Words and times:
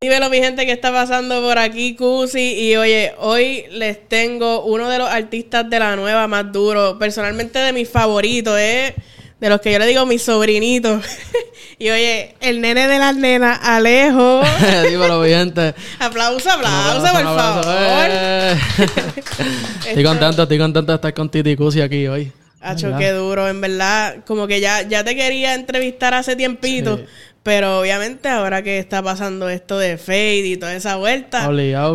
Dímelo, 0.00 0.28
mi 0.28 0.38
gente, 0.38 0.66
que 0.66 0.72
está 0.72 0.92
pasando 0.92 1.40
por 1.40 1.58
aquí, 1.58 1.94
Cusi. 1.94 2.40
Y 2.40 2.76
oye, 2.76 3.14
hoy 3.18 3.64
les 3.70 4.08
tengo 4.08 4.64
uno 4.64 4.90
de 4.90 4.98
los 4.98 5.08
artistas 5.08 5.70
de 5.70 5.78
la 5.78 5.96
nueva 5.96 6.26
más 6.26 6.52
duro. 6.52 6.98
Personalmente 6.98 7.58
de 7.58 7.72
mis 7.72 7.88
favoritos, 7.88 8.58
¿eh? 8.58 8.94
De 9.40 9.48
los 9.48 9.60
que 9.60 9.72
yo 9.72 9.78
le 9.78 9.86
digo 9.86 10.04
mis 10.04 10.22
sobrinitos. 10.22 11.04
y 11.82 11.90
oye, 11.90 12.36
el 12.38 12.60
nene 12.60 12.86
de 12.86 12.96
las 12.96 13.16
nenas, 13.16 13.58
Alejo. 13.60 14.40
Dímelo, 14.88 15.20
mi 15.20 15.30
gente. 15.30 15.74
aplauso, 15.98 16.48
aplauso, 16.48 17.12
por 17.12 17.24
favor. 17.24 17.64
Eh. 18.08 18.56
estoy 19.88 20.04
contento, 20.04 20.44
estoy 20.44 20.58
contento 20.58 20.92
de 20.92 20.94
estar 20.94 21.12
con 21.12 21.28
Titi 21.28 21.56
Cusi 21.56 21.80
aquí 21.80 22.06
hoy. 22.06 22.30
Hacho, 22.60 22.96
qué 22.96 23.10
duro, 23.10 23.48
en 23.48 23.60
verdad. 23.60 24.18
Como 24.24 24.46
que 24.46 24.60
ya, 24.60 24.82
ya 24.82 25.02
te 25.02 25.16
quería 25.16 25.54
entrevistar 25.54 26.14
hace 26.14 26.36
tiempito. 26.36 27.00
Pero 27.42 27.80
obviamente 27.80 28.28
ahora 28.28 28.62
que 28.62 28.78
está 28.78 29.02
pasando 29.02 29.48
esto 29.48 29.76
de 29.76 29.98
Fade 29.98 30.46
y 30.46 30.56
toda 30.58 30.76
esa 30.76 30.94
vuelta, 30.94 31.50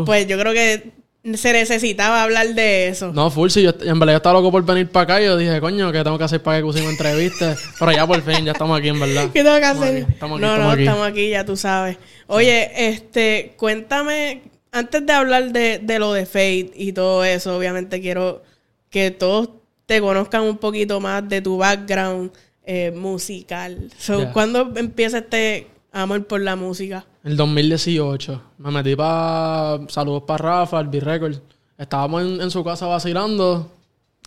pues 0.05 0.27
yo 0.27 0.37
creo 0.37 0.51
que 0.51 0.96
se 1.35 1.53
necesitaba 1.53 2.23
hablar 2.23 2.53
de 2.53 2.87
eso. 2.89 3.11
No, 3.13 3.29
full, 3.29 3.49
sí, 3.49 3.63
yo 3.63 3.71
en 3.81 3.99
verdad 3.99 4.13
yo 4.13 4.17
estaba 4.17 4.33
loco 4.39 4.51
por 4.51 4.65
venir 4.65 4.89
para 4.89 5.03
acá 5.03 5.21
y 5.21 5.25
yo 5.25 5.37
dije, 5.37 5.59
coño, 5.59 5.91
¿qué 5.91 6.03
tengo 6.03 6.17
que 6.17 6.23
hacer 6.23 6.41
para 6.41 6.57
que 6.57 6.63
Cusi 6.63 6.81
me 6.81 6.89
entreviste? 6.89 7.55
Pero 7.79 7.91
ya 7.91 8.07
por 8.07 8.21
fin, 8.21 8.45
ya 8.45 8.53
estamos 8.53 8.77
aquí, 8.77 8.89
en 8.89 8.99
verdad. 8.99 9.29
¿Qué 9.33 9.43
tengo 9.43 9.57
que 9.57 9.65
hacer? 9.65 10.07
no, 10.21 10.37
no, 10.37 10.73
estamos 10.73 11.07
aquí, 11.07 11.29
ya 11.29 11.45
tú 11.45 11.57
sabes. 11.57 11.97
Oye, 12.27 12.89
este, 12.89 13.53
cuéntame, 13.57 14.43
antes 14.71 15.05
de 15.05 15.13
hablar 15.13 15.51
de, 15.51 15.79
de 15.79 15.99
lo 15.99 16.13
de 16.13 16.25
Fade 16.25 16.71
y 16.75 16.93
todo 16.93 17.23
eso, 17.23 17.57
obviamente 17.57 17.99
quiero 17.99 18.43
que 18.89 19.11
todos 19.11 19.49
te 19.85 20.01
conozcan 20.01 20.43
un 20.43 20.57
poquito 20.57 20.99
más 20.99 21.27
de 21.27 21.41
tu 21.41 21.57
background 21.57 22.31
eh, 22.65 22.91
musical. 22.91 23.89
So, 23.97 24.31
¿Cuándo 24.33 24.73
empieza 24.75 25.19
este 25.19 25.67
amor 25.91 26.27
por 26.27 26.41
la 26.41 26.55
música? 26.55 27.05
El 27.27 27.35
2018. 27.35 28.41
Me 28.59 28.71
metí 28.71 28.95
para. 28.95 29.79
Saludos 29.89 30.23
para 30.25 30.37
Rafa, 30.37 30.79
el 30.79 30.87
B-Record. 30.87 31.35
Estábamos 31.77 32.23
en, 32.23 32.49
su 32.49 32.63
casa 32.63 32.87
vacilando. 32.87 33.69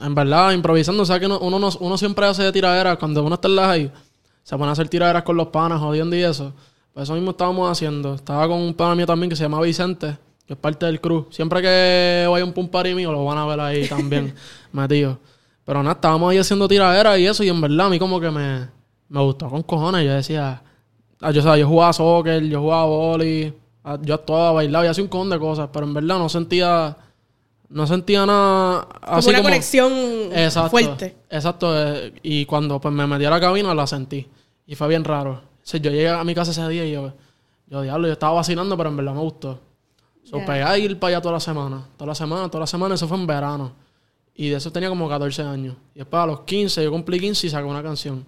En 0.02 0.14
verdad, 0.14 0.52
improvisando. 0.52 1.04
O 1.04 1.06
sea 1.06 1.18
que 1.18 1.24
uno, 1.24 1.38
uno, 1.40 1.96
siempre 1.96 2.26
hace 2.26 2.52
tiraderas. 2.52 2.98
Cuando 2.98 3.24
uno 3.24 3.36
está 3.36 3.48
en 3.48 3.56
la 3.56 3.68
high, 3.68 3.90
se 4.42 4.54
pone 4.54 4.68
a 4.68 4.72
hacer 4.72 4.90
tiraderas 4.90 5.22
con 5.22 5.34
los 5.34 5.46
panas, 5.46 5.80
jodiendo 5.80 6.14
y 6.14 6.20
eso. 6.22 6.52
Pues 6.92 7.04
eso 7.04 7.14
mismo 7.14 7.30
estábamos 7.30 7.72
haciendo. 7.72 8.16
Estaba 8.16 8.46
con 8.46 8.58
un 8.58 8.74
pana 8.74 8.94
mío 8.94 9.06
también 9.06 9.30
que 9.30 9.36
se 9.36 9.44
llama 9.44 9.62
Vicente, 9.62 10.18
que 10.46 10.52
es 10.52 10.58
parte 10.58 10.84
del 10.84 11.00
crew. 11.00 11.26
Siempre 11.30 11.62
que 11.62 12.26
vaya 12.28 12.44
un 12.44 12.52
pum 12.52 12.68
party 12.68 12.94
mío, 12.94 13.12
lo 13.12 13.24
van 13.24 13.38
a 13.38 13.46
ver 13.46 13.60
ahí 13.60 13.88
también, 13.88 14.34
metido. 14.72 15.18
Pero 15.64 15.82
nada, 15.82 15.94
estábamos 15.94 16.32
ahí 16.32 16.36
haciendo 16.36 16.68
tiraderas 16.68 17.18
y 17.18 17.26
eso, 17.26 17.42
y 17.44 17.48
en 17.48 17.62
verdad 17.62 17.86
a 17.86 17.88
mí 17.88 17.98
como 17.98 18.20
que 18.20 18.30
me, 18.30 18.68
me 19.08 19.20
gustó 19.22 19.48
con 19.48 19.62
cojones. 19.62 20.04
Yo 20.04 20.12
decía, 20.12 20.62
ah, 21.20 21.30
yo, 21.30 21.56
yo 21.56 21.68
jugaba 21.68 21.92
soccer, 21.92 22.42
yo 22.44 22.60
jugaba 22.60 22.86
boli, 22.86 23.52
ah, 23.84 23.98
yo 24.00 24.14
actuaba, 24.14 24.52
bailaba 24.52 24.86
y 24.86 24.88
hacía 24.88 25.04
un 25.04 25.08
cojón 25.08 25.30
de 25.30 25.38
cosas, 25.38 25.68
pero 25.72 25.86
en 25.86 25.94
verdad 25.94 26.18
no 26.18 26.28
sentía, 26.28 26.96
no 27.68 27.86
sentía 27.86 28.26
nada 28.26 28.88
así 29.02 29.26
como 29.26 29.38
una 29.38 29.42
conexión 29.42 29.92
fuerte. 30.70 31.16
Exacto, 31.28 31.72
eh, 31.76 32.12
y 32.22 32.44
cuando 32.46 32.80
pues 32.80 32.92
me 32.94 33.06
metí 33.06 33.24
a 33.24 33.30
la 33.30 33.40
cabina 33.40 33.74
la 33.74 33.86
sentí. 33.86 34.26
Y 34.66 34.74
fue 34.74 34.88
bien 34.88 35.04
raro. 35.04 35.42
O 35.62 35.76
yo 35.76 35.90
llegué 35.90 36.08
a 36.08 36.22
mi 36.24 36.34
casa 36.34 36.52
ese 36.52 36.66
día 36.68 36.86
y 36.86 36.92
yo, 36.92 37.12
yo 37.66 37.82
diablo, 37.82 38.06
yo 38.06 38.12
estaba 38.12 38.34
vacilando, 38.34 38.76
pero 38.76 38.90
en 38.90 38.96
verdad 38.96 39.14
me 39.14 39.20
gustó. 39.20 39.60
So, 40.24 40.44
pegué 40.44 40.62
a 40.62 40.78
ir 40.78 40.98
para 40.98 41.16
allá 41.16 41.22
toda 41.22 41.34
la 41.34 41.40
semana. 41.40 41.86
Toda 41.96 42.08
la 42.08 42.14
semana, 42.14 42.48
toda 42.48 42.60
la 42.60 42.66
semana, 42.66 42.94
eso 42.94 43.08
fue 43.08 43.16
en 43.16 43.26
verano. 43.26 43.72
Y 44.34 44.48
de 44.48 44.56
eso 44.56 44.70
tenía 44.70 44.88
como 44.88 45.08
14 45.08 45.42
años. 45.42 45.76
Y 45.94 45.98
después 45.98 46.22
a 46.22 46.26
los 46.26 46.40
15, 46.42 46.84
yo 46.84 46.90
cumplí 46.90 47.18
15 47.18 47.46
y 47.46 47.50
saqué 47.50 47.64
una 47.64 47.82
canción. 47.82 48.24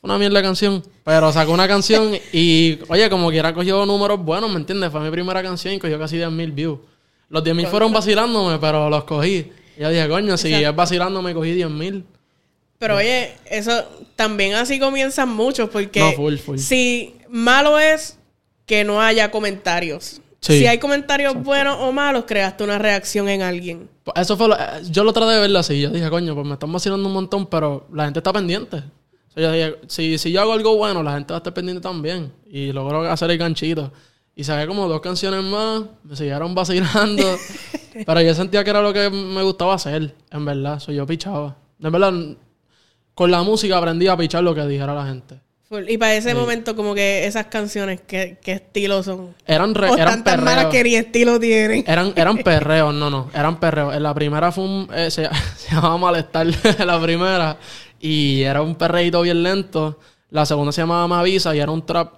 Fue 0.00 0.10
una 0.10 0.18
mierda 0.18 0.42
canción. 0.42 0.82
Pero 1.04 1.32
sacó 1.32 1.52
una 1.52 1.66
canción 1.66 2.16
y, 2.32 2.78
oye, 2.88 3.08
como 3.10 3.30
quiera 3.30 3.52
cogió 3.52 3.84
números 3.86 4.22
buenos, 4.24 4.50
¿me 4.50 4.56
entiendes? 4.56 4.90
Fue 4.90 5.00
mi 5.00 5.10
primera 5.10 5.42
canción 5.42 5.74
y 5.74 5.78
cogió 5.78 5.98
casi 5.98 6.18
10.000 6.18 6.54
views. 6.54 6.78
Los 7.28 7.42
10.000 7.44 7.66
fueron 7.66 7.92
vacilándome, 7.92 8.58
pero 8.58 8.88
los 8.88 9.04
cogí. 9.04 9.52
Y 9.76 9.80
yo 9.80 9.90
dije, 9.90 10.08
coño, 10.08 10.36
si 10.36 10.52
es 10.52 10.74
vacilándome, 10.74 11.34
cogí 11.34 11.50
10.000. 11.50 12.04
Pero 12.78 12.96
oye, 12.96 13.32
eso 13.46 13.84
también 14.14 14.54
así 14.54 14.78
comienzan 14.78 15.28
muchos, 15.28 15.68
porque 15.68 15.98
no, 15.98 16.12
full, 16.12 16.36
full. 16.36 16.58
si 16.58 17.16
malo 17.28 17.78
es 17.78 18.18
que 18.66 18.84
no 18.84 19.00
haya 19.02 19.30
comentarios. 19.30 20.20
Si 20.40 20.66
hay 20.66 20.78
comentarios 20.78 21.34
buenos 21.42 21.76
o 21.80 21.90
malos, 21.90 22.24
creaste 22.26 22.62
una 22.62 22.78
reacción 22.78 23.28
en 23.28 23.42
alguien. 23.42 23.88
Pues 24.04 24.16
eso 24.20 24.36
fue 24.36 24.48
eh, 24.48 24.82
yo 24.90 25.02
lo 25.02 25.12
traté 25.12 25.32
de 25.32 25.40
verlo 25.40 25.58
así. 25.58 25.80
Yo 25.80 25.90
dije, 25.90 26.08
coño, 26.08 26.34
pues 26.34 26.46
me 26.46 26.54
están 26.54 26.72
vacilando 26.72 27.08
un 27.08 27.14
montón, 27.14 27.46
pero 27.46 27.88
la 27.92 28.04
gente 28.04 28.20
está 28.20 28.32
pendiente. 28.32 28.82
Si, 29.86 30.18
si 30.18 30.32
yo 30.32 30.40
hago 30.40 30.52
algo 30.52 30.76
bueno, 30.76 31.02
la 31.02 31.14
gente 31.14 31.32
va 31.32 31.36
a 31.36 31.40
estar 31.40 31.54
pendiente 31.54 31.80
también. 31.80 32.32
Y 32.46 32.72
logro 32.72 33.10
hacer 33.10 33.30
el 33.30 33.38
ganchito. 33.38 33.92
Y 34.34 34.44
saqué 34.44 34.66
como 34.66 34.86
dos 34.88 35.00
canciones 35.00 35.42
más, 35.42 35.82
me 36.04 36.14
siguieron 36.14 36.54
vacilando. 36.54 37.24
pero 38.06 38.20
yo 38.20 38.34
sentía 38.34 38.62
que 38.62 38.70
era 38.70 38.80
lo 38.80 38.92
que 38.92 39.10
me 39.10 39.42
gustaba 39.42 39.74
hacer, 39.74 40.14
en 40.30 40.44
verdad. 40.44 40.78
Soy 40.78 40.94
yo 40.94 41.06
pichaba. 41.06 41.56
En 41.82 41.92
verdad, 41.92 42.12
con 43.14 43.30
la 43.30 43.42
música 43.42 43.78
aprendí 43.78 44.06
a 44.06 44.16
pichar 44.16 44.44
lo 44.44 44.54
que 44.54 44.64
dijera 44.66 44.94
la 44.94 45.06
gente. 45.06 45.40
Y 45.86 45.98
para 45.98 46.14
ese 46.14 46.34
momento, 46.34 46.74
como 46.74 46.94
que 46.94 47.26
esas 47.26 47.46
canciones, 47.46 48.00
¿qué, 48.06 48.38
qué 48.42 48.52
estilo 48.52 49.02
son? 49.02 49.34
Eran, 49.46 49.74
re, 49.74 49.90
eran 49.98 50.24
perreos. 50.24 50.44
malas 50.44 50.66
que 50.66 50.82
ni 50.82 50.94
estilo 50.94 51.38
tienen. 51.38 51.84
Eran, 51.86 52.14
eran 52.16 52.38
perreos, 52.44 52.94
no, 52.94 53.10
no. 53.10 53.28
Eran 53.34 53.60
perreos. 53.60 53.94
En 53.94 54.02
la 54.02 54.14
primera 54.14 54.50
fue 54.50 54.64
un... 54.64 54.88
Eh, 54.94 55.10
se, 55.10 55.28
llamaba 55.70 55.98
Malestar, 55.98 56.46
la 56.78 56.98
primera. 57.02 57.58
Y 58.00 58.42
era 58.42 58.62
un 58.62 58.74
perreito 58.74 59.22
bien 59.22 59.42
lento. 59.42 59.98
La 60.30 60.46
segunda 60.46 60.72
se 60.72 60.82
llamaba 60.82 61.06
Mavisa 61.06 61.54
y 61.54 61.60
era 61.60 61.70
un 61.70 61.84
trap. 61.84 62.12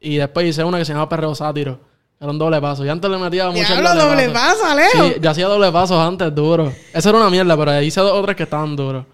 Y 0.00 0.16
después 0.16 0.46
hice 0.46 0.62
una 0.64 0.78
que 0.78 0.84
se 0.84 0.92
llamaba 0.92 1.08
Perreo 1.08 1.34
Sátiro. 1.34 1.80
Era 2.20 2.30
un 2.30 2.38
doble 2.38 2.60
paso. 2.60 2.84
Y 2.84 2.88
antes 2.88 3.10
le 3.10 3.16
metía 3.18 3.48
mucho 3.50 3.74
doble, 3.74 3.94
doble 3.94 4.30
paso, 4.30 4.74
Leo. 4.74 4.88
Sí, 4.92 5.20
yo 5.20 5.30
hacía 5.30 5.46
doble 5.46 5.70
pasos 5.70 5.98
antes, 5.98 6.34
duro. 6.34 6.72
Eso 6.92 7.08
era 7.10 7.18
una 7.18 7.30
mierda, 7.30 7.56
pero 7.56 7.80
hice 7.80 8.00
otras 8.00 8.34
que 8.34 8.42
estaban 8.42 8.74
duros. 8.74 9.04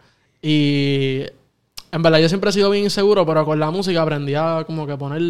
Y 0.41 1.23
en 1.93 2.03
verdad, 2.03 2.19
yo 2.19 2.29
siempre 2.29 2.51
he 2.51 2.53
sido 2.53 2.71
bien 2.71 2.85
inseguro, 2.85 3.27
pero 3.27 3.45
con 3.45 3.61
la 3.61 3.71
música 3.71 4.03
aprendí 4.03 4.35
a 4.35 4.65
como 4.67 4.87
que 4.87 4.97
poner 4.97 5.21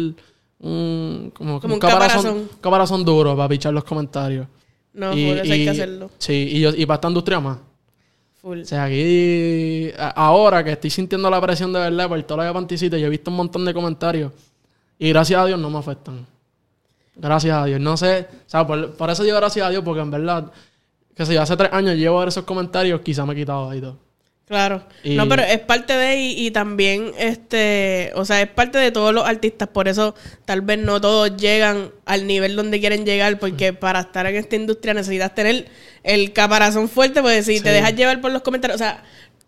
un, 0.59 1.31
como, 1.35 1.57
un, 1.57 1.79
caparazón, 1.79 2.49
caparazón 2.61 3.03
duro 3.03 3.35
para 3.35 3.49
pichar 3.49 3.73
los 3.73 3.83
comentarios. 3.83 4.47
No, 4.93 5.13
y, 5.13 5.29
eso 5.31 5.53
hay 5.53 5.63
que 5.65 5.69
hacerlo. 5.69 6.09
Sí, 6.17 6.47
y, 6.53 6.61
yo, 6.61 6.69
y 6.69 6.85
para 6.85 6.95
esta 6.95 7.07
industria 7.09 7.39
más. 7.41 7.57
Full. 8.45 8.61
O 8.61 8.65
sea, 8.65 8.83
aquí, 8.83 9.91
ahora 9.97 10.63
que 10.63 10.73
estoy 10.73 10.91
sintiendo 10.91 11.31
la 11.31 11.41
presión 11.41 11.73
de 11.73 11.79
verdad 11.79 12.07
por 12.07 12.21
toda 12.21 12.45
la 12.45 12.53
panticita, 12.53 12.95
yo 12.95 13.07
he 13.07 13.09
visto 13.09 13.31
un 13.31 13.37
montón 13.37 13.65
de 13.65 13.73
comentarios 13.73 14.31
y 14.99 15.09
gracias 15.09 15.41
a 15.41 15.45
Dios 15.47 15.59
no 15.59 15.71
me 15.71 15.79
afectan. 15.79 16.27
Gracias 17.15 17.57
a 17.57 17.65
Dios. 17.65 17.79
No 17.79 17.97
sé, 17.97 18.27
o 18.45 18.47
sea, 18.47 18.67
por, 18.67 19.09
eso 19.09 19.23
digo 19.23 19.35
gracias 19.37 19.65
a 19.65 19.71
Dios, 19.71 19.83
porque 19.83 20.01
en 20.01 20.11
verdad, 20.11 20.51
que 21.15 21.25
si 21.25 21.35
hace 21.35 21.57
tres 21.57 21.73
años 21.73 21.95
llevo 21.95 22.17
a 22.17 22.19
ver 22.19 22.27
esos 22.27 22.43
comentarios, 22.43 23.01
quizá 23.01 23.25
me 23.25 23.33
he 23.33 23.35
quitado 23.35 23.67
ahí 23.67 23.81
todo. 23.81 23.97
Claro. 24.47 24.83
No, 25.03 25.27
pero 25.27 25.41
es 25.41 25.59
parte 25.59 25.93
de 25.93 26.17
y, 26.17 26.45
y, 26.45 26.51
también, 26.51 27.13
este, 27.17 28.11
o 28.13 28.25
sea, 28.25 28.43
es 28.43 28.47
parte 28.47 28.77
de 28.77 28.91
todos 28.91 29.11
los 29.11 29.25
artistas, 29.25 29.67
por 29.67 29.87
eso 29.87 30.13
tal 30.45 30.61
vez 30.61 30.77
no 30.77 31.01
todos 31.01 31.35
llegan 31.35 31.89
al 32.05 32.27
nivel 32.27 32.55
donde 32.55 32.79
quieren 32.79 33.05
llegar, 33.05 33.39
porque 33.39 33.73
para 33.73 34.01
estar 34.01 34.27
en 34.27 34.35
esta 34.35 34.55
industria 34.55 34.93
necesitas 34.93 35.33
tener 35.33 35.67
el 36.03 36.31
caparazón 36.31 36.89
fuerte, 36.89 37.21
porque 37.21 37.41
si 37.41 37.59
te 37.59 37.71
dejas 37.71 37.95
llevar 37.95 38.21
por 38.21 38.31
los 38.31 38.43
comentarios, 38.43 38.75
o 38.79 38.83
sea, 38.83 39.03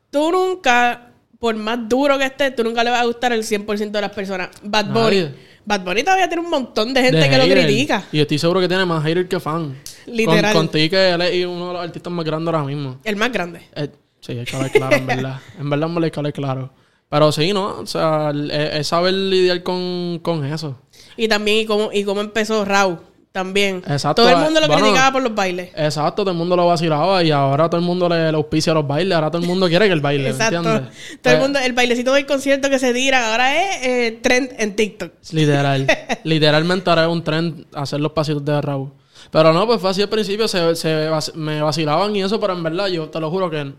tú 0.09 0.31
nunca, 0.31 1.11
por 1.37 1.55
más 1.55 1.87
duro 1.87 2.17
que 2.17 2.25
estés, 2.25 2.55
tú 2.55 2.63
nunca 2.63 2.83
le 2.83 2.89
vas 2.89 3.01
a 3.01 3.05
gustar 3.05 3.33
el 3.33 3.43
100% 3.43 3.91
de 3.91 4.01
las 4.01 4.11
personas. 4.11 4.49
Bad 4.63 4.87
Bunny. 4.87 5.29
Bad 5.63 5.81
Bunny 5.81 6.01
todavía 6.01 6.27
tiene 6.27 6.43
un 6.43 6.49
montón 6.49 6.91
de 6.95 7.03
gente 7.03 7.29
que 7.29 7.37
lo 7.37 7.43
critica. 7.43 8.03
Y 8.11 8.19
estoy 8.19 8.39
seguro 8.39 8.61
que 8.61 8.67
tiene 8.67 8.83
más 8.85 9.03
hater 9.03 9.27
que 9.27 9.39
fan. 9.39 9.75
Literal. 10.07 10.53
Con, 10.53 10.67
contigo 10.67 10.91
que 10.91 11.09
él 11.09 11.21
es 11.21 11.45
uno 11.45 11.67
de 11.67 11.73
los 11.73 11.83
artistas 11.83 12.11
más 12.11 12.25
grandes 12.25 12.51
ahora 12.51 12.65
mismo. 12.65 12.99
El 13.03 13.15
más 13.15 13.31
grande. 13.31 13.61
Eh, 13.75 13.89
Sí, 14.19 14.33
hay 14.33 14.45
que 14.45 14.55
hablar 14.55 14.71
claro, 14.71 14.95
en 14.95 15.07
verdad. 15.07 15.39
en 15.59 15.69
verdad 15.69 15.87
me 15.87 16.05
hay 16.05 16.11
que 16.11 16.31
claro. 16.33 16.71
Pero 17.09 17.31
sí, 17.31 17.53
¿no? 17.53 17.79
O 17.79 17.85
sea, 17.85 18.33
es, 18.51 18.87
saber 18.87 19.13
lidiar 19.13 19.63
con, 19.63 20.19
con, 20.21 20.45
eso. 20.45 20.77
Y 21.15 21.27
también, 21.27 21.59
y 21.59 21.65
cómo, 21.65 21.89
y 21.93 22.03
cómo 22.03 22.19
empezó 22.19 22.65
Raúl 22.65 22.99
también. 23.37 23.83
Exacto. 23.87 24.23
Todo 24.23 24.31
el 24.31 24.37
mundo 24.37 24.59
lo 24.59 24.67
criticaba 24.67 25.11
por 25.11 25.21
los 25.21 25.35
bailes. 25.35 25.69
Exacto, 25.75 26.23
todo 26.23 26.31
el 26.31 26.37
mundo 26.37 26.55
lo 26.55 26.65
vacilaba 26.65 27.23
y 27.23 27.29
ahora 27.29 27.69
todo 27.69 27.79
el 27.79 27.85
mundo 27.85 28.09
le, 28.09 28.29
auspicia 28.29 28.71
a 28.71 28.75
los 28.75 28.87
bailes. 28.87 29.13
Ahora 29.13 29.29
todo 29.29 29.41
el 29.41 29.47
mundo 29.47 29.67
quiere 29.67 29.85
que 29.85 29.93
el 29.93 30.01
baile. 30.01 30.29
Exacto. 30.29 30.63
Todo 30.63 30.75
el 30.77 30.89
pues 31.21 31.39
mundo, 31.39 31.59
el 31.59 31.73
bailecito 31.73 32.13
del 32.13 32.25
concierto 32.25 32.69
que 32.69 32.79
se 32.79 32.93
tira 32.93 33.31
ahora 33.31 33.55
es 33.55 33.85
eh, 33.85 34.19
trend 34.23 34.53
en 34.57 34.75
TikTok. 34.75 35.11
Literal. 35.31 35.87
Literalmente 36.23 36.89
ahora 36.89 37.03
es 37.03 37.09
un 37.09 37.23
trend 37.23 37.65
hacer 37.73 37.99
los 37.99 38.11
pasitos 38.11 38.43
de 38.43 38.59
Raúl. 38.59 38.91
Pero 39.29 39.53
no, 39.53 39.67
pues 39.67 39.79
fue 39.81 39.91
así 39.91 40.01
al 40.01 40.09
principio, 40.09 40.47
se, 40.47 40.75
se, 40.75 41.09
me 41.35 41.61
vacilaban 41.61 42.15
y 42.15 42.23
eso, 42.23 42.39
pero 42.39 42.53
en 42.53 42.63
verdad 42.63 42.87
yo 42.87 43.09
te 43.09 43.19
lo 43.19 43.29
juro 43.29 43.49
que 43.49 43.71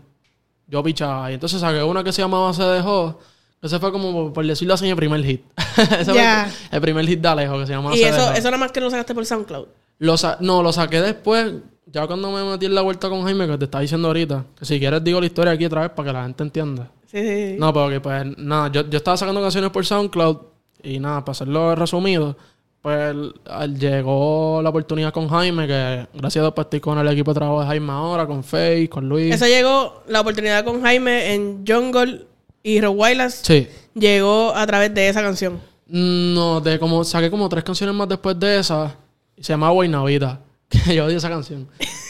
yo 0.69 0.83
pichaba. 0.83 1.31
Y 1.31 1.35
entonces 1.35 1.59
saqué 1.59 1.83
una 1.83 2.03
que 2.03 2.11
se 2.13 2.21
llamaba 2.21 2.53
Se 2.53 2.63
dejó, 2.63 3.19
Ese 3.61 3.79
fue 3.79 3.91
como, 3.91 4.31
por 4.31 4.45
decirlo 4.45 4.73
así, 4.75 4.85
mi 4.85 4.95
primer 4.95 5.23
hit. 5.23 5.43
Ese 5.99 6.13
Ya. 6.13 6.49
fue 6.69 6.77
el 6.77 6.81
primer 6.81 7.05
hit 7.07 7.19
de 7.19 7.27
Alejo, 7.27 7.59
que 7.59 7.65
se 7.67 7.73
llama 7.73 7.93
Y 7.95 7.99
Se 7.99 8.09
eso, 8.09 8.21
Dejó. 8.21 8.33
eso 8.33 8.43
nada 8.51 8.57
más 8.57 8.71
que 8.71 8.79
lo 8.81 8.89
sacaste 8.89 9.13
por 9.13 9.25
SoundCloud. 9.25 9.67
Lo 9.99 10.17
sa- 10.17 10.37
no, 10.39 10.63
lo 10.63 10.71
saqué 10.71 11.01
después, 11.01 11.53
ya 11.85 12.07
cuando 12.07 12.31
me 12.31 12.43
metí 12.43 12.67
en 12.67 12.75
la 12.75 12.81
vuelta 12.81 13.09
con 13.09 13.23
Jaime, 13.23 13.47
que 13.47 13.57
te 13.57 13.65
estaba 13.65 13.81
diciendo 13.81 14.07
ahorita. 14.07 14.45
Que 14.57 14.63
si 14.65 14.79
quieres 14.79 15.03
digo 15.03 15.19
la 15.19 15.25
historia 15.25 15.51
aquí 15.53 15.65
otra 15.65 15.81
vez 15.81 15.89
para 15.91 16.07
que 16.07 16.13
la 16.13 16.23
gente 16.23 16.43
entienda. 16.43 16.87
Sí, 17.11 17.17
sí, 17.19 17.47
sí. 17.53 17.55
No, 17.59 17.73
porque 17.73 17.99
pues 17.99 18.37
nada, 18.37 18.71
yo, 18.71 18.87
yo 18.89 18.97
estaba 18.97 19.17
sacando 19.17 19.41
canciones 19.41 19.71
por 19.71 19.85
SoundCloud 19.85 20.37
y 20.83 20.99
nada, 20.99 21.25
para 21.25 21.31
hacerlo 21.33 21.75
resumido, 21.75 22.37
pues 22.81 23.15
llegó 23.77 24.61
la 24.61 24.69
oportunidad 24.69 25.11
con 25.13 25.27
Jaime, 25.27 25.67
que 25.67 26.07
gracias 26.13 26.37
a 26.37 26.45
Dios 26.45 26.53
pues 26.55 26.65
estoy 26.65 26.79
con 26.79 26.97
el 26.97 27.07
equipo 27.09 27.31
de 27.33 27.39
trabajo 27.39 27.59
de 27.61 27.67
Jaime 27.67 27.91
ahora, 27.91 28.25
con 28.25 28.43
Faye, 28.43 28.87
con 28.89 29.07
Luis. 29.09 29.33
Eso 29.35 29.45
llegó, 29.47 30.03
la 30.07 30.21
oportunidad 30.21 30.63
con 30.63 30.81
Jaime 30.81 31.33
en 31.33 31.63
Jungle 31.67 32.25
y 32.63 32.79
Rowailas 32.81 33.41
Sí. 33.43 33.67
llegó 33.93 34.55
a 34.55 34.65
través 34.65 34.93
de 34.93 35.09
esa 35.09 35.21
canción. 35.21 35.59
No, 35.87 36.61
de 36.61 36.77
como 36.79 37.03
saqué 37.03 37.29
como 37.31 37.49
tres 37.49 37.63
canciones 37.63 37.95
más 37.95 38.07
después 38.07 38.39
de 38.39 38.59
esa. 38.59 38.95
Y 39.35 39.43
se 39.43 39.53
llama 39.53 39.69
Guaynavita. 39.71 40.39
Que 40.69 40.93
yo 40.95 41.05
odio 41.05 41.17
esa 41.17 41.29
canción. 41.29 41.67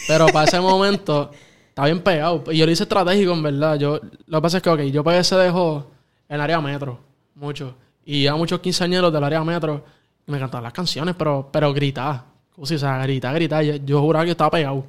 Pero 0.07 0.27
para 0.27 0.45
ese 0.45 0.59
momento 0.59 1.31
está 1.69 1.85
bien 1.85 2.01
pegado. 2.01 2.43
Y 2.51 2.57
yo 2.57 2.65
lo 2.65 2.71
hice 2.73 2.83
estratégico, 2.83 3.31
en 3.31 3.41
verdad. 3.41 3.75
Yo, 3.79 4.01
lo 4.27 4.37
que 4.37 4.41
pasa 4.41 4.57
es 4.57 4.63
que, 4.63 4.69
ok, 4.69 4.81
yo 4.81 5.01
pegué 5.01 5.19
ese 5.19 5.35
dejo 5.37 5.87
en 6.27 6.35
el 6.35 6.41
área 6.41 6.59
metro. 6.59 6.99
Mucho. 7.35 7.73
Y 8.03 8.27
a 8.27 8.35
muchos 8.35 8.59
quinceañeros 8.59 9.13
del 9.13 9.23
área 9.23 9.41
metro. 9.45 9.85
Me 10.29 10.39
cantaban 10.39 10.63
las 10.63 10.73
canciones, 10.73 11.15
pero, 11.17 11.49
pero 11.51 11.73
gritar. 11.73 12.23
O 12.57 12.65
sea, 12.65 12.97
gritar, 13.03 13.33
gritar. 13.35 13.63
Yo, 13.63 13.75
yo 13.77 14.01
juraba 14.01 14.25
que 14.25 14.31
estaba 14.31 14.51
pegado. 14.51 14.75
O 14.77 14.85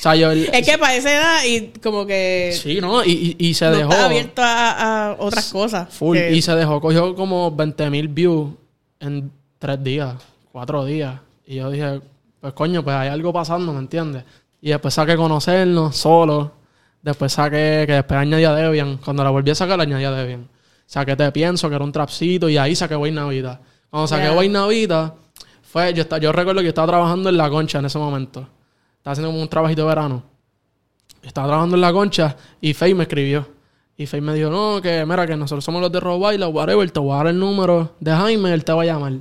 sea, 0.00 0.14
yo. 0.14 0.30
Es 0.32 0.66
que 0.68 0.78
para 0.78 0.94
esa 0.94 1.12
edad 1.16 1.44
y 1.46 1.68
como 1.80 2.06
que 2.06 2.52
Sí, 2.60 2.80
¿no? 2.80 3.04
Y, 3.04 3.36
y, 3.38 3.48
y 3.48 3.54
se 3.54 3.66
no 3.66 3.76
dejó. 3.76 3.90
está 3.90 4.04
abierto 4.06 4.42
a, 4.42 5.08
a 5.10 5.16
otras 5.18 5.52
cosas. 5.52 5.92
Full. 5.94 6.16
Que- 6.16 6.32
Y 6.32 6.42
se 6.42 6.54
dejó, 6.54 6.80
cogió 6.80 7.14
como 7.14 7.50
20 7.50 7.90
mil 7.90 8.08
views 8.08 8.50
en 9.00 9.30
tres 9.58 9.82
días, 9.82 10.14
cuatro 10.52 10.84
días. 10.84 11.14
Y 11.46 11.56
yo 11.56 11.70
dije, 11.70 12.00
pues 12.40 12.52
coño, 12.52 12.82
pues 12.84 12.94
hay 12.96 13.08
algo 13.08 13.32
pasando, 13.32 13.72
¿me 13.72 13.80
entiendes? 13.80 14.24
Y 14.60 14.70
después 14.70 14.94
saqué 14.94 15.16
conocernos 15.16 15.96
solo. 15.96 16.52
Después 17.02 17.32
saqué, 17.32 17.84
que 17.86 17.92
después 17.94 18.18
añadí 18.18 18.44
a 18.44 18.52
Debian. 18.52 18.96
Cuando 18.98 19.22
la 19.24 19.30
volví 19.30 19.50
a 19.50 19.54
sacar, 19.54 19.76
la 19.76 19.84
añadí 19.84 20.04
a 20.04 20.10
Debian. 20.10 20.48
Saqué 20.86 21.14
Te 21.16 21.30
Pienso, 21.32 21.68
que 21.68 21.74
era 21.76 21.84
un 21.84 21.92
trapcito, 21.92 22.48
y 22.48 22.56
ahí 22.58 22.74
saqué 22.74 22.94
Guaynavita. 22.96 23.60
Cuando 23.90 24.06
saqué 24.06 24.24
Ya. 24.24 24.30
Guaynavita, 24.32 25.14
fue, 25.62 25.92
yo, 25.94 26.02
esta- 26.02 26.18
yo 26.18 26.32
recuerdo 26.32 26.60
que 26.62 26.68
estaba 26.68 26.86
trabajando 26.88 27.28
en 27.28 27.36
La 27.36 27.48
Concha 27.50 27.78
en 27.78 27.86
ese 27.86 27.98
momento. 27.98 28.46
Estaba 28.98 29.12
haciendo 29.12 29.30
como 29.30 29.42
un 29.42 29.48
trabajito 29.48 29.82
de 29.82 29.88
verano. 29.88 30.22
Estaba 31.22 31.46
trabajando 31.48 31.74
en 31.76 31.80
La 31.80 31.92
Concha 31.92 32.36
y 32.60 32.74
Faye 32.74 32.94
me 32.94 33.02
escribió. 33.04 33.48
Y 33.96 34.06
Faye 34.06 34.20
me 34.20 34.32
dijo, 34.34 34.50
no, 34.50 34.80
que 34.80 35.04
mira, 35.04 35.26
que 35.26 35.36
nosotros 35.36 35.64
somos 35.64 35.80
los 35.82 35.90
de 35.90 36.00
Robaila, 36.00 36.48
whatever, 36.48 36.88
te 36.90 37.00
voy 37.00 37.12
a 37.12 37.16
dar 37.16 37.26
el 37.28 37.38
número 37.38 37.94
de 37.98 38.12
Jaime, 38.12 38.52
él 38.54 38.64
te 38.64 38.72
va 38.72 38.82
a 38.82 38.86
llamar. 38.86 39.12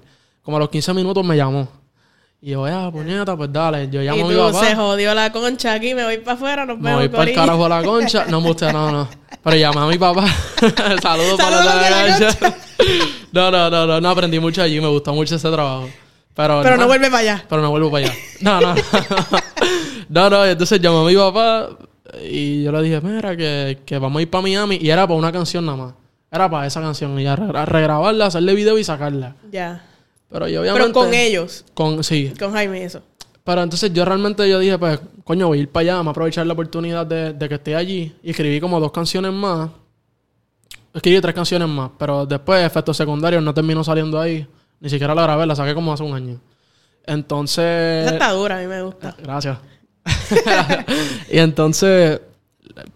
Como 0.44 0.58
a 0.58 0.60
los 0.60 0.70
15 0.70 0.94
minutos 0.94 1.26
me 1.26 1.36
llamó. 1.36 1.68
Y 2.40 2.52
yo, 2.52 2.66
ah, 2.66 2.92
puñeta, 2.92 3.36
pues 3.36 3.52
dale, 3.52 3.90
yo 3.90 4.02
y 4.02 4.06
llamo 4.06 4.26
a 4.26 4.28
mi 4.30 4.36
tú 4.36 4.40
papá. 4.40 4.66
se 4.66 4.76
jodió 4.76 5.14
la 5.16 5.32
concha 5.32 5.74
aquí, 5.74 5.96
me 5.96 6.04
voy 6.04 6.20
para 6.20 6.34
afuera, 6.38 6.66
nos 6.68 6.78
Me 6.78 6.84
vemos. 6.92 7.00
voy 7.00 7.10
para 7.10 7.30
el 7.32 7.36
carajo 7.36 7.66
a 7.66 7.70
la 7.70 7.84
concha. 7.84 8.26
No 8.30 8.40
me 8.42 8.48
gusta, 8.50 8.72
no, 8.72 8.92
no. 8.92 9.08
Pero 9.44 9.56
llamé 9.58 9.80
a 9.80 9.86
mi 9.88 9.98
papá. 9.98 10.28
Saludos 11.02 11.38
para 11.38 11.64
Saludos 11.64 11.66
la 11.66 11.90
la 11.90 12.20
concha. 12.20 12.58
no, 13.32 13.52
no, 13.52 13.70
no, 13.70 13.86
no, 13.88 14.02
no, 14.02 14.10
aprendí 14.10 14.40
mucho 14.40 14.62
allí, 14.62 14.80
me 14.82 14.88
gustó 14.88 15.14
mucho 15.14 15.36
ese 15.36 15.50
trabajo. 15.52 15.88
Pero, 16.36 16.62
Pero 16.62 16.78
no 16.78 16.86
vuelve 16.88 17.08
para 17.08 17.18
allá. 17.20 17.46
Pero 17.50 17.62
no 17.64 17.72
vuelvo 17.72 17.90
para 17.92 18.06
allá. 18.08 18.16
No, 18.42 18.62
no, 18.62 18.76
no. 18.76 18.82
No, 20.10 20.30
no, 20.30 20.46
entonces 20.46 20.80
llamé 20.80 21.00
a 21.02 21.04
mi 21.04 21.16
papá 21.16 21.70
y 22.24 22.64
yo 22.64 22.72
le 22.72 22.82
dije, 22.84 23.02
mira, 23.02 23.36
que, 23.36 23.80
que 23.86 23.98
vamos 23.98 24.20
a 24.20 24.22
ir 24.22 24.30
para 24.30 24.42
Miami. 24.44 24.78
Y 24.82 24.90
era 24.90 25.06
para 25.06 25.18
una 25.20 25.32
canción 25.32 25.66
nada 25.66 25.78
más. 25.78 25.94
Era 26.32 26.50
para 26.50 26.66
esa 26.68 26.80
canción. 26.80 27.20
Y 27.20 27.26
a 27.28 27.36
re- 27.36 27.58
a 27.58 27.66
regrabarla, 27.66 28.28
hacerle 28.28 28.54
video 28.56 28.78
y 28.78 28.84
sacarla. 28.84 29.36
Ya. 29.52 29.84
Pero 30.30 30.48
yo 30.48 30.62
obviamente... 30.62 30.84
Pero 30.88 30.94
con 30.94 31.14
ellos, 31.14 31.66
Con, 31.74 32.04
sí. 32.04 32.32
con 32.40 32.54
Jaime 32.54 32.80
y 32.80 32.84
eso. 32.84 33.02
Pero 33.44 33.64
entonces 33.64 33.92
yo 33.94 34.06
realmente 34.06 34.48
yo 34.50 34.60
dije, 34.60 34.78
pues, 34.78 35.00
coño, 35.24 35.48
voy 35.48 35.60
a 35.60 35.62
ir 35.64 35.70
para 35.70 35.82
allá, 35.82 35.94
vamos 35.96 36.12
a 36.12 36.12
aprovechar 36.12 36.46
la 36.48 36.54
oportunidad 36.54 37.06
de, 37.06 37.34
de 37.34 37.50
que 37.50 37.56
esté 37.56 37.76
allí. 37.76 38.16
Y 38.24 38.30
escribí 38.30 38.62
como 38.62 38.80
dos 38.80 38.92
canciones 38.92 39.34
más. 39.34 39.70
Escribí 40.98 41.22
tres 41.22 41.36
canciones 41.36 41.70
más, 41.70 41.92
pero 41.96 42.26
después, 42.26 42.66
efectos 42.66 42.98
secundarios, 42.98 43.44
no 43.44 43.54
terminó 43.54 43.84
saliendo 43.84 44.20
ahí. 44.20 44.48
Ni 44.80 44.90
siquiera 44.90 45.14
la 45.14 45.22
grabé, 45.22 45.46
la 45.46 45.56
saqué 45.56 45.76
como 45.76 45.94
hace 45.94 46.02
un 46.02 46.12
año. 46.12 46.40
Entonces... 47.06 48.08
Esa 48.08 48.14
está 48.14 48.32
dura, 48.32 48.58
a 48.58 48.62
mí 48.62 48.66
me 48.66 48.82
gusta. 48.82 49.16
Gracias. 49.22 49.60
y 51.32 51.38
entonces, 51.38 52.20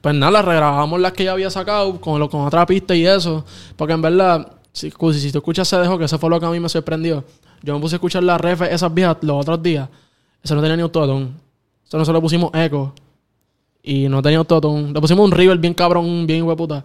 pues 0.01 0.15
nada, 0.15 0.41
regrabamos 0.41 0.99
las 0.99 1.11
que 1.11 1.25
ya 1.25 1.33
había 1.33 1.51
sacado 1.51 2.01
con, 2.01 2.19
lo, 2.19 2.27
con 2.27 2.41
otra 2.41 2.65
pista 2.65 2.95
y 2.95 3.05
eso. 3.05 3.45
Porque 3.75 3.93
en 3.93 4.01
verdad, 4.01 4.51
si, 4.73 4.89
si 4.89 5.31
tú 5.31 5.37
escuchas 5.37 5.67
Se 5.67 5.77
Dejó, 5.77 5.99
que 5.99 6.05
eso 6.05 6.17
fue 6.17 6.31
lo 6.31 6.39
que 6.39 6.47
a 6.47 6.49
mí 6.49 6.59
me 6.59 6.69
sorprendió. 6.69 7.23
Yo 7.61 7.75
me 7.75 7.79
puse 7.79 7.93
a 7.93 7.97
escuchar 7.97 8.23
las 8.23 8.41
refs, 8.41 8.63
esas 8.63 8.91
viejas, 8.91 9.17
los 9.21 9.41
otros 9.41 9.61
días. 9.61 9.87
Eso 10.41 10.55
no 10.55 10.61
tenía 10.61 10.75
ni 10.75 10.81
autotune. 10.81 11.29
Eso 11.87 11.99
nosotros 11.99 12.15
le 12.15 12.21
pusimos 12.21 12.49
eco. 12.55 12.95
Y 13.83 14.09
no 14.09 14.23
tenía 14.23 14.39
autotune. 14.39 14.91
Le 14.91 14.99
pusimos 14.99 15.23
un 15.23 15.31
river 15.31 15.59
bien 15.59 15.75
cabrón, 15.75 16.25
bien 16.25 16.41
hueputa. 16.41 16.83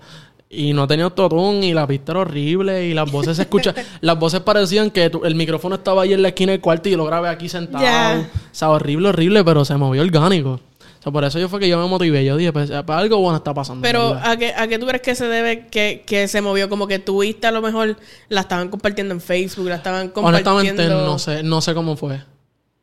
Y 0.49 0.73
no 0.73 0.87
tenía 0.87 1.07
autotune 1.07 1.67
y 1.67 1.75
la 1.75 1.87
pista 1.87 2.13
era 2.13 2.21
horrible 2.21 2.87
y 2.87 2.95
las 2.95 3.11
voces 3.11 3.37
se 3.37 3.43
escuchan. 3.43 3.75
las 4.01 4.19
voces 4.19 4.41
parecían 4.41 4.91
que 4.91 5.11
tu- 5.11 5.25
el 5.25 5.35
micrófono 5.35 5.75
estaba 5.75 6.03
ahí 6.03 6.13
en 6.13 6.23
la 6.23 6.29
esquina 6.29 6.53
del 6.53 6.61
cuarto 6.61 6.89
y 6.89 6.95
lo 6.95 7.05
grabé 7.05 7.29
aquí 7.29 7.49
sentado. 7.49 7.83
Ya. 7.83 8.29
O 8.33 8.55
sea, 8.55 8.71
horrible, 8.71 9.09
horrible, 9.09 9.43
pero 9.45 9.65
se 9.65 9.77
movió 9.77 10.03
orgánico. 10.03 10.61
O 11.01 11.03
sea, 11.03 11.13
por 11.13 11.25
eso 11.25 11.39
yo 11.41 11.49
fue 11.49 11.59
que 11.61 11.69
yo 11.69 11.81
me 11.81 11.89
motivé. 11.89 12.25
Yo 12.25 12.37
dije, 12.37 12.53
pues, 12.53 12.71
algo 12.71 13.19
bueno 13.19 13.37
está 13.39 13.53
pasando. 13.55 13.83
Pero. 13.83 14.15
¿a 14.23 14.37
qué, 14.37 14.53
¿a 14.57 14.67
qué 14.69 14.79
tú 14.79 14.87
crees 14.87 15.03
que 15.03 15.15
se 15.17 15.27
debe 15.27 15.67
que, 15.67 16.05
que 16.07 16.29
se 16.29 16.41
movió? 16.41 16.69
Como 16.69 16.87
que 16.87 16.99
tuviste 17.01 17.47
a 17.49 17.51
lo 17.53 17.61
mejor 17.61 17.97
la 18.29 18.41
estaban 18.43 18.69
compartiendo 18.69 19.15
en 19.15 19.21
Facebook, 19.21 19.67
la 19.69 19.77
estaban 19.77 20.09
compartiendo... 20.11 20.53
Honestamente, 20.53 20.89
no 20.89 21.19
sé, 21.19 21.43
no 21.43 21.61
sé 21.61 21.75
cómo 21.75 21.97
fue. 21.97 22.23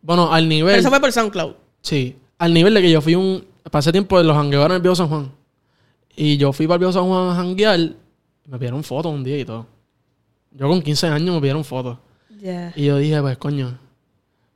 Bueno, 0.02 0.34
al 0.34 0.50
nivel. 0.50 0.72
Pero 0.74 0.80
eso 0.82 0.90
fue 0.90 1.00
por 1.00 1.12
SoundCloud. 1.14 1.54
Sí. 1.82 2.18
Al 2.38 2.54
nivel 2.54 2.74
de 2.74 2.82
que 2.82 2.92
yo 2.92 3.02
fui 3.02 3.16
un. 3.16 3.46
Pasé 3.72 3.92
tiempo 3.94 4.18
de 4.18 4.26
los 4.26 4.36
jangueos 4.36 4.66
en 4.66 4.72
el 4.74 4.82
Viejo 4.82 4.96
San 4.96 5.08
Juan. 5.08 5.32
Y 6.16 6.38
yo 6.38 6.54
fui 6.54 6.68
para 6.68 6.76
el 6.76 6.80
Viejo 6.80 6.94
San 6.94 7.06
Juan 7.06 7.30
a 7.30 7.36
janguear. 7.36 7.80
Y 7.80 7.96
me 8.48 8.58
pidieron 8.58 8.84
fotos 8.84 9.14
un 9.14 9.24
día 9.24 9.38
y 9.40 9.46
todo. 9.46 9.66
Yo 10.52 10.68
con 10.68 10.82
15 10.82 11.08
años 11.08 11.34
me 11.34 11.40
pidieron 11.42 11.64
fotos. 11.64 11.98
Ya. 12.42 12.72
Y 12.76 12.86
yo 12.86 12.98
dije, 12.98 13.20
pues 13.22 13.38
coño. 13.38 13.78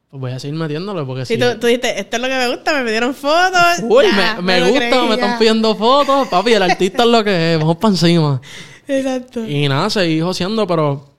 Pues 0.09 0.21
voy 0.21 0.31
a 0.31 0.39
seguir 0.39 0.55
metiéndole 0.57 1.03
porque 1.03 1.25
Sí, 1.25 1.33
si. 1.33 1.39
tú, 1.39 1.45
tú 1.59 1.67
dijiste, 1.67 1.99
esto 1.99 2.15
es 2.15 2.21
lo 2.21 2.27
que 2.29 2.35
me 2.35 2.47
gusta, 2.49 2.73
me 2.79 2.85
pidieron 2.85 3.13
fotos. 3.13 3.61
Uy, 3.83 4.05
ya, 4.05 4.39
me, 4.41 4.61
gusta, 4.61 4.77
creí, 4.89 5.07
me 5.07 5.15
están 5.15 5.31
ya. 5.31 5.39
pidiendo 5.39 5.75
fotos. 5.75 6.27
Papi, 6.29 6.53
el 6.53 6.63
artista 6.63 7.03
es 7.03 7.09
lo 7.09 7.23
que 7.23 7.53
es. 7.53 7.59
Vamos 7.59 7.77
para 7.77 7.91
encima. 7.93 8.41
Exacto. 8.87 9.45
Y 9.45 9.67
nada, 9.67 9.89
seguí 9.89 10.21
joseando, 10.21 10.65
pero, 10.65 11.09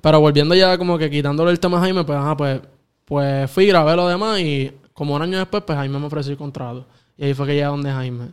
pero 0.00 0.20
volviendo 0.20 0.54
ya 0.56 0.76
como 0.76 0.98
que 0.98 1.08
quitándole 1.08 1.52
el 1.52 1.60
tema 1.60 1.78
a 1.78 1.82
Jaime, 1.82 2.02
pues, 2.04 2.18
ajá, 2.18 2.36
pues, 2.36 2.60
pues 3.04 3.50
fui, 3.50 3.66
grabé 3.66 3.94
lo 3.94 4.08
demás 4.08 4.40
y 4.40 4.72
como 4.92 5.14
un 5.14 5.22
año 5.22 5.38
después, 5.38 5.62
pues 5.64 5.78
Jaime 5.78 5.98
me 6.00 6.06
ofreció 6.06 6.32
el 6.32 6.38
contrato. 6.38 6.86
Y 7.16 7.24
ahí 7.26 7.34
fue 7.34 7.46
que 7.46 7.52
llegué 7.52 7.64
a 7.64 7.68
donde 7.68 7.92
Jaime. 7.92 8.30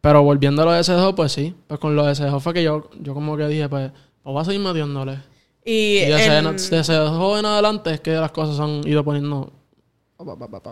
Pero 0.00 0.22
volviendo 0.22 0.62
a 0.62 0.64
lo 0.64 0.72
de 0.72 0.82
SDO, 0.82 1.14
pues 1.14 1.32
sí, 1.32 1.54
pues 1.66 1.78
con 1.78 1.94
lo 1.94 2.06
de 2.06 2.14
SDO 2.14 2.40
fue 2.40 2.54
que 2.54 2.62
yo, 2.62 2.88
yo 3.00 3.12
como 3.14 3.36
que 3.36 3.46
dije, 3.48 3.68
pues, 3.68 3.90
pues 4.22 4.32
voy 4.32 4.40
a 4.40 4.44
seguir 4.44 4.60
metiéndole. 4.60 5.18
Y, 5.64 5.98
Y 5.98 6.06
de 6.06 6.36
en- 6.38 6.58
SDO 6.58 7.38
en 7.38 7.44
adelante 7.44 7.90
es 7.92 8.00
que 8.00 8.12
las 8.12 8.30
cosas 8.32 8.56
se 8.56 8.62
han 8.62 8.86
ido 8.88 9.04
poniendo 9.04 9.52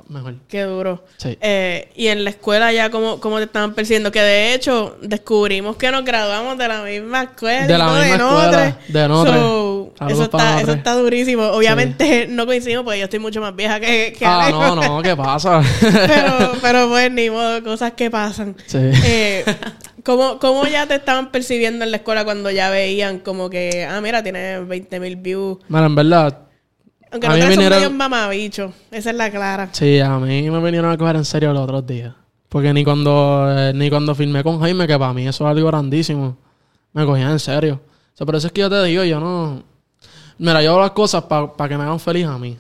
mejor. 0.09 0.35
Qué 0.47 0.63
duro. 0.63 1.05
Sí. 1.17 1.39
Eh, 1.41 1.91
y 1.97 2.09
en 2.09 2.25
la 2.25 2.31
escuela 2.31 2.73
ya, 2.73 2.91
¿cómo, 2.91 3.19
cómo 3.21 3.39
te 3.39 3.45
estaban 3.45 3.75
persiguiendo? 3.75 4.13
Que 4.13 4.21
de 4.21 4.55
hecho, 4.55 4.97
descubrimos 5.03 5.77
que 5.77 5.91
nos 5.91 6.05
graduamos 6.05 6.59
de 6.59 6.69
la 6.69 6.83
misma 6.83 7.23
escuela. 7.25 7.67
De 7.67 7.79
la 7.79 7.87
misma 7.87 8.17
Notre. 8.19 8.69
escuela, 8.69 8.79
de 8.89 9.09
Notre. 9.09 9.33
So, 9.41 9.68
eso, 10.09 10.23
está, 10.25 10.61
eso 10.61 10.73
está 10.73 10.95
durísimo. 10.95 11.43
Obviamente 11.49 12.27
no 12.31 12.47
coincidimos 12.47 12.85
porque 12.85 12.99
yo 12.99 13.05
estoy 13.05 13.19
mucho 13.19 13.41
más 13.41 13.57
vieja 13.57 13.81
que, 13.81 14.15
que 14.19 14.25
Ah, 14.25 14.49
no, 14.51 14.77
no, 14.77 15.03
¿qué 15.03 15.17
pasa? 15.17 15.63
pero, 15.81 16.53
pero 16.63 16.89
pues 16.89 17.11
ni 17.11 17.31
modo, 17.31 17.63
cosas 17.65 17.93
que 17.93 18.11
pasan. 18.11 18.55
sí. 18.67 18.79
Eh, 18.79 19.45
¿cómo, 20.05 20.39
¿Cómo 20.39 20.67
ya 20.67 20.87
te 20.87 20.95
estaban 20.97 21.31
percibiendo 21.31 21.85
en 21.85 21.91
la 21.91 21.97
escuela 21.99 22.25
cuando 22.25 22.51
ya 22.51 22.71
veían 22.71 23.19
como 23.19 23.51
que, 23.51 23.85
ah, 23.85 24.01
mira, 24.01 24.23
tiene 24.23 24.61
20 24.61 25.01
mil 25.01 25.17
views? 25.17 25.59
Bueno, 25.69 25.87
en 25.87 25.95
verdad, 25.95 26.39
Aunque 27.11 27.27
A 27.27 27.31
no 27.31 27.37
mí 27.37 27.41
te 27.43 27.49
vinieron- 27.49 27.79
medios 27.79 27.93
mamabichos. 27.93 28.73
Esa 28.91 29.11
es 29.11 29.17
la 29.17 29.31
clara. 29.31 29.69
Sí, 29.73 29.99
a 30.01 30.19
mí 30.19 30.51
me 30.51 30.61
vinieron 30.63 30.91
a 30.91 30.97
coger 30.99 31.17
en 31.17 31.25
serio 31.25 31.53
los 31.53 31.63
otros 31.65 31.87
días. 31.87 32.15
Porque 32.49 32.73
ni 32.73 32.83
cuando 32.85 33.47
eh, 33.55 33.73
ni 33.75 33.91
cuando 33.91 34.15
filmé 34.15 34.43
con 34.43 34.59
Jaime, 34.61 34.87
que 34.87 34.99
para 34.99 35.13
mí 35.13 35.27
eso 35.29 35.45
es 35.45 35.51
algo 35.51 35.67
grandísimo, 35.69 36.39
me 36.95 37.05
cogían 37.05 37.31
en 37.33 37.39
serio. 37.39 37.81
O 38.15 38.17
sea, 38.17 38.25
por 38.27 38.37
eso 38.37 38.47
es 38.47 38.53
que 38.55 38.63
yo 38.63 38.71
te 38.71 38.83
digo, 38.85 39.05
yo 39.05 39.21
no... 39.21 39.63
Mira, 40.39 40.63
yo 40.63 40.71
hago 40.73 40.81
las 40.81 40.91
cosas 40.93 41.25
para 41.25 41.69
que 41.69 41.77
me 41.77 41.83
hagan 41.85 42.01
feliz 42.01 42.27
a 42.27 42.39
mí. 42.39 42.57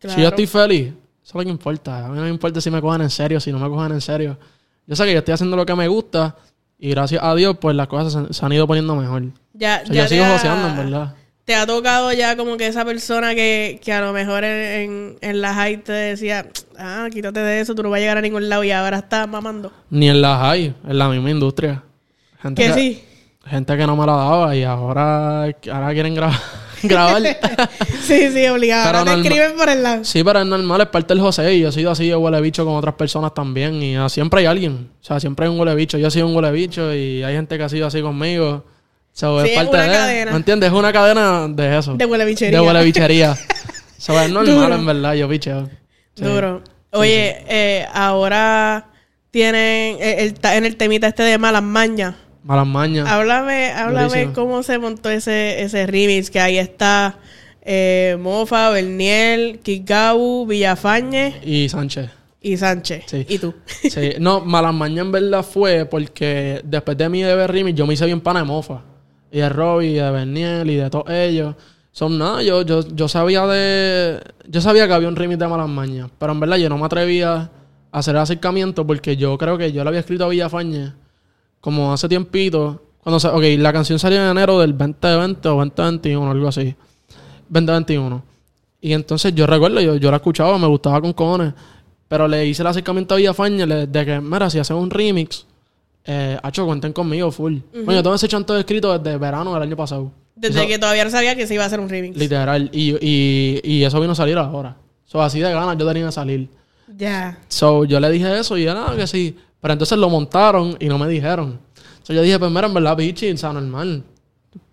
Si 0.00 0.20
yo 0.20 0.28
estoy 0.28 0.46
feliz, 0.46 0.86
eso 0.88 0.94
es 1.24 1.34
lo 1.34 1.42
que 1.42 1.50
importa. 1.50 2.06
A 2.06 2.08
mí 2.08 2.16
no 2.16 2.22
me 2.22 2.30
importa 2.30 2.60
si 2.60 2.70
me 2.70 2.80
cogen 2.80 3.02
en 3.02 3.10
serio, 3.10 3.38
si 3.40 3.52
no 3.52 3.58
me 3.58 3.68
cogen 3.68 3.92
en 3.92 4.00
serio. 4.00 4.38
Yo 4.86 4.96
sé 4.96 5.04
que 5.04 5.12
yo 5.12 5.18
estoy 5.18 5.34
haciendo 5.34 5.56
lo 5.56 5.66
que 5.66 5.74
me 5.74 5.86
gusta 5.88 6.34
y 6.78 6.90
gracias 6.90 7.22
a 7.22 7.34
Dios, 7.34 7.56
pues 7.60 7.76
las 7.76 7.86
cosas 7.88 8.26
se, 8.28 8.32
se 8.34 8.44
han 8.46 8.52
ido 8.52 8.66
poniendo 8.66 8.96
mejor. 8.96 9.22
Ya, 9.52 9.80
O 9.82 9.86
sea, 9.86 9.94
ya 9.94 10.02
yo 10.04 10.08
sigo 10.08 10.24
ha- 10.24 10.30
joseando, 10.32 10.68
en 10.68 10.76
verdad. 10.76 11.14
¿Te 11.44 11.54
ha 11.56 11.66
tocado 11.66 12.12
ya 12.12 12.36
como 12.36 12.56
que 12.56 12.66
esa 12.68 12.84
persona 12.84 13.34
que, 13.34 13.80
que 13.82 13.92
a 13.92 14.00
lo 14.00 14.12
mejor 14.12 14.44
en, 14.44 14.80
en, 14.90 15.16
en 15.20 15.40
la 15.40 15.52
high 15.52 15.78
te 15.82 15.92
decía, 15.92 16.46
ah, 16.78 17.08
quítate 17.12 17.40
de 17.40 17.60
eso, 17.60 17.74
tú 17.74 17.82
no 17.82 17.90
vas 17.90 17.98
a 17.98 18.00
llegar 18.00 18.18
a 18.18 18.20
ningún 18.20 18.48
lado 18.48 18.62
y 18.64 18.70
ahora 18.70 18.98
estás 18.98 19.28
mamando? 19.28 19.72
Ni 19.90 20.08
en 20.08 20.22
las 20.22 20.40
hay, 20.42 20.74
en 20.88 20.98
la 20.98 21.08
misma 21.08 21.30
industria. 21.30 21.82
Gente 22.40 22.62
Que 22.64 22.72
sí. 22.72 23.04
gente 23.44 23.76
que 23.76 23.86
no 23.86 23.96
me 23.96 24.06
la 24.06 24.12
daba 24.12 24.54
y 24.56 24.62
ahora, 24.62 25.42
ahora 25.72 25.92
quieren 25.92 26.14
grabar. 26.14 26.38
grabar. 26.88 27.22
sí, 28.02 28.30
sí, 28.32 28.46
obligado. 28.48 28.86
Pero 28.86 28.98
Ahora 28.98 29.14
te 29.14 29.20
escriben 29.20 29.56
por 29.56 29.68
el 29.68 29.82
lado. 29.82 30.04
Sí, 30.04 30.22
pero 30.24 30.40
es 30.40 30.46
normal, 30.46 30.80
es 30.82 30.86
parte 30.88 31.14
del 31.14 31.22
José 31.22 31.54
y 31.54 31.60
yo 31.60 31.68
he 31.68 31.72
sido 31.72 31.90
así 31.90 32.08
de 32.08 32.16
huele 32.16 32.40
bicho 32.40 32.64
con 32.64 32.74
otras 32.76 32.94
personas 32.94 33.34
también 33.34 33.82
y 33.82 33.96
ah, 33.96 34.08
siempre 34.08 34.40
hay 34.40 34.46
alguien. 34.46 34.90
O 35.00 35.04
sea, 35.04 35.20
siempre 35.20 35.46
hay 35.46 35.52
un 35.52 35.58
huele 35.60 35.74
bicho. 35.74 35.98
Yo 35.98 36.08
he 36.08 36.10
sido 36.10 36.26
un 36.26 36.34
huele 36.36 36.50
bicho 36.52 36.92
y 36.94 37.22
hay 37.22 37.34
gente 37.34 37.56
que 37.58 37.64
ha 37.64 37.68
sido 37.68 37.86
así 37.86 38.00
conmigo. 38.02 38.64
So, 39.12 39.40
Sí, 39.42 39.46
es 39.46 39.50
es 39.52 39.56
parte 39.56 39.70
una 39.76 39.82
de... 39.84 39.92
cadena. 39.92 40.30
¿Me 40.30 40.36
entiendes? 40.36 40.68
Es 40.70 40.74
una 40.78 40.92
cadena 40.92 41.48
de 41.48 41.78
eso. 41.78 41.94
De 41.94 42.04
huele 42.06 42.24
bichería. 42.24 42.60
De 42.60 42.66
huele 42.66 42.84
bichería. 42.84 43.36
so, 43.98 44.18
es 44.20 44.30
normal, 44.30 44.54
Duro. 44.54 44.74
en 44.74 44.86
verdad. 44.86 45.14
Yo 45.14 45.28
bicheo. 45.28 45.68
Sí. 46.14 46.24
Duro. 46.24 46.62
Oye, 46.92 47.44
eh, 47.48 47.86
ahora 47.92 48.86
tienen 49.30 49.96
eh, 50.00 50.16
el, 50.20 50.34
ta- 50.34 50.56
en 50.56 50.64
el 50.64 50.76
temita 50.76 51.06
este 51.08 51.22
de 51.22 51.38
malas 51.38 51.62
mañas. 51.62 52.14
Malas 52.42 52.66
mañas. 52.66 53.08
Háblame, 53.08 53.70
háblame 53.72 54.08
Durísimo. 54.08 54.32
cómo 54.34 54.62
se 54.62 54.78
montó 54.78 55.10
ese, 55.10 55.62
ese 55.62 55.86
remix, 55.86 56.30
que 56.30 56.40
ahí 56.40 56.58
está 56.58 57.18
eh, 57.62 58.16
Mofa, 58.18 58.70
Berniel, 58.70 59.58
Kikabu, 59.62 60.46
Villafañe 60.46 61.34
Y 61.44 61.68
Sánchez. 61.68 62.10
y 62.40 62.56
Sánchez. 62.56 63.04
Sí. 63.06 63.26
Y 63.28 63.38
tú. 63.38 63.54
Sí, 63.66 64.14
no, 64.18 64.40
Malas 64.40 64.72
Mañas 64.72 65.04
en 65.04 65.12
verdad 65.12 65.42
fue 65.44 65.84
porque 65.84 66.60
después 66.64 66.96
de 66.96 67.08
mi 67.10 67.22
de 67.22 67.46
remix 67.46 67.76
yo 67.76 67.86
me 67.86 67.94
hice 67.94 68.06
bien 68.06 68.20
pana 68.20 68.40
de 68.40 68.46
mofa. 68.46 68.82
Y 69.30 69.38
de 69.38 69.48
Robbie, 69.48 69.90
y 69.90 69.94
de 69.94 70.10
Berniel, 70.10 70.70
y 70.70 70.76
de 70.76 70.90
todos 70.90 71.08
ellos. 71.10 71.54
Son 71.92 72.18
nada, 72.18 72.42
yo, 72.42 72.62
yo, 72.62 72.86
yo 72.88 73.06
sabía 73.08 73.46
de... 73.46 74.20
Yo 74.48 74.60
sabía 74.60 74.86
que 74.88 74.92
había 74.94 75.08
un 75.08 75.14
remix 75.16 75.38
de 75.38 75.46
Malas 75.46 75.68
Mañas. 75.68 76.08
Pero 76.18 76.32
en 76.32 76.40
verdad 76.40 76.56
yo 76.56 76.68
no 76.68 76.78
me 76.78 76.86
atrevía 76.86 77.32
a 77.92 77.98
hacer 77.98 78.14
el 78.16 78.22
acercamiento 78.22 78.86
porque 78.86 79.16
yo 79.16 79.36
creo 79.38 79.58
que 79.58 79.70
yo 79.72 79.84
le 79.84 79.88
había 79.88 80.00
escrito 80.00 80.24
a 80.24 80.28
Villafañe 80.28 80.92
como 81.60 81.92
hace 81.92 82.08
tiempito. 82.08 82.82
Cuando 83.02 83.18
se, 83.18 83.28
ok, 83.28 83.42
la 83.58 83.72
canción 83.72 83.98
salió 83.98 84.22
en 84.22 84.30
enero 84.30 84.58
del 84.60 84.76
2020 84.76 85.48
o 85.48 85.56
2021, 85.56 86.30
algo 86.30 86.48
así. 86.48 86.74
2021. 87.48 88.22
Y 88.82 88.92
entonces 88.92 89.34
yo 89.34 89.46
recuerdo, 89.46 89.80
yo, 89.80 89.96
yo 89.96 90.10
la 90.10 90.16
escuchaba, 90.18 90.58
me 90.58 90.66
gustaba 90.66 91.00
con 91.00 91.12
cojones. 91.12 91.52
Pero 92.08 92.26
le 92.26 92.46
hice 92.46 92.62
el 92.62 92.66
acercamiento 92.68 93.14
a 93.14 93.18
Villafañe 93.18 93.66
le- 93.66 93.86
de 93.86 94.04
que, 94.06 94.20
mira, 94.20 94.50
si 94.50 94.58
hacemos 94.58 94.82
un 94.82 94.90
remix, 94.90 95.46
eh, 96.04 96.38
hacho, 96.42 96.66
cuenten 96.66 96.92
conmigo, 96.92 97.30
full. 97.30 97.58
Bueno, 97.72 97.92
yo 97.94 98.02
tengo 98.02 98.16
ese 98.16 98.26
chanto 98.26 98.56
escrito 98.58 98.96
desde 98.98 99.16
verano 99.16 99.54
del 99.54 99.62
año 99.62 99.76
pasado. 99.76 100.10
Desde 100.34 100.60
Eso- 100.60 100.68
que 100.68 100.78
todavía 100.78 101.04
no 101.04 101.10
sabía 101.10 101.36
que 101.36 101.46
se 101.46 101.54
iba 101.54 101.62
a 101.64 101.66
hacer 101.66 101.78
un 101.78 101.88
remix. 101.88 102.16
Literal. 102.16 102.68
Y, 102.72 102.96
y, 103.00 103.60
y 103.62 103.84
eso 103.84 104.00
vino 104.00 104.12
a 104.12 104.16
salir 104.16 104.36
ahora. 104.38 104.76
So, 105.04 105.20
así 105.22 105.38
de 105.40 105.52
ganas 105.52 105.76
yo 105.78 105.86
tenía 105.86 106.06
que 106.06 106.12
salir. 106.12 106.48
Ya. 106.96 107.38
So, 107.48 107.84
yo 107.84 108.00
le 108.00 108.10
dije 108.10 108.38
eso 108.38 108.56
y 108.58 108.66
ah, 108.66 108.92
que 108.96 109.06
sí. 109.06 109.36
Pero 109.60 109.72
entonces 109.72 109.98
lo 109.98 110.08
montaron 110.08 110.76
y 110.80 110.86
no 110.86 110.98
me 110.98 111.08
dijeron. 111.08 111.60
So, 112.02 112.12
yo 112.12 112.22
dije, 112.22 112.38
pues 112.38 112.50
mira, 112.50 112.66
en 112.66 112.74
verdad, 112.74 112.96
pichi, 112.96 113.30
o 113.30 113.36
sea, 113.36 113.52
normal. 113.52 114.04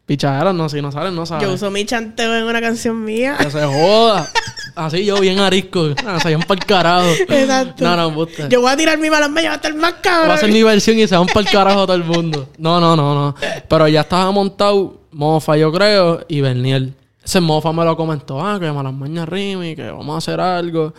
Pichaderas, 0.05 0.55
no, 0.55 0.69
si 0.69 0.81
no 0.81 0.89
salen, 0.89 1.13
no 1.13 1.25
salen. 1.25 1.45
Yo 1.45 1.53
uso 1.53 1.69
mi 1.69 1.85
chanteo 1.85 2.33
en 2.33 2.45
una 2.45 2.61
canción 2.61 3.03
mía. 3.03 3.35
Que 3.37 3.51
se 3.51 3.61
joda. 3.65 4.25
Así 4.73 5.03
yo 5.03 5.19
bien 5.19 5.39
arisco. 5.39 5.89
Ah, 6.05 6.19
se 6.21 6.37
para 6.37 6.53
el 6.53 6.65
carajo. 6.65 7.09
Exacto. 7.27 7.83
No, 7.83 7.97
no, 7.97 8.13
puta. 8.13 8.47
Yo 8.47 8.61
voy 8.61 8.71
a 8.71 8.77
tirar 8.77 8.97
mi 8.99 9.09
malas 9.09 9.29
mañas, 9.29 9.49
va 9.49 9.53
a 9.53 9.55
estar 9.55 9.75
más 9.75 9.95
cabrón. 9.95 10.29
Va 10.29 10.35
a 10.35 10.37
ser 10.37 10.51
mi 10.51 10.63
versión 10.63 10.97
y 10.97 11.07
se 11.07 11.17
van 11.17 11.25
para 11.25 11.41
el 11.41 11.47
carajo 11.47 11.85
todo 11.85 11.95
el 11.95 12.05
mundo. 12.05 12.47
No, 12.57 12.79
no, 12.79 12.95
no, 12.95 13.13
no. 13.13 13.35
Pero 13.67 13.87
ya 13.89 14.01
estaba 14.01 14.31
montado 14.31 15.01
Mofa, 15.11 15.57
yo 15.57 15.73
creo, 15.73 16.23
y 16.29 16.41
Berniel. 16.41 16.93
Ese 17.21 17.41
Mofa 17.41 17.73
me 17.73 17.83
lo 17.83 17.97
comentó, 17.97 18.39
ah, 18.39 18.57
que 18.59 18.71
malas 18.71 18.93
mañas 18.93 19.27
Rimi, 19.27 19.75
que 19.75 19.89
vamos 19.89 20.15
a 20.15 20.17
hacer 20.19 20.39
algo. 20.39 20.93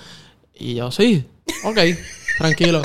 Y 0.54 0.74
yo, 0.74 0.90
sí, 0.90 1.24
ok, 1.64 1.78
tranquilo. 2.36 2.82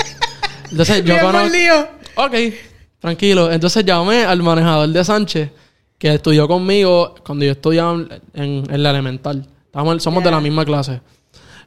Entonces 0.80 1.04
yo 1.04 1.14
conozco. 1.20 1.46
mordido. 1.48 1.88
Ok, 2.16 2.54
tranquilo. 3.00 3.50
Entonces 3.52 3.84
llamé 3.84 4.24
al 4.24 4.42
manejador 4.42 4.88
de 4.88 5.04
Sánchez, 5.04 5.50
que 5.98 6.14
estudió 6.14 6.46
conmigo 6.48 7.14
cuando 7.24 7.44
yo 7.44 7.52
estudiaba 7.52 7.92
en, 8.34 8.64
en 8.70 8.82
la 8.82 8.90
elemental. 8.90 9.46
Estábamos- 9.66 10.02
somos 10.02 10.22
de 10.24 10.30
la 10.30 10.40
misma 10.40 10.64
clase. 10.64 11.00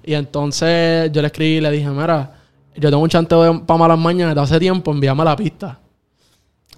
Y 0.04 0.14
entonces 0.14 1.12
yo 1.12 1.22
le 1.22 1.28
escribí 1.28 1.58
y 1.58 1.62
le 1.62 1.72
dije, 1.72 1.90
mira, 1.90 2.34
yo 2.76 2.90
tengo 2.90 3.04
un 3.04 3.10
chanteo 3.10 3.66
para 3.66 3.78
malas 3.78 3.98
mañas 4.00 4.30
desde 4.30 4.42
hace 4.42 4.60
tiempo, 4.60 4.92
envíame 4.92 5.24
la 5.24 5.36
pista. 5.36 5.80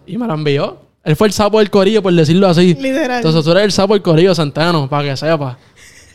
Y 0.08 0.18
me 0.18 0.26
la 0.26 0.34
envió. 0.34 0.78
Él 1.04 1.16
fue 1.16 1.28
el 1.28 1.34
sapo 1.34 1.60
del 1.60 1.70
corillo, 1.70 2.02
por 2.02 2.14
decirlo 2.14 2.48
así. 2.48 2.74
Literal. 2.76 3.18
Entonces 3.18 3.44
tú 3.44 3.52
eres 3.52 3.64
el 3.66 3.72
sapo 3.72 3.94
del 3.94 4.02
corillo 4.02 4.34
centeno, 4.34 4.90
para 4.90 5.04
que 5.10 5.18
sepa. 5.18 5.58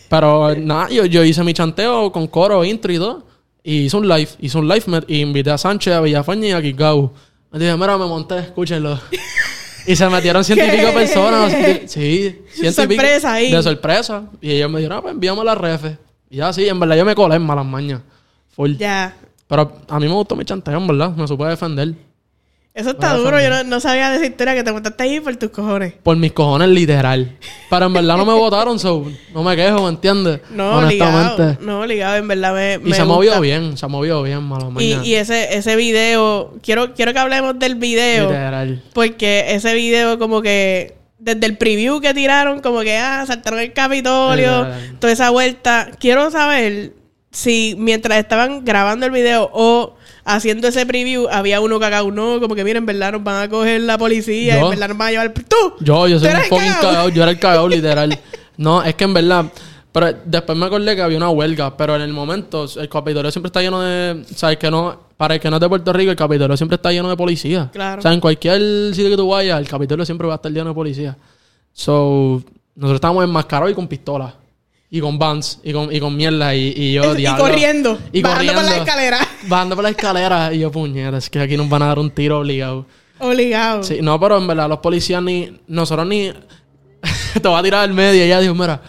Pero 0.09 0.55
nada, 0.57 0.89
yo, 0.91 1.05
yo 1.07 1.25
hice 1.25 1.43
mi 1.45 1.55
chanteo 1.55 2.11
con 2.13 2.27
coro, 2.27 2.65
intro 2.65 2.93
y 2.93 2.99
todo. 2.99 3.25
Y 3.67 3.87
hice 3.87 3.97
un 3.97 4.07
live. 4.07 4.29
Hice 4.41 4.59
un 4.59 4.69
live 4.69 4.83
me- 4.87 5.05
y 5.09 5.21
invité 5.23 5.51
a 5.51 5.59
Sánchez, 5.59 5.95
a 5.95 6.01
Villafañe 6.03 6.49
y 6.49 6.53
a 6.53 6.61
Kikau. 6.63 7.13
Me 7.51 7.59
dije, 7.59 7.75
mira, 7.77 7.97
me 7.97 8.05
monté, 8.07 8.39
escúchenlo. 8.39 9.01
y 9.87 9.97
se 9.97 10.09
metieron 10.09 10.45
ciento 10.45 10.65
y 10.67 10.77
pico 10.77 10.93
personas. 10.93 11.53
Sí, 11.87 12.41
ciento 12.53 12.83
y 12.83 12.87
pico. 12.89 13.01
Sorpresa 13.01 13.33
ahí. 13.33 13.51
De 13.51 13.63
sorpresa. 13.63 14.25
Y 14.43 14.51
ellos 14.53 14.71
me 14.71 14.79
dijeron, 14.81 14.99
ah, 14.99 15.03
pues 15.03 15.15
envíame 15.15 15.43
la 15.43 15.55
refe. 15.55 15.97
Y 16.29 16.37
ya 16.37 16.53
sí, 16.53 16.69
en 16.69 16.79
verdad 16.79 16.97
yo 16.97 17.05
me 17.07 17.15
colé 17.15 17.37
en 17.37 17.43
malas 17.43 17.65
mañas. 17.65 18.03
Full. 18.55 18.77
Ya. 18.77 19.17
Pero 19.49 19.79
a 19.89 19.99
mí 19.99 20.07
me 20.09 20.13
gustó 20.15 20.37
mi 20.37 20.45
chanteo, 20.45 20.77
en 20.79 20.87
verdad. 20.87 21.11
Me 21.17 21.27
supe 21.27 21.45
defender. 21.45 21.95
Eso 22.75 22.91
está 22.91 23.15
duro. 23.15 23.41
Yo 23.41 23.51
no, 23.51 23.63
no 23.63 23.79
sabía 23.79 24.11
de 24.11 24.17
esa 24.17 24.27
historia 24.27 24.53
que 24.53 24.65
te 24.65 24.73
montaste 24.73 25.05
ahí 25.05 25.21
por 25.21 25.37
tus 25.37 25.51
cojones. 25.51 25.95
Por 26.03 26.17
mis 26.17 26.33
cojones, 26.33 26.69
literal. 26.69 27.39
Pero 27.71 27.87
en 27.87 27.93
verdad 27.93 28.17
no 28.17 28.27
me 28.27 28.33
votaron, 28.33 28.81
so 28.81 29.07
no 29.33 29.45
me 29.45 29.55
quejo, 29.55 29.85
¿me 29.85 29.91
entiendes? 29.91 30.41
No, 30.51 30.83
ligado. 30.83 31.57
No, 31.61 31.87
ligado. 31.87 32.17
En 32.17 32.27
verdad 32.27 32.53
me. 32.53 32.75
Y 32.75 32.79
se 32.79 32.81
gusta. 32.89 33.05
movió 33.05 33.41
bien, 33.41 33.79
se 33.79 33.87
movió 33.87 34.25
bien, 34.25 34.43
malas 34.43 34.71
Y, 34.81 34.95
y 35.05 35.15
ese, 35.15 35.57
ese 35.57 35.77
video, 35.77 36.53
quiero, 36.65 36.95
quiero 36.95 37.13
que 37.13 37.21
hablemos 37.21 37.57
del 37.61 37.77
video. 37.77 38.29
Literal. 38.29 38.83
Porque 38.93 39.55
ese 39.55 39.73
video 39.75 40.19
como 40.19 40.43
que 40.43 40.97
desde 41.21 41.47
el 41.47 41.57
preview 41.57 42.01
que 42.01 42.13
tiraron, 42.13 42.61
como 42.61 42.81
que 42.81 42.99
ah, 42.99 43.25
saltaron 43.25 43.61
el 43.61 43.73
Capitolio, 43.73 44.65
Literal. 44.65 44.97
toda 44.99 45.13
esa 45.13 45.31
vuelta. 45.31 45.91
Quiero 46.01 46.29
saber 46.33 46.93
si 47.35 47.75
mientras 47.77 48.19
estaban 48.19 48.65
grabando 48.65 49.07
el 49.07 49.13
video 49.13 49.51
o 49.53 49.95
haciendo 50.25 50.69
ese 50.69 50.87
preview, 50.87 51.27
había 51.29 51.61
uno 51.61 51.81
cagado, 51.81 52.11
no, 52.13 52.39
como 52.41 52.55
que 52.55 52.63
miren, 52.63 52.79
en 52.83 52.87
verdad 52.87 53.13
nos 53.13 53.25
van 53.25 53.43
a 53.43 53.49
coger 53.49 53.81
la 53.81 53.99
policía, 53.99 54.61
Yo. 54.61 54.67
en 54.67 54.71
verdad 54.71 54.89
nos 54.89 54.99
van 54.99 55.09
a 55.09 55.11
llevar. 55.11 55.33
¡Tú! 55.33 55.57
Yo, 55.81 56.07
yo 56.07 56.19
¿Tú 56.19 56.25
soy 56.25 56.35
un 56.35 56.41
fucking 56.43 56.73
cagao? 56.73 56.81
cagao. 56.81 57.09
Yo 57.09 57.23
era 57.23 57.33
el 57.33 57.39
cagao, 57.41 57.69
literal. 57.69 58.19
No, 58.57 58.83
es 58.85 58.95
que 58.95 59.05
en 59.05 59.15
verdad. 59.15 59.47
Pero 59.91 60.13
después 60.25 60.57
me 60.57 60.67
acordé 60.67 60.95
que 60.97 61.03
había 61.03 61.17
una 61.17 61.29
huelga. 61.31 61.77
Pero 61.77 61.97
en 61.97 62.03
el 62.03 62.13
momento, 62.13 62.67
el 62.77 62.89
Capitolio 62.89 63.31
siempre 63.33 63.49
está 63.49 63.61
lleno 63.63 63.81
de. 63.81 64.25
¿Sabes? 64.35 64.57
Que 64.59 64.71
no. 64.71 65.01
Para 65.17 65.35
el 65.35 65.41
que 65.41 65.51
no 65.51 65.57
es 65.57 65.61
de 65.61 65.69
Puerto 65.69 65.93
Rico, 65.93 66.11
el 66.13 66.17
Capitolio 66.17 66.57
siempre 66.57 66.77
está 66.77 66.91
lleno 66.93 67.09
de 67.09 67.17
policía. 67.17 67.69
Claro. 67.73 67.99
O 67.99 68.03
sea, 68.03 68.13
en 68.13 68.21
cualquier 68.21 68.61
sitio 68.95 69.11
que 69.11 69.17
tú 69.17 69.29
vayas, 69.29 69.59
el 69.59 69.69
Capitolio 69.69 70.05
siempre 70.05 70.27
va 70.29 70.35
a 70.35 70.37
estar 70.37 70.51
lleno 70.53 70.69
de 70.69 70.75
policía. 70.75 71.17
So, 71.73 72.43
nosotros 72.77 72.97
estábamos 72.97 73.25
enmascarados 73.25 73.73
y 73.73 73.75
con 73.75 73.87
pistolas. 73.89 74.35
Y 74.95 75.01
con 75.01 75.19
vans. 75.19 75.59
Y 75.65 75.73
con, 75.73 75.93
y 75.93 75.99
con 75.99 76.15
mierda. 76.17 76.55
Y, 76.55 76.73
y 76.77 76.93
yo, 76.93 77.15
y 77.15 77.17
diablo. 77.17 77.43
corriendo, 77.43 77.99
Y 78.13 78.23
bajando 78.23 78.53
por 78.55 78.63
la 78.63 78.77
escalera. 78.77 79.19
Bajando 79.49 79.75
por 79.75 79.83
la 79.83 79.91
escalera. 79.91 80.55
Y 80.55 80.61
yo, 80.61 80.71
puñetas, 80.71 81.25
es 81.25 81.31
que 81.31 81.41
aquí 81.41 81.57
nos 81.57 81.69
van 81.69 81.83
a 81.83 81.87
dar 81.87 81.99
un 81.99 82.13
tiro 82.13 82.39
obligado. 82.39 82.87
Obligado. 83.19 83.83
Sí, 83.83 83.99
no, 84.01 84.21
pero 84.21 84.39
en 84.39 84.47
verdad 84.47 84.69
los 84.69 84.79
policías 84.79 85.21
ni... 85.21 85.59
Nosotros 85.67 86.07
ni... 86.07 86.33
te 87.43 87.49
va 87.49 87.59
a 87.59 87.63
tirar 87.65 87.81
al 87.83 87.93
medio. 87.93 88.21
Y 88.21 88.27
ella 88.27 88.39
dijo, 88.39 88.55
mira... 88.55 88.81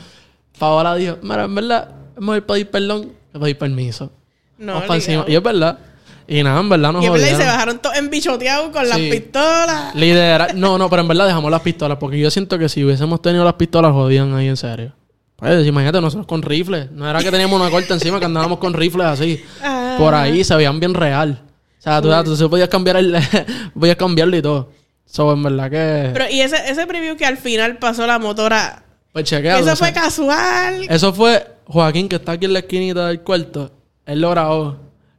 Paola 0.60 0.94
dijo, 0.96 1.18
mira, 1.24 1.46
en 1.46 1.56
verdad... 1.56 1.90
Ido 2.22 2.34
a 2.34 2.42
pedir 2.42 2.70
perdón. 2.70 3.12
A 3.34 3.40
pedir 3.40 3.58
permiso. 3.58 4.12
No, 4.60 4.74
Vamos 4.74 4.88
para 4.88 4.96
encima. 4.98 5.22
obligado. 5.24 5.32
Y 5.32 5.36
es 5.38 5.44
verdad. 5.44 5.80
Y 6.28 6.44
nada, 6.44 6.60
en 6.62 6.70
verdad 6.70 6.94
nos 6.94 7.04
Y 7.04 7.08
en 7.08 7.14
verdad, 7.14 7.28
y 7.28 7.36
se 7.36 7.46
bajaron 7.46 7.80
todos 7.80 7.98
embichoteados 7.98 8.70
con 8.70 8.88
las 8.88 8.98
Sí. 9.00 9.10
pistolas. 9.10 9.96
Literal- 9.96 10.52
No, 10.60 10.78
no, 10.78 10.88
pero 10.88 11.02
en 11.02 11.08
verdad 11.08 11.26
dejamos 11.26 11.50
las 11.50 11.62
pistolas. 11.62 11.98
Porque 11.98 12.20
yo 12.20 12.30
siento 12.30 12.60
que 12.60 12.70
si 12.70 12.84
hubiésemos 12.84 13.24
tenido 13.24 13.44
las 13.44 13.56
pistolas, 13.56 13.92
jodían 13.92 14.36
ahí 14.36 14.48
en 14.50 14.58
serio. 14.58 14.94
Pues 15.36 15.68
imagínate, 15.68 16.00
nosotros 16.02 16.28
con 16.28 16.42
rifles. 16.42 16.92
No 16.92 17.10
era 17.10 17.20
que 17.20 17.32
teníamos 17.32 17.60
una 17.60 17.70
corta 17.70 17.94
encima 17.94 18.20
que 18.20 18.26
andábamos 18.26 18.60
con 18.60 18.74
rifles 18.74 19.06
así. 19.08 19.44
Ah. 19.62 19.96
Por 19.98 20.14
ahí 20.14 20.44
se 20.44 20.56
veían 20.56 20.80
bien 20.80 20.94
real. 20.94 21.42
O 21.80 21.82
sea, 21.82 22.02
tú, 22.02 22.10
tú, 22.24 22.38
tú 22.38 22.50
podías 22.50 22.70
cambiar 22.70 22.98
el... 22.98 23.18
podías 23.80 23.98
cambiarlo 23.98 24.38
y 24.38 24.42
todo. 24.42 24.70
So, 25.06 25.32
en 25.34 25.44
verdad 25.44 25.70
que... 25.70 26.10
Pero, 26.14 26.26
y 26.30 26.42
ese, 26.42 26.58
ese 26.70 26.88
preview 26.88 27.16
que 27.16 27.26
al 27.26 27.38
final 27.38 27.78
pasó 27.78 28.08
la 28.08 28.18
motora, 28.18 28.84
pues 29.16 29.26
chequea. 29.26 29.60
eso 29.60 29.64
o 29.64 29.66
sea, 29.68 29.76
fue 29.78 29.94
casual. 29.94 30.88
Eso 30.90 31.14
fue 31.14 31.46
Joaquín, 31.68 32.10
que 32.10 32.18
está 32.18 32.34
aquí 32.34 32.46
en 32.46 32.54
la 32.54 32.60
esquinita 32.60 33.08
del 33.08 33.22
cuarto. 33.22 33.72
Él 34.06 34.20
lo 34.20 34.30
grabó. 34.32 34.78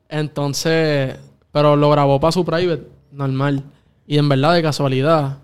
Entonces, 0.08 1.16
pero 1.50 1.76
lo 1.76 1.90
grabó 1.90 2.20
para 2.20 2.32
su 2.32 2.44
private, 2.44 2.87
normal. 3.11 3.62
Y 4.06 4.18
en 4.18 4.28
verdad, 4.28 4.54
de 4.54 4.62
casualidad, 4.62 5.38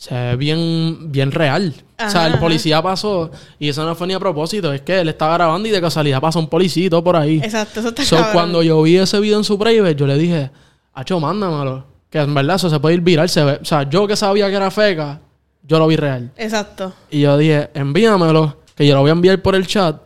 se 0.00 0.14
ve 0.14 0.36
bien, 0.36 1.12
bien 1.12 1.30
real. 1.30 1.74
o 2.02 2.08
sea, 2.08 2.26
el 2.26 2.38
policía 2.38 2.80
pasó, 2.80 3.30
y 3.58 3.68
eso 3.68 3.84
no 3.84 3.94
fue 3.94 4.06
ni 4.06 4.14
a 4.14 4.18
propósito, 4.18 4.72
es 4.72 4.80
que 4.80 4.98
él 4.98 5.10
estaba 5.10 5.34
grabando 5.34 5.68
y 5.68 5.70
de 5.70 5.78
casualidad 5.78 6.22
pasó 6.22 6.38
un 6.38 6.48
todo 6.48 7.04
por 7.04 7.16
ahí. 7.16 7.38
Exacto, 7.44 7.80
eso 7.80 7.90
está 7.90 8.02
So, 8.06 8.16
cuando 8.32 8.62
yo 8.62 8.80
vi 8.80 8.96
ese 8.96 9.20
video 9.20 9.36
en 9.36 9.44
su 9.44 9.58
private, 9.58 9.94
yo 9.94 10.06
le 10.06 10.16
dije, 10.16 10.50
Acho, 10.94 11.20
mándamelo. 11.20 11.84
Que 12.08 12.18
en 12.18 12.34
verdad 12.34 12.56
eso 12.56 12.70
se 12.70 12.80
puede 12.80 12.94
ir 12.94 13.02
viral. 13.02 13.28
Se 13.28 13.44
ve. 13.44 13.58
O 13.60 13.64
sea, 13.64 13.88
yo 13.88 14.06
que 14.06 14.16
sabía 14.16 14.48
que 14.48 14.56
era 14.56 14.70
feca, 14.70 15.20
yo 15.62 15.78
lo 15.78 15.86
vi 15.86 15.96
real. 15.96 16.32
Exacto. 16.36 16.94
Y 17.10 17.20
yo 17.20 17.36
dije, 17.36 17.68
envíamelo, 17.74 18.56
que 18.74 18.86
yo 18.86 18.94
lo 18.94 19.02
voy 19.02 19.10
a 19.10 19.12
enviar 19.12 19.40
por 19.42 19.54
el 19.54 19.66
chat 19.66 20.00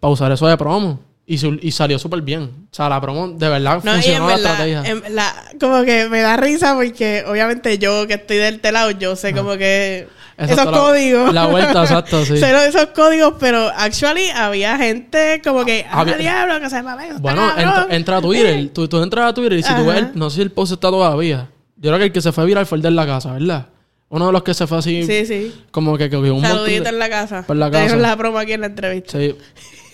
para 0.00 0.12
usar 0.12 0.32
eso 0.32 0.48
de 0.48 0.56
promo. 0.56 1.00
Y, 1.30 1.36
su- 1.36 1.58
y 1.60 1.72
salió 1.72 1.98
súper 1.98 2.22
bien. 2.22 2.44
O 2.70 2.74
sea, 2.74 2.88
la 2.88 2.98
promo 3.02 3.28
de 3.28 3.48
verdad 3.50 3.82
No, 3.84 3.90
y 3.92 3.96
en 3.96 4.02
funcionó 4.02 4.28
la 4.28 4.34
estrategia. 4.36 4.82
en 4.86 5.14
la- 5.14 5.34
como 5.60 5.82
que 5.84 6.08
me 6.08 6.20
da 6.22 6.38
risa 6.38 6.74
porque 6.74 7.22
obviamente 7.28 7.76
yo 7.78 8.06
que 8.06 8.14
estoy 8.14 8.38
del 8.38 8.54
este 8.54 8.72
lado, 8.72 8.92
yo 8.92 9.14
sé 9.14 9.34
como 9.34 9.58
que 9.58 10.08
Exacto, 10.38 10.62
esos 10.62 10.72
la- 10.72 10.78
códigos. 10.78 11.34
la 11.34 11.46
vuelta, 11.46 11.82
exacto, 11.82 12.24
sí. 12.24 12.38
sé 12.38 12.66
esos 12.68 12.86
códigos, 12.94 13.34
pero 13.38 13.70
actually 13.76 14.30
había 14.30 14.78
gente 14.78 15.42
como 15.44 15.66
que, 15.66 15.84
ah, 15.90 16.00
Había- 16.00 16.16
diablo, 16.16 16.60
que 16.60 16.70
se 16.70 16.80
va 16.80 16.96
Bueno, 17.20 17.42
cabrón". 17.54 17.58
entra, 17.82 17.96
entra 17.96 18.16
a 18.16 18.20
Twitter. 18.22 18.68
Tú, 18.72 18.88
tú 18.88 19.02
entras 19.02 19.26
a 19.30 19.34
Twitter 19.34 19.58
y 19.58 19.62
si 19.62 19.74
tú 19.74 19.84
ves, 19.84 19.98
el- 19.98 20.04
Ajá. 20.04 20.12
no 20.14 20.30
sé 20.30 20.36
si 20.36 20.42
el 20.42 20.50
post 20.50 20.72
está 20.72 20.88
todavía. 20.88 21.50
Yo 21.76 21.90
creo 21.90 21.98
que 21.98 22.04
el 22.06 22.12
que 22.12 22.22
se 22.22 22.32
fue 22.32 22.46
viral 22.46 22.64
fue 22.64 22.76
el 22.78 22.82
de 22.82 22.90
la 22.90 23.04
casa, 23.04 23.34
¿verdad? 23.34 23.66
Uno 24.08 24.28
de 24.28 24.32
los 24.32 24.42
que 24.42 24.54
se 24.54 24.66
fue 24.66 24.78
así, 24.78 25.04
Sí, 25.04 25.26
sí. 25.26 25.54
como 25.70 25.98
que, 25.98 26.08
que 26.08 26.16
un 26.16 26.26
montón 26.30 26.50
Saludito 26.50 26.84
de... 26.84 26.88
en 26.88 26.98
la 26.98 27.10
casa. 27.10 27.44
Por 27.46 27.56
la 27.56 27.66
Te 27.70 27.72
casa. 27.84 27.96
la 27.96 28.16
promo 28.16 28.38
aquí 28.38 28.54
en 28.54 28.62
la 28.62 28.68
entrevista. 28.68 29.18
Sí. 29.18 29.36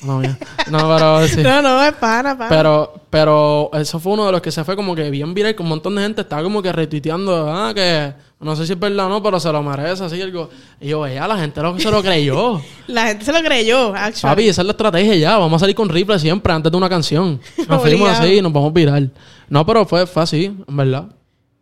No, 0.05 0.19
mía. 0.19 0.39
no, 0.71 0.79
pero 0.79 1.27
sí. 1.27 1.41
No, 1.43 1.63
no, 1.63 1.83
es 1.83 1.95
pana. 1.95 2.37
Pero, 2.49 2.95
pero 3.11 3.71
eso 3.73 3.99
fue 3.99 4.13
uno 4.13 4.27
de 4.27 4.33
los 4.33 4.43
que 4.43 4.51
se 4.51 4.65
fue 4.65 4.77
como 4.77 4.95
que 4.95 5.11
bien 5.11 5.35
viral, 5.35 5.55
con 5.55 5.67
un 5.67 5.71
montón 5.71 5.95
de 5.95 6.03
gente 6.03 6.21
estaba 6.21 6.43
como 6.43 6.63
que 6.63 6.73
retuiteando, 6.73 7.51
ah, 7.51 7.73
que 7.75 8.13
no 8.41 8.55
sé 8.55 8.67
si 8.67 8.73
es 8.75 8.79
verdad 8.79 9.07
o 9.07 9.09
no, 9.09 9.23
pero 9.23 9.41
se 9.41 9.51
lo 9.51 9.63
merece, 9.63 10.05
así 10.05 10.21
algo. 10.21 10.51
Y 10.81 10.89
yo, 10.89 11.07
ya, 11.07 11.27
la 11.27 11.39
gente 11.39 11.63
lo, 11.63 11.79
se 11.79 11.91
lo 11.91 12.03
creyó. 12.03 12.61
La 12.87 13.07
gente 13.07 13.25
se 13.25 13.33
lo 13.33 13.43
creyó, 13.43 13.95
actually. 13.95 14.35
Papi, 14.35 14.49
esa 14.49 14.61
es 14.61 14.67
la 14.67 14.73
estrategia 14.73 15.15
ya, 15.15 15.39
vamos 15.39 15.57
a 15.57 15.61
salir 15.61 15.75
con 15.75 15.89
rifle 15.89 16.19
siempre 16.19 16.53
antes 16.53 16.71
de 16.71 16.77
una 16.77 16.89
canción. 16.89 17.41
Nos 17.67 17.81
fuimos 17.81 18.11
así 18.11 18.35
y 18.35 18.43
nos 18.43 18.53
vamos 18.53 18.73
viral. 18.75 19.11
No, 19.49 19.65
pero 19.65 19.87
fue, 19.87 20.07
fue 20.07 20.23
así, 20.23 20.45
en 20.45 20.77
verdad. 20.77 21.09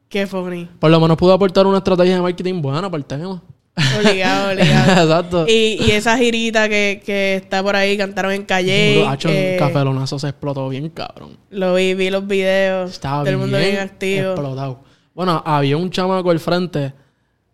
Qué 0.08 0.26
funny. 0.26 0.68
Por 0.78 0.90
lo 0.90 1.00
menos 1.00 1.16
pudo 1.16 1.32
aportar 1.32 1.66
una 1.66 1.78
estrategia 1.78 2.16
de 2.16 2.22
marketing 2.22 2.60
buena 2.60 2.90
para 2.90 2.98
el 2.98 3.04
tema. 3.04 3.40
Obligado, 3.98 4.50
obligado. 4.52 5.02
Exacto. 5.02 5.46
Y, 5.48 5.78
y 5.82 5.90
esa 5.92 6.18
girita 6.18 6.68
que, 6.68 7.02
que 7.04 7.36
está 7.36 7.62
por 7.62 7.74
ahí, 7.76 7.96
cantaron 7.96 8.32
en 8.32 8.44
Calle. 8.44 9.04
Hacho, 9.06 9.28
eh, 9.30 9.58
un 9.60 9.66
cafelonazo 9.66 10.18
se 10.18 10.28
explotó 10.28 10.68
bien, 10.68 10.88
cabrón. 10.90 11.38
Lo 11.50 11.74
vi, 11.74 11.94
vi 11.94 12.10
los 12.10 12.26
videos. 12.26 12.90
Estaba 12.90 13.22
todo 13.22 13.30
el 13.30 13.38
mundo 13.38 13.58
bien 13.58 13.78
activo. 13.78 14.32
explotado. 14.32 14.80
Bueno, 15.14 15.42
había 15.44 15.76
un 15.76 15.90
chamaco 15.90 16.30
al 16.30 16.40
frente 16.40 16.92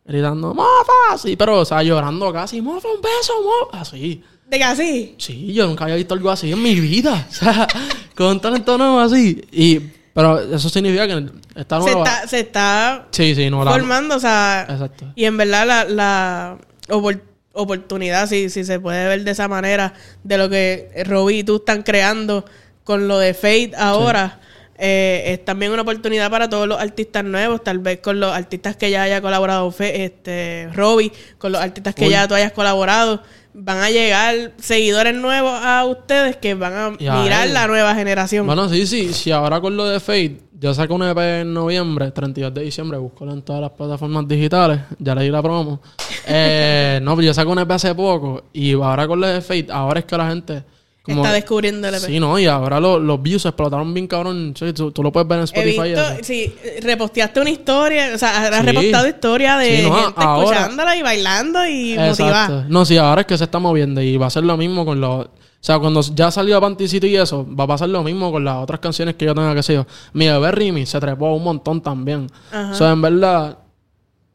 gritando, 0.05 0.55
¡Mofa! 0.55 1.19
Sí, 1.19 1.37
pero, 1.37 1.61
o 1.61 1.65
sea, 1.65 1.83
llorando 1.83 2.33
casi, 2.33 2.63
¡Mofa, 2.63 2.89
un 2.89 3.01
beso, 3.01 3.35
mofa! 3.43 3.81
Así. 3.83 4.23
¿De 4.49 4.57
que 4.57 4.65
así? 4.65 5.15
Sí, 5.19 5.53
yo 5.53 5.67
nunca 5.67 5.85
había 5.85 5.97
visto 5.97 6.15
algo 6.15 6.31
así 6.31 6.51
en 6.51 6.63
mi 6.63 6.75
vida. 6.81 7.27
O 7.31 7.35
sea, 7.35 7.69
con 8.17 8.41
tan 8.41 8.65
tono 8.65 8.99
así. 9.01 9.43
Y, 9.53 9.81
pero 10.15 10.41
eso 10.41 10.69
significa 10.69 11.07
que 11.07 11.27
está 11.57 11.81
Se 11.81 11.87
nueva. 11.93 12.05
está, 12.05 12.29
se 12.29 12.41
está 12.41 13.07
Sí, 13.11 13.35
sí, 13.35 13.51
no 13.51 13.65
la. 13.65 13.73
formando, 13.73 14.17
o 14.17 14.21
sea. 14.21 14.67
Exacto. 14.69 15.13
Y 15.15 15.25
en 15.25 15.37
verdad 15.37 15.67
la, 15.67 15.85
la 15.85 16.59
opor- 16.89 17.23
oportunidad, 17.53 18.29
si, 18.29 18.51
si 18.51 18.65
se 18.65 18.79
puede 18.81 19.07
ver 19.09 19.25
de 19.25 19.31
esa 19.31 19.49
manera, 19.49 19.95
de 20.25 20.39
lo 20.39 20.49
que 20.49 20.91
Robbie 21.07 21.39
y 21.39 21.45
tú 21.45 21.57
están 21.57 21.83
creando 21.83 22.45
con 22.85 23.09
lo 23.09 23.19
de 23.19 23.35
Fate 23.35 23.73
ahora, 23.77 24.41
eh, 24.79 25.25
es 25.27 25.45
también 25.45 25.73
una 25.73 25.83
oportunidad 25.83 26.31
para 26.31 26.49
todos 26.49 26.69
los 26.69 26.81
artistas 26.81 27.25
nuevos, 27.25 27.63
tal 27.65 27.79
vez 27.81 28.01
con 28.01 28.21
los 28.21 28.33
artistas 28.33 28.77
que 28.77 28.91
ya 28.91 29.03
haya 29.03 29.21
colaborado 29.21 29.71
Fe- 29.71 30.05
este 30.05 30.69
Robbie, 30.73 31.13
con 31.39 31.53
los 31.53 31.61
artistas 31.61 31.95
que 31.95 32.05
Uy. 32.07 32.11
ya 32.11 32.29
tú 32.29 32.35
hayas 32.35 32.53
colaborado. 32.53 33.23
Van 33.61 33.79
a 33.79 33.91
llegar 33.91 34.53
seguidores 34.59 35.17
nuevos 35.17 35.53
a 35.53 35.85
ustedes 35.85 36.37
que 36.37 36.55
van 36.55 36.75
a 36.75 36.91
mirar 36.91 37.49
él. 37.49 37.55
la 37.55 37.67
nueva 37.67 37.93
generación. 37.95 38.47
Bueno, 38.47 38.69
sí, 38.69 38.87
sí. 38.87 39.13
Si 39.13 39.33
ahora 39.33 39.61
con 39.61 39.77
lo 39.77 39.85
de 39.89 39.99
Fate, 39.99 40.43
yo 40.61 40.73
saco 40.75 40.95
un 40.95 41.03
EP 41.03 41.19
en 41.41 41.53
noviembre, 41.55 42.13
32 42.13 42.55
de 42.55 42.63
diciembre, 42.63 42.99
búscalo 42.99 43.33
en 43.33 43.43
todas 43.43 43.61
las 43.63 43.71
plataformas 43.73 44.29
digitales. 44.29 44.79
Ya 45.01 45.13
le 45.17 45.23
di 45.25 45.31
la 45.31 45.43
promo. 45.43 45.81
Eh, 46.31 47.01
no, 47.03 47.17
pero 47.17 47.27
yo 47.27 47.33
saco 47.35 47.51
un 47.51 47.59
EP 47.59 47.71
hace 47.71 47.95
poco. 47.95 48.45
Y 48.53 48.75
ahora 48.75 49.09
con 49.09 49.19
lo 49.19 49.27
de 49.27 49.41
Fate, 49.41 49.69
ahora 49.71 50.01
es 50.01 50.05
que 50.05 50.17
la 50.17 50.29
gente. 50.29 50.63
Como, 51.09 51.23
está 51.23 51.33
descubriendo 51.35 51.89
el 51.89 51.95
EP. 51.95 52.01
Sí, 52.01 52.21
no, 52.21 52.39
y 52.39 52.47
ahora 52.47 52.79
lo- 52.81 52.99
los 52.99 53.23
views 53.23 53.45
explotaron 53.47 53.93
bien 53.95 54.07
cabrón. 54.07 54.55
Sí, 54.59 54.73
tú, 54.73 54.91
tú 54.93 55.03
lo 55.03 55.11
puedes 55.11 55.27
ver 55.29 55.39
en 55.39 55.43
He 55.43 55.45
Spotify. 55.45 55.89
visto, 55.89 56.25
sí, 56.25 56.55
reposteaste 56.83 57.41
una 57.41 57.51
historia, 57.51 58.11
o 58.15 58.19
sea, 58.19 58.43
has 58.49 58.61
Sí. 58.61 58.67
repostado 58.67 59.09
historia 59.09 59.57
de 59.59 59.77
Sí, 59.79 59.83
no, 59.89 59.95
gente 59.95 60.13
ahora- 60.17 60.51
escuchándola 60.59 60.97
y 60.97 61.03
bailando 61.03 61.67
y 61.67 61.93
Exacto. 61.93 62.23
motivada. 62.25 62.67
No, 62.69 62.85
sí, 62.85 62.97
ahora 62.97 63.23
es 63.23 63.27
que 63.27 63.39
se 63.39 63.45
está 63.45 63.59
moviendo 63.59 64.01
y 64.01 64.17
va 64.17 64.27
a 64.27 64.31
ser 64.31 64.45
lo 64.45 64.57
mismo 64.57 64.85
con 64.85 65.01
los... 65.01 65.27
O 65.27 65.31
sea, 65.61 65.79
cuando 65.81 66.01
ya 66.03 66.31
salió 66.31 66.61
Panty 66.61 66.87
City 66.87 67.09
y 67.09 67.17
eso, 67.17 67.45
va 67.59 67.65
a 67.65 67.67
pasar 67.67 67.89
lo 67.89 68.05
mismo 68.05 68.31
con 68.31 68.45
las 68.45 68.57
otras 68.59 68.79
canciones 68.79 69.17
que 69.17 69.25
yo 69.25 69.35
tenga 69.35 69.55
que 69.61 69.75
yo. 69.75 69.87
Mi 70.13 70.29
bebé 70.29 70.53
Rimi 70.53 70.87
se 70.87 71.01
trepó 71.01 71.35
un 71.35 71.43
montón 71.43 71.81
también. 71.81 72.29
Ajá. 72.53 72.71
O 72.71 72.75
sea, 72.77 72.93
en 72.93 73.03
verdad, 73.03 73.59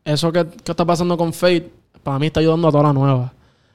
eso 0.04 0.34
que, 0.34 0.46
que 0.64 0.72
está 0.74 0.84
pasando 0.84 1.16
con 1.18 1.32
Fate, 1.32 1.72
para 2.04 2.20
mí 2.20 2.28
está 2.28 2.42
ayudando 2.42 2.68
a 2.68 2.72
toda 2.72 2.84
la 2.84 2.94
nueva. 2.94 3.32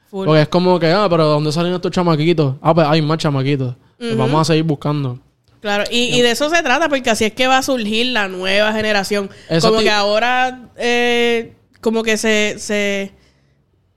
Full. 0.09 0.25
Porque 0.25 0.41
es 0.41 0.47
como 0.47 0.79
que, 0.79 0.87
ah, 0.87 1.07
pero 1.09 1.25
¿de 1.25 1.29
dónde 1.33 1.51
salen 1.51 1.73
estos 1.73 1.91
chamaquitos? 1.91 2.55
Ah, 2.61 2.73
pues 2.73 2.87
hay 2.87 3.01
más 3.01 3.17
chamaquitos. 3.19 3.75
Pues 3.97 4.17
vamos 4.17 4.41
a 4.41 4.45
seguir 4.45 4.63
buscando. 4.63 5.19
Claro, 5.61 5.83
y, 5.91 6.15
y 6.17 6.21
de 6.21 6.31
eso 6.31 6.49
se 6.49 6.63
trata, 6.63 6.87
porque 6.89 7.09
así 7.09 7.25
es 7.25 7.33
que 7.33 7.45
va 7.47 7.57
a 7.57 7.61
surgir 7.63 8.07
la 8.07 8.27
nueva 8.29 8.71
generación. 8.73 9.29
Eso 9.49 9.69
como 9.69 9.81
que 9.81 9.89
ahora, 9.91 10.69
eh, 10.77 11.53
como 11.81 12.01
que 12.03 12.17
se, 12.17 12.55
se. 12.59 13.11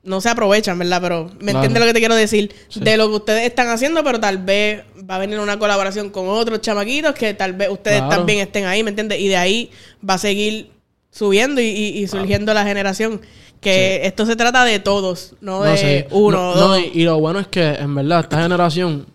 No 0.02 0.20
se 0.20 0.28
aprovechan, 0.28 0.76
¿verdad? 0.80 1.00
Pero 1.00 1.24
me 1.38 1.52
Claro. 1.52 1.58
entiendes 1.58 1.80
lo 1.80 1.86
que 1.86 1.92
te 1.92 1.98
quiero 2.00 2.16
decir. 2.16 2.52
De 2.74 2.96
lo 2.96 3.08
que 3.08 3.14
ustedes 3.14 3.44
están 3.46 3.68
haciendo, 3.68 4.02
pero 4.02 4.18
tal 4.18 4.38
vez 4.38 4.82
va 5.08 5.14
a 5.14 5.18
venir 5.18 5.38
una 5.38 5.60
colaboración 5.60 6.10
con 6.10 6.28
otros 6.28 6.60
chamaquitos 6.60 7.14
que 7.14 7.34
tal 7.34 7.52
vez 7.52 7.68
ustedes 7.70 7.98
Claro. 7.98 8.16
también 8.16 8.40
estén 8.40 8.64
ahí, 8.64 8.82
¿me 8.82 8.90
entiendes? 8.90 9.20
Y 9.20 9.28
de 9.28 9.36
ahí 9.36 9.70
va 10.08 10.14
a 10.14 10.18
seguir 10.18 10.72
subiendo 11.12 11.60
y, 11.60 11.66
y- 11.66 11.98
y 12.02 12.08
surgiendo 12.08 12.52
la 12.52 12.64
generación. 12.64 13.20
Que 13.62 14.06
esto 14.06 14.26
se 14.26 14.36
trata 14.36 14.64
de 14.64 14.78
todos, 14.80 15.34
no, 15.40 15.58
No 15.60 15.64
de 15.64 16.06
uno 16.10 16.36
No, 16.36 16.50
o 16.50 16.54
no, 16.54 16.60
dos. 16.68 16.78
y, 16.80 17.00
y 17.00 17.04
lo 17.04 17.18
bueno 17.20 17.38
es 17.38 17.46
que, 17.46 17.66
en 17.74 17.94
verdad, 17.94 18.20
esta 18.20 18.42
generación 18.42 19.06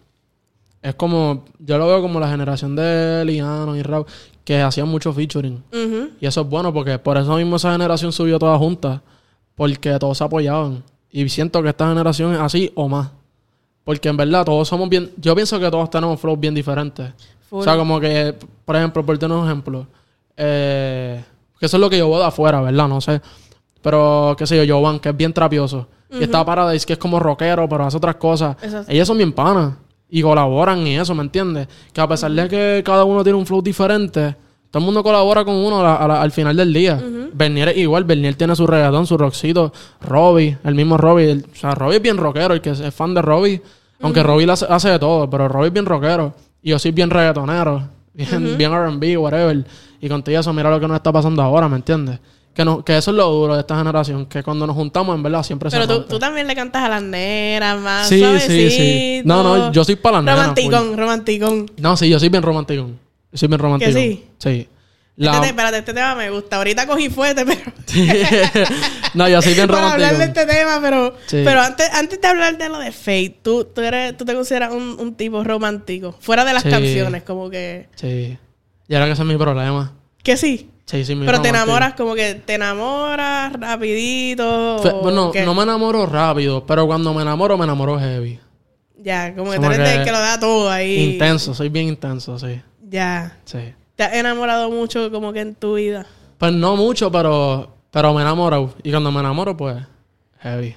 es 0.82 0.96
como... 0.96 1.44
Yo 1.60 1.78
lo 1.78 1.86
veo 1.88 2.02
como 2.02 2.20
la 2.20 2.30
generación 2.30 2.76
de 2.76 3.24
Liano 3.26 3.76
y 3.76 3.82
Rap, 3.84 4.08
que 4.46 4.62
hacían 4.62 4.88
mucho 4.88 5.12
featuring. 5.12 5.62
Y 6.22 6.26
eso 6.26 6.42
es 6.42 6.48
bueno 6.50 6.74
porque 6.74 6.98
por 6.98 7.18
eso 7.18 7.36
mismo 7.36 7.58
esa 7.58 7.72
generación 7.74 8.12
subió 8.14 8.40
toda 8.40 8.58
junta. 8.58 9.02
Porque 9.56 9.98
todos 10.00 10.18
se 10.18 10.24
apoyaban. 10.24 10.84
Y 11.12 11.28
siento 11.30 11.62
que 11.62 11.70
esta 11.70 11.90
generación 11.90 12.34
es 12.34 12.40
así 12.40 12.72
o 12.76 12.88
más. 12.88 13.10
Porque 13.84 14.08
en 14.08 14.16
verdad 14.18 14.46
todos 14.46 14.68
somos 14.68 14.88
bien... 14.88 15.12
Yo 15.18 15.36
pienso 15.36 15.60
que 15.60 15.70
todos 15.70 15.90
tenemos 15.90 16.20
flows 16.22 16.40
bien 16.40 16.54
diferentes. 16.56 17.12
Full. 17.50 17.60
O 17.60 17.64
sea, 17.64 17.76
como 17.76 18.00
que, 18.00 18.34
por 18.64 18.76
ejemplo, 18.78 19.06
por 19.06 19.18
tener 19.18 19.36
un 19.36 19.46
ejemplo. 19.46 19.88
Eh, 20.38 21.22
que 21.60 21.66
eso 21.66 21.76
es 21.78 21.82
lo 21.82 21.90
que 21.90 21.98
yo 21.98 22.10
veo 22.10 22.20
de 22.20 22.26
afuera, 22.26 22.62
¿verdad? 22.62 22.88
No 22.88 23.02
sé. 23.02 23.20
Pero, 23.82 24.36
qué 24.38 24.46
sé 24.48 24.66
yo, 24.66 24.76
Jovan, 24.78 25.00
que 25.00 25.10
es 25.10 25.18
bien 25.18 25.34
trapioso. 25.34 25.88
Y 26.12 26.24
está 26.24 26.44
Paradise, 26.46 26.86
que 26.86 26.94
es 26.94 27.00
como 27.00 27.20
rockero, 27.20 27.68
pero 27.68 27.86
hace 27.86 27.98
otras 27.98 28.16
cosas. 28.16 28.56
Exacto. 28.64 28.92
Ellos 28.92 29.08
son 29.08 29.18
bien 29.18 29.34
panas. 29.34 29.74
Y 30.10 30.22
colaboran 30.22 30.88
y 30.88 30.98
eso, 30.98 31.14
¿me 31.14 31.22
entiendes? 31.22 31.68
Que 31.92 32.00
a 32.00 32.08
pesar 32.08 32.32
de 32.32 32.48
que 32.48 32.82
cada 32.86 33.04
uno 33.04 33.24
tiene 33.24 33.38
un 33.38 33.46
flow 33.46 33.62
diferente, 33.62 34.36
todo 34.72 34.80
el 34.80 34.86
mundo 34.86 35.04
colabora 35.04 35.44
con 35.44 35.54
uno 35.56 35.82
a 35.82 35.84
la- 35.84 35.96
a 35.96 36.08
la- 36.08 36.22
al 36.22 36.32
final 36.32 36.56
del 36.56 36.72
día. 36.74 37.02
Bernier 37.34 37.70
es 37.70 37.78
igual. 37.78 38.06
Bernier 38.06 38.36
tiene 38.36 38.56
su 38.56 38.66
reggaetón, 38.66 39.06
su 39.06 39.18
rockcito. 39.18 39.74
Robbie, 40.00 40.58
el 40.64 40.76
mismo 40.76 40.96
Robbie. 40.98 41.32
el- 41.32 41.46
o 41.52 41.56
sea, 41.56 41.72
Robbie 41.72 41.98
es 41.98 42.02
bien 42.02 42.16
rockero. 42.18 42.54
El 42.54 42.62
que 42.62 42.70
es 42.70 42.94
fan 42.94 43.14
de 43.14 43.22
Robbie. 43.22 43.62
Aunque 44.02 44.24
Robbie 44.24 44.50
hace, 44.50 44.66
hace 44.70 44.90
de 44.92 45.00
todo, 45.00 45.30
pero 45.30 45.50
Robbie 45.50 45.68
es 45.68 45.74
bien 45.74 45.86
rockero. 45.86 46.34
Y 46.62 46.70
yo 46.70 46.80
soy 46.80 46.92
bien 46.92 47.10
reggaetonero. 47.10 47.84
Bien, 48.14 48.58
bien 48.58 48.72
R&B, 48.72 49.18
whatever. 49.18 49.66
Y 50.00 50.08
contigo 50.10 50.40
eso, 50.40 50.52
mira 50.54 50.70
lo 50.72 50.80
que 50.80 50.88
nos 50.88 50.96
está 50.96 51.12
pasando 51.12 51.42
ahora, 51.44 51.68
¿me 51.68 51.76
entiendes? 51.76 52.20
Que, 52.58 52.66
no, 52.66 52.84
que 52.84 52.98
eso 52.98 53.12
es 53.12 53.18
lo 53.18 53.30
duro 53.30 53.54
de 53.54 53.60
esta 53.62 53.78
generación. 53.78 54.26
Que 54.26 54.42
cuando 54.42 54.66
nos 54.66 54.76
juntamos, 54.76 55.16
en 55.16 55.22
verdad, 55.22 55.44
siempre 55.44 55.70
se 55.70 55.76
Pero 55.78 55.88
tú, 55.88 55.94
rompe. 55.94 56.10
tú 56.10 56.18
también 56.18 56.48
le 56.48 56.56
cantas 56.56 56.84
a 56.84 56.90
las 56.90 57.04
nenas 57.04 57.80
más 57.80 58.10
Sí, 58.10 58.16
sí, 58.16 58.26
sí. 58.40 58.40
suavecito. 58.40 59.28
No, 59.28 59.44
no, 59.44 59.72
yo 59.72 59.84
soy 59.84 59.96
pa' 59.96 60.12
las 60.12 60.24
nenas, 60.24 60.40
Romanticón, 60.40 60.98
romanticón. 60.98 61.72
No, 61.78 61.96
sí, 61.96 62.10
yo 62.10 62.20
soy 62.20 62.30
bien 62.30 62.42
romántico. 62.42 62.88
Yo 63.32 63.38
soy 63.38 63.48
bien 63.48 63.60
romántico. 63.60 63.92
sí? 63.92 64.26
Sí. 64.40 64.68
La- 65.18 65.32
Este, 65.34 65.42
te- 65.44 65.48
espérate, 65.50 65.78
este 65.78 65.94
tema 65.94 66.16
me 66.16 66.30
gusta. 66.32 66.58
Ahorita 66.58 66.88
cogí 66.88 67.10
fuerte, 67.10 67.46
pero... 67.46 67.62
no, 69.14 69.28
yo 69.30 69.42
soy 69.42 69.54
bien 69.54 69.68
para 69.68 69.82
romántico. 69.82 70.06
hablar 70.08 70.18
de 70.18 70.24
este 70.26 70.46
tema, 70.46 70.80
pero... 70.82 71.16
Sí. 71.28 71.42
Pero 71.44 71.62
antes, 71.62 71.90
antes 71.94 72.22
de 72.22 72.28
hablar 72.28 72.58
de 72.58 72.70
lo 72.70 72.80
de 72.80 72.92
Fate, 72.92 73.40
tú, 73.44 73.66
tú, 73.66 73.82
eres, 73.82 74.16
tú 74.18 74.26
te 74.26 74.34
consideras 74.34 74.72
un, 74.74 74.96
un 75.00 75.16
tipo 75.16 75.44
romántico. 75.44 76.16
Fuera 76.20 76.44
de 76.46 76.54
las 76.54 76.64
Sí. 76.64 76.70
canciones, 76.70 77.24
como 77.24 77.50
que... 77.50 77.88
Sí. 77.96 78.38
Y 78.88 78.94
ahora 78.96 79.06
que 79.08 79.12
ese 79.14 79.22
es 79.22 79.28
mi 79.28 79.38
problema. 79.38 79.94
Que 80.24 80.38
sí. 80.38 80.70
Sí, 80.88 81.04
sí, 81.04 81.16
mi 81.16 81.26
Pero 81.26 81.42
te 81.42 81.50
enamoras 81.50 81.94
como 81.96 82.16
que 82.16 82.36
te 82.36 82.56
enamoras 82.56 83.52
rapidito. 83.54 84.80
Fe- 84.82 84.94
bueno, 85.04 85.32
qué? 85.32 85.44
no 85.44 85.54
me 85.54 85.64
enamoro 85.64 86.06
rápido, 86.06 86.66
pero 86.66 86.88
cuando 86.88 87.14
me 87.14 87.22
enamoro, 87.22 87.58
me 87.58 87.66
enamoro 87.66 88.00
heavy. 88.00 88.40
Ya, 88.98 89.36
como 89.36 89.52
que 89.52 89.60
tú 89.60 89.66
eres 89.66 90.00
que 90.00 90.06
que 90.06 90.12
lo 90.12 90.20
da 90.20 90.40
todo 90.40 90.70
ahí. 90.70 91.12
Intenso, 91.14 91.54
soy 91.54 91.70
bien 91.70 91.88
intenso, 91.90 92.40
sí. 92.40 92.62
Ya. 92.90 93.38
Sí. 93.46 93.60
¿Te 93.98 94.04
has 94.04 94.14
enamorado 94.14 94.70
mucho 94.72 95.12
como 95.12 95.34
que 95.34 95.42
en 95.42 95.56
tu 95.56 95.76
vida? 95.76 96.06
Pues 96.38 96.54
no 96.54 96.76
mucho, 96.78 97.12
pero, 97.12 97.76
pero 97.92 98.14
me 98.14 98.22
enamoro. 98.22 98.74
Y 98.82 98.92
cuando 98.92 99.12
me 99.12 99.20
enamoro, 99.20 99.58
pues, 99.58 99.76
heavy. 100.40 100.76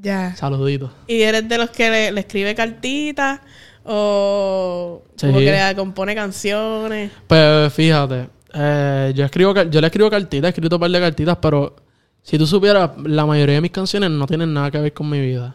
Ya. 0.00 0.34
Saludito. 0.36 0.90
¿Y 1.06 1.22
eres 1.22 1.48
de 1.48 1.58
los 1.58 1.70
que 1.70 1.90
le, 1.90 2.12
le 2.12 2.20
escribe 2.20 2.54
cartitas 2.56 3.40
o 3.84 5.02
Sí. 5.16 5.26
como 5.26 5.38
que 5.38 5.52
le 5.52 5.74
compone 5.76 6.14
canciones? 6.14 7.10
Pues 7.26 7.72
fíjate, 7.72 8.28
eh, 8.54 9.12
yo 9.14 9.24
escribo, 9.24 9.54
yo 9.64 9.80
le 9.80 9.86
escribo 9.86 10.10
cartitas, 10.10 10.46
he 10.46 10.50
escrito 10.50 10.76
un 10.76 10.80
par 10.80 10.90
de 10.90 11.00
cartitas, 11.00 11.36
pero 11.40 11.76
si 12.22 12.38
tú 12.38 12.46
supieras, 12.46 12.90
la 13.04 13.26
mayoría 13.26 13.56
de 13.56 13.60
mis 13.60 13.70
canciones 13.70 14.10
no 14.10 14.26
tienen 14.26 14.52
nada 14.54 14.70
que 14.70 14.78
ver 14.78 14.92
con 14.92 15.08
mi 15.10 15.20
vida. 15.20 15.54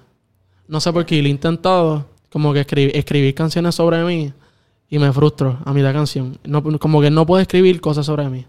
No 0.67 0.79
sé 0.79 0.93
por 0.93 1.05
qué, 1.05 1.21
lo 1.21 1.27
he 1.27 1.31
intentado 1.31 2.05
como 2.29 2.53
que 2.53 2.59
escribir, 2.61 2.95
escribir 2.95 3.33
canciones 3.33 3.73
sobre 3.73 4.03
mí 4.03 4.31
y 4.89 4.99
me 4.99 5.11
frustro 5.11 5.59
a 5.65 5.73
mitad 5.73 5.93
canción. 5.93 6.37
No, 6.43 6.61
como 6.79 7.01
que 7.01 7.09
no 7.09 7.25
puedo 7.25 7.41
escribir 7.41 7.81
cosas 7.81 8.05
sobre 8.05 8.29
mí. 8.29 8.45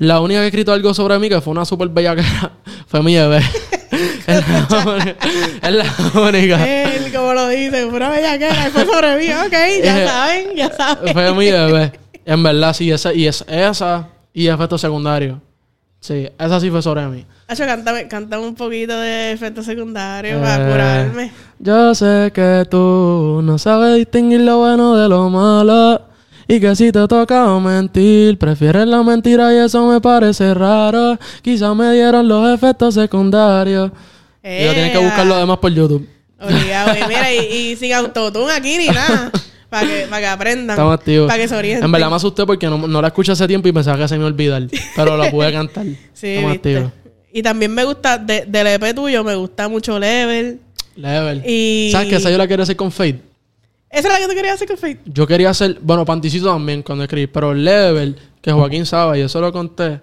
La 0.00 0.20
única 0.20 0.40
que 0.40 0.44
ha 0.44 0.48
escrito 0.48 0.72
algo 0.72 0.92
sobre 0.92 1.18
mí, 1.18 1.28
que 1.28 1.40
fue 1.40 1.52
una 1.52 1.64
súper 1.64 1.88
bella 1.88 2.16
que 2.16 2.22
fue 2.86 3.02
mi 3.02 3.14
bebé. 3.14 3.38
es, 4.26 4.48
la 4.48 4.82
única, 4.86 5.16
es 5.62 5.74
la 5.74 6.20
única. 6.20 6.82
Él, 6.82 7.12
como 7.12 7.32
lo 7.32 7.48
dice, 7.48 7.84
una 7.84 8.10
bellaquera, 8.10 8.68
y 8.68 8.70
fue 8.70 8.84
sobre 8.86 9.16
mí. 9.16 9.32
Ok, 9.32 9.52
ya 9.82 10.02
Eh, 10.02 10.06
saben, 10.06 10.56
ya 10.56 10.70
saben. 10.72 11.12
Fue 11.12 11.32
mi 11.34 11.50
bebé. 11.50 11.92
En 12.24 12.42
verdad, 12.42 12.72
sí, 12.72 12.90
esa, 12.90 13.12
y 13.12 13.26
es 13.26 13.44
esa 13.48 14.08
y 14.32 14.46
efecto 14.48 14.78
secundario. 14.78 15.40
Sí, 16.00 16.28
esa 16.38 16.60
sí 16.60 16.70
fue 16.70 16.82
sobre 16.82 17.06
mí. 17.06 17.24
Hacho, 17.46 17.64
cántame, 17.64 18.08
cántame 18.08 18.44
un 18.44 18.54
poquito 18.56 18.98
de 18.98 19.32
efectos 19.32 19.66
secundarios 19.66 20.36
Eh, 20.38 20.42
para 20.42 20.68
curarme. 20.68 21.32
Yo 21.60 21.94
sé 21.94 22.32
que 22.34 22.66
tú 22.68 23.40
no 23.44 23.56
sabes 23.58 23.96
distinguir 23.96 24.40
lo 24.40 24.58
bueno 24.58 24.96
de 24.96 25.08
lo 25.08 25.30
malo. 25.30 26.02
Y 26.48 26.58
que 26.58 26.74
si 26.74 26.90
te 26.90 27.06
toca 27.06 27.46
mentir, 27.60 28.36
prefieres 28.36 28.86
la 28.86 29.02
mentira 29.04 29.54
y 29.54 29.58
eso 29.58 29.86
me 29.86 30.00
parece 30.00 30.52
raro. 30.54 31.16
Quizás 31.40 31.74
me 31.76 31.92
dieron 31.92 32.26
los 32.26 32.52
efectos 32.52 32.94
secundarios. 32.94 33.92
Y 34.42 34.66
lo 34.66 34.72
tienes 34.72 34.90
que 34.92 34.98
buscar 34.98 35.24
lo 35.24 35.36
demás 35.38 35.58
por 35.58 35.72
YouTube. 35.72 36.08
Obligado. 36.40 36.96
Y 36.98 37.08
mira, 37.08 37.32
y, 37.32 37.38
y 37.38 37.76
sin 37.76 37.92
autotune 37.92 38.52
aquí 38.52 38.76
ni 38.76 38.88
nada. 38.88 39.30
Para 39.72 40.20
que, 40.20 40.26
aprendan. 40.26 40.74
Estamos 40.74 40.94
activos. 40.94 41.28
Para 41.28 41.42
que 41.42 41.48
se 41.48 41.56
orienten. 41.56 41.84
En 41.86 41.92
verdad 41.92 42.10
me 42.10 42.16
asusté 42.16 42.44
porque 42.44 42.66
no, 42.66 42.86
no 42.86 43.00
la 43.00 43.08
escuché 43.08 43.32
hace 43.32 43.48
tiempo 43.48 43.68
y 43.68 43.72
pensaba 43.72 43.96
que 43.96 44.06
se 44.06 44.18
me 44.18 44.24
olvidar. 44.24 44.62
Pero 44.96 45.16
la 45.16 45.30
pude 45.30 45.50
cantar. 45.50 45.86
Sí, 46.12 46.26
Estamos 46.28 46.52
viste. 46.52 46.76
activos. 46.76 46.92
Y 47.32 47.42
también 47.42 47.72
me 47.74 47.82
gusta, 47.84 48.18
de, 48.18 48.44
del 48.46 48.66
EP 48.66 48.94
tuyo, 48.94 49.24
me 49.24 49.34
gusta 49.34 49.68
mucho 49.68 49.98
Level. 49.98 50.60
Level. 50.96 51.42
Y- 51.46 51.88
¿Sabes 51.90 52.08
que 52.08 52.16
esa 52.16 52.30
yo 52.30 52.36
la 52.36 52.46
quería 52.46 52.64
hacer 52.64 52.76
con 52.76 52.92
Fate? 52.92 53.20
¿Esa 53.88 54.08
es 54.08 54.14
la 54.14 54.20
que 54.20 54.26
tú 54.28 54.34
querías 54.34 54.54
hacer 54.54 54.68
con 54.68 54.76
Fate? 54.76 55.00
Yo 55.06 55.26
quería 55.26 55.48
hacer, 55.48 55.78
bueno, 55.80 56.04
Panticito 56.04 56.48
también 56.52 56.82
cuando 56.82 57.04
escribí, 57.04 57.26
pero 57.26 57.54
Level, 57.54 58.16
que 58.42 58.52
Joaquín 58.52 58.84
sabe, 58.84 59.20
yo 59.20 59.28
se 59.30 59.38
lo 59.40 59.50
conté. 59.50 60.00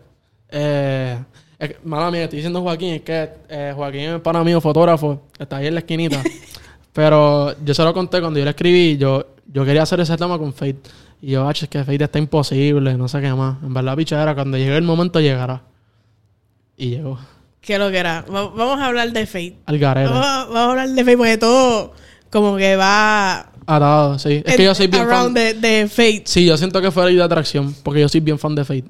Eh, 0.49 1.15
es 1.60 1.69
que- 1.69 1.77
mala 1.84 2.10
mía, 2.10 2.23
estoy 2.23 2.38
diciendo 2.38 2.62
Joaquín, 2.62 2.95
es 2.95 3.01
que 3.01 3.29
eh, 3.49 3.73
Joaquín 3.75 4.01
es 4.01 4.21
para 4.21 4.43
mí 4.43 4.60
fotógrafo, 4.60 5.21
está 5.38 5.58
ahí 5.58 5.67
en 5.67 5.75
la 5.75 5.82
esquinita. 5.82 6.23
pero 6.93 7.55
yo 7.63 7.73
se 7.73 7.84
lo 7.84 7.93
conté 7.93 8.19
cuando 8.19 8.39
yo 8.39 8.45
le 8.45 8.51
escribí, 8.51 8.97
yo, 8.97 9.25
yo 9.51 9.65
quería 9.65 9.83
hacer 9.83 9.99
ese 9.99 10.15
tema 10.17 10.38
con 10.38 10.53
Fate. 10.53 10.79
Y 11.21 11.31
yo, 11.31 11.47
"Ach, 11.47 11.62
es 11.63 11.69
que 11.69 11.83
Fate 11.83 12.03
está 12.03 12.19
imposible, 12.19 12.95
no 12.95 13.07
sé 13.07 13.19
qué 13.21 13.33
más. 13.33 13.62
En 13.63 13.73
verdad, 13.73 13.95
pichadera, 13.97 14.35
cuando 14.35 14.57
llegue 14.57 14.77
el 14.77 14.83
momento 14.83 15.19
llegará. 15.19 15.62
Y 16.77 16.91
llegó. 16.91 17.19
¿Qué 17.62 17.77
lo 17.77 17.91
que 17.91 17.97
era? 17.97 18.21
Va- 18.21 18.47
Vamos 18.49 18.79
a 18.79 18.85
hablar 18.88 19.12
de 19.12 19.25
Fate. 19.25 19.57
Al 19.65 19.77
garero. 19.79 20.12
Vamos 20.12 20.25
a, 20.25 20.45
vamos 20.45 20.57
a 20.57 20.69
hablar 20.71 20.89
de 20.89 21.03
Fate 21.03 21.17
porque 21.17 21.38
todo 21.38 21.93
como 22.29 22.55
que 22.57 22.75
va... 22.75 23.51
Atado, 23.65 24.17
sí. 24.17 24.41
Es 24.45 24.55
que 24.55 24.63
yo 24.63 24.73
soy 24.73 24.88
bien 24.88 25.07
fan. 25.07 25.33
de, 25.33 25.53
de 25.53 25.88
Fate. 25.89 26.23
Sí, 26.25 26.45
yo 26.45 26.57
siento 26.57 26.81
que 26.81 26.89
fue 26.89 27.03
la 27.03 27.09
de 27.12 27.21
atracción, 27.23 27.75
porque 27.83 27.99
yo 28.01 28.09
soy 28.09 28.21
bien 28.21 28.39
fan 28.39 28.55
de 28.55 28.63
Fate. 28.65 28.85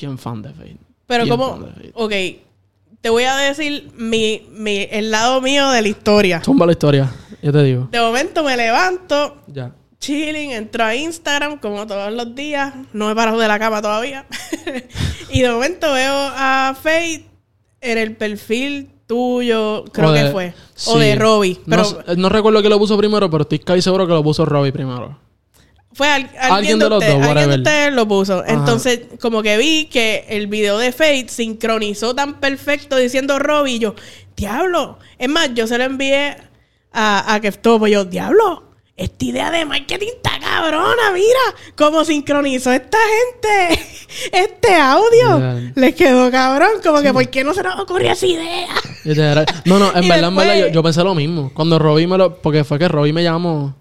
Bien 0.00 0.18
fan 0.18 0.42
de 0.42 0.50
Fate. 0.52 0.76
Pero 1.06 1.24
Bien 1.24 1.36
como... 1.36 1.50
fan 1.52 1.64
de 1.66 1.72
Fate. 1.72 1.90
Ok. 1.94 2.12
Te 3.00 3.08
voy 3.10 3.22
a 3.22 3.36
decir 3.36 3.90
mi, 3.96 4.42
mi, 4.50 4.86
el 4.90 5.10
lado 5.12 5.40
mío 5.40 5.70
de 5.70 5.80
la 5.80 5.88
historia. 5.88 6.42
Zumba 6.44 6.66
la 6.66 6.72
historia, 6.72 7.08
yo 7.46 7.52
te 7.52 7.62
digo. 7.62 7.88
De 7.90 8.00
momento 8.00 8.42
me 8.44 8.56
levanto, 8.56 9.42
Ya. 9.46 9.72
chilling, 9.98 10.50
entro 10.52 10.84
a 10.84 10.94
Instagram 10.94 11.58
como 11.58 11.86
todos 11.86 12.12
los 12.12 12.34
días. 12.34 12.74
No 12.92 13.10
he 13.10 13.14
parado 13.14 13.38
de 13.38 13.48
la 13.48 13.58
cama 13.58 13.80
todavía. 13.80 14.26
y 15.30 15.42
de 15.42 15.50
momento 15.50 15.92
veo 15.92 16.12
a 16.12 16.76
Faith 16.80 17.26
en 17.80 17.98
el 17.98 18.16
perfil 18.16 18.90
tuyo, 19.06 19.84
creo 19.92 20.12
de- 20.12 20.24
que 20.24 20.30
fue. 20.30 20.54
O 20.86 20.98
de 20.98 21.14
Robbie. 21.14 21.60
Pero 21.68 21.84
No, 22.16 22.28
recuerdo 22.28 22.60
que 22.62 22.68
lo 22.68 22.78
puso 22.78 22.98
primero, 22.98 23.30
pero 23.30 23.42
estoy 23.42 23.60
casi 23.60 23.80
seguro 23.82 24.06
que 24.06 24.12
lo 24.12 24.22
puso 24.22 24.44
Robbie 24.44 24.72
primero. 24.72 25.18
fue 25.92 26.08
al- 26.08 26.22
alguien, 26.24 26.52
Alguien 26.52 26.78
de, 26.80 26.84
de 26.84 26.90
los 26.90 26.98
ustedes, 26.98 27.18
dos, 27.20 27.28
alguien 27.30 27.50
de 27.50 27.56
ustedes 27.56 27.92
lo 27.94 28.08
puso. 28.08 28.40
Ajá. 28.40 28.52
Entonces, 28.52 29.00
como 29.20 29.42
que 29.42 29.56
vi 29.56 29.86
que 29.86 30.26
el 30.28 30.46
video 30.48 30.76
de 30.78 30.92
Faith 30.92 31.28
sincronizó 31.30 32.14
tan 32.14 32.40
perfecto 32.40 32.96
diciendo 32.96 33.38
Robbie. 33.38 33.74
Y 33.76 33.78
yo, 33.78 33.94
diablo. 34.36 34.98
Es 35.18 35.28
más, 35.30 35.54
yo 35.54 35.66
se 35.66 35.78
lo 35.78 35.84
envié 35.84 36.36
a, 36.96 37.34
a 37.34 37.40
Keftopo. 37.40 37.86
Yo, 37.86 38.04
diablo. 38.04 38.64
Esta 38.96 39.26
idea 39.26 39.50
de 39.50 39.66
marketing 39.66 40.06
está 40.16 40.38
cabrona, 40.40 41.10
mira 41.12 41.54
cómo 41.76 42.02
sincronizó 42.02 42.72
esta 42.72 42.96
gente 42.96 43.84
este 44.32 44.74
audio. 44.74 45.70
Les 45.74 45.94
quedó 45.94 46.30
cabrón, 46.30 46.80
como 46.82 47.02
que 47.02 47.12
¿por 47.12 47.28
qué 47.28 47.44
no 47.44 47.52
se 47.52 47.62
nos 47.62 47.78
ocurrió 47.78 48.12
esa 48.12 48.24
idea? 48.26 48.68
No, 49.66 49.78
no, 49.78 49.94
en 49.94 50.08
verdad, 50.08 50.28
en 50.30 50.36
verdad, 50.36 50.58
yo, 50.60 50.68
yo 50.68 50.82
pensé 50.82 51.04
lo 51.04 51.14
mismo. 51.14 51.52
Cuando 51.52 51.78
Robbie 51.78 52.06
me 52.06 52.16
lo... 52.16 52.40
Porque 52.40 52.64
fue 52.64 52.78
que 52.78 52.88
Robbie 52.88 53.12
me 53.12 53.22
llamó 53.22 53.76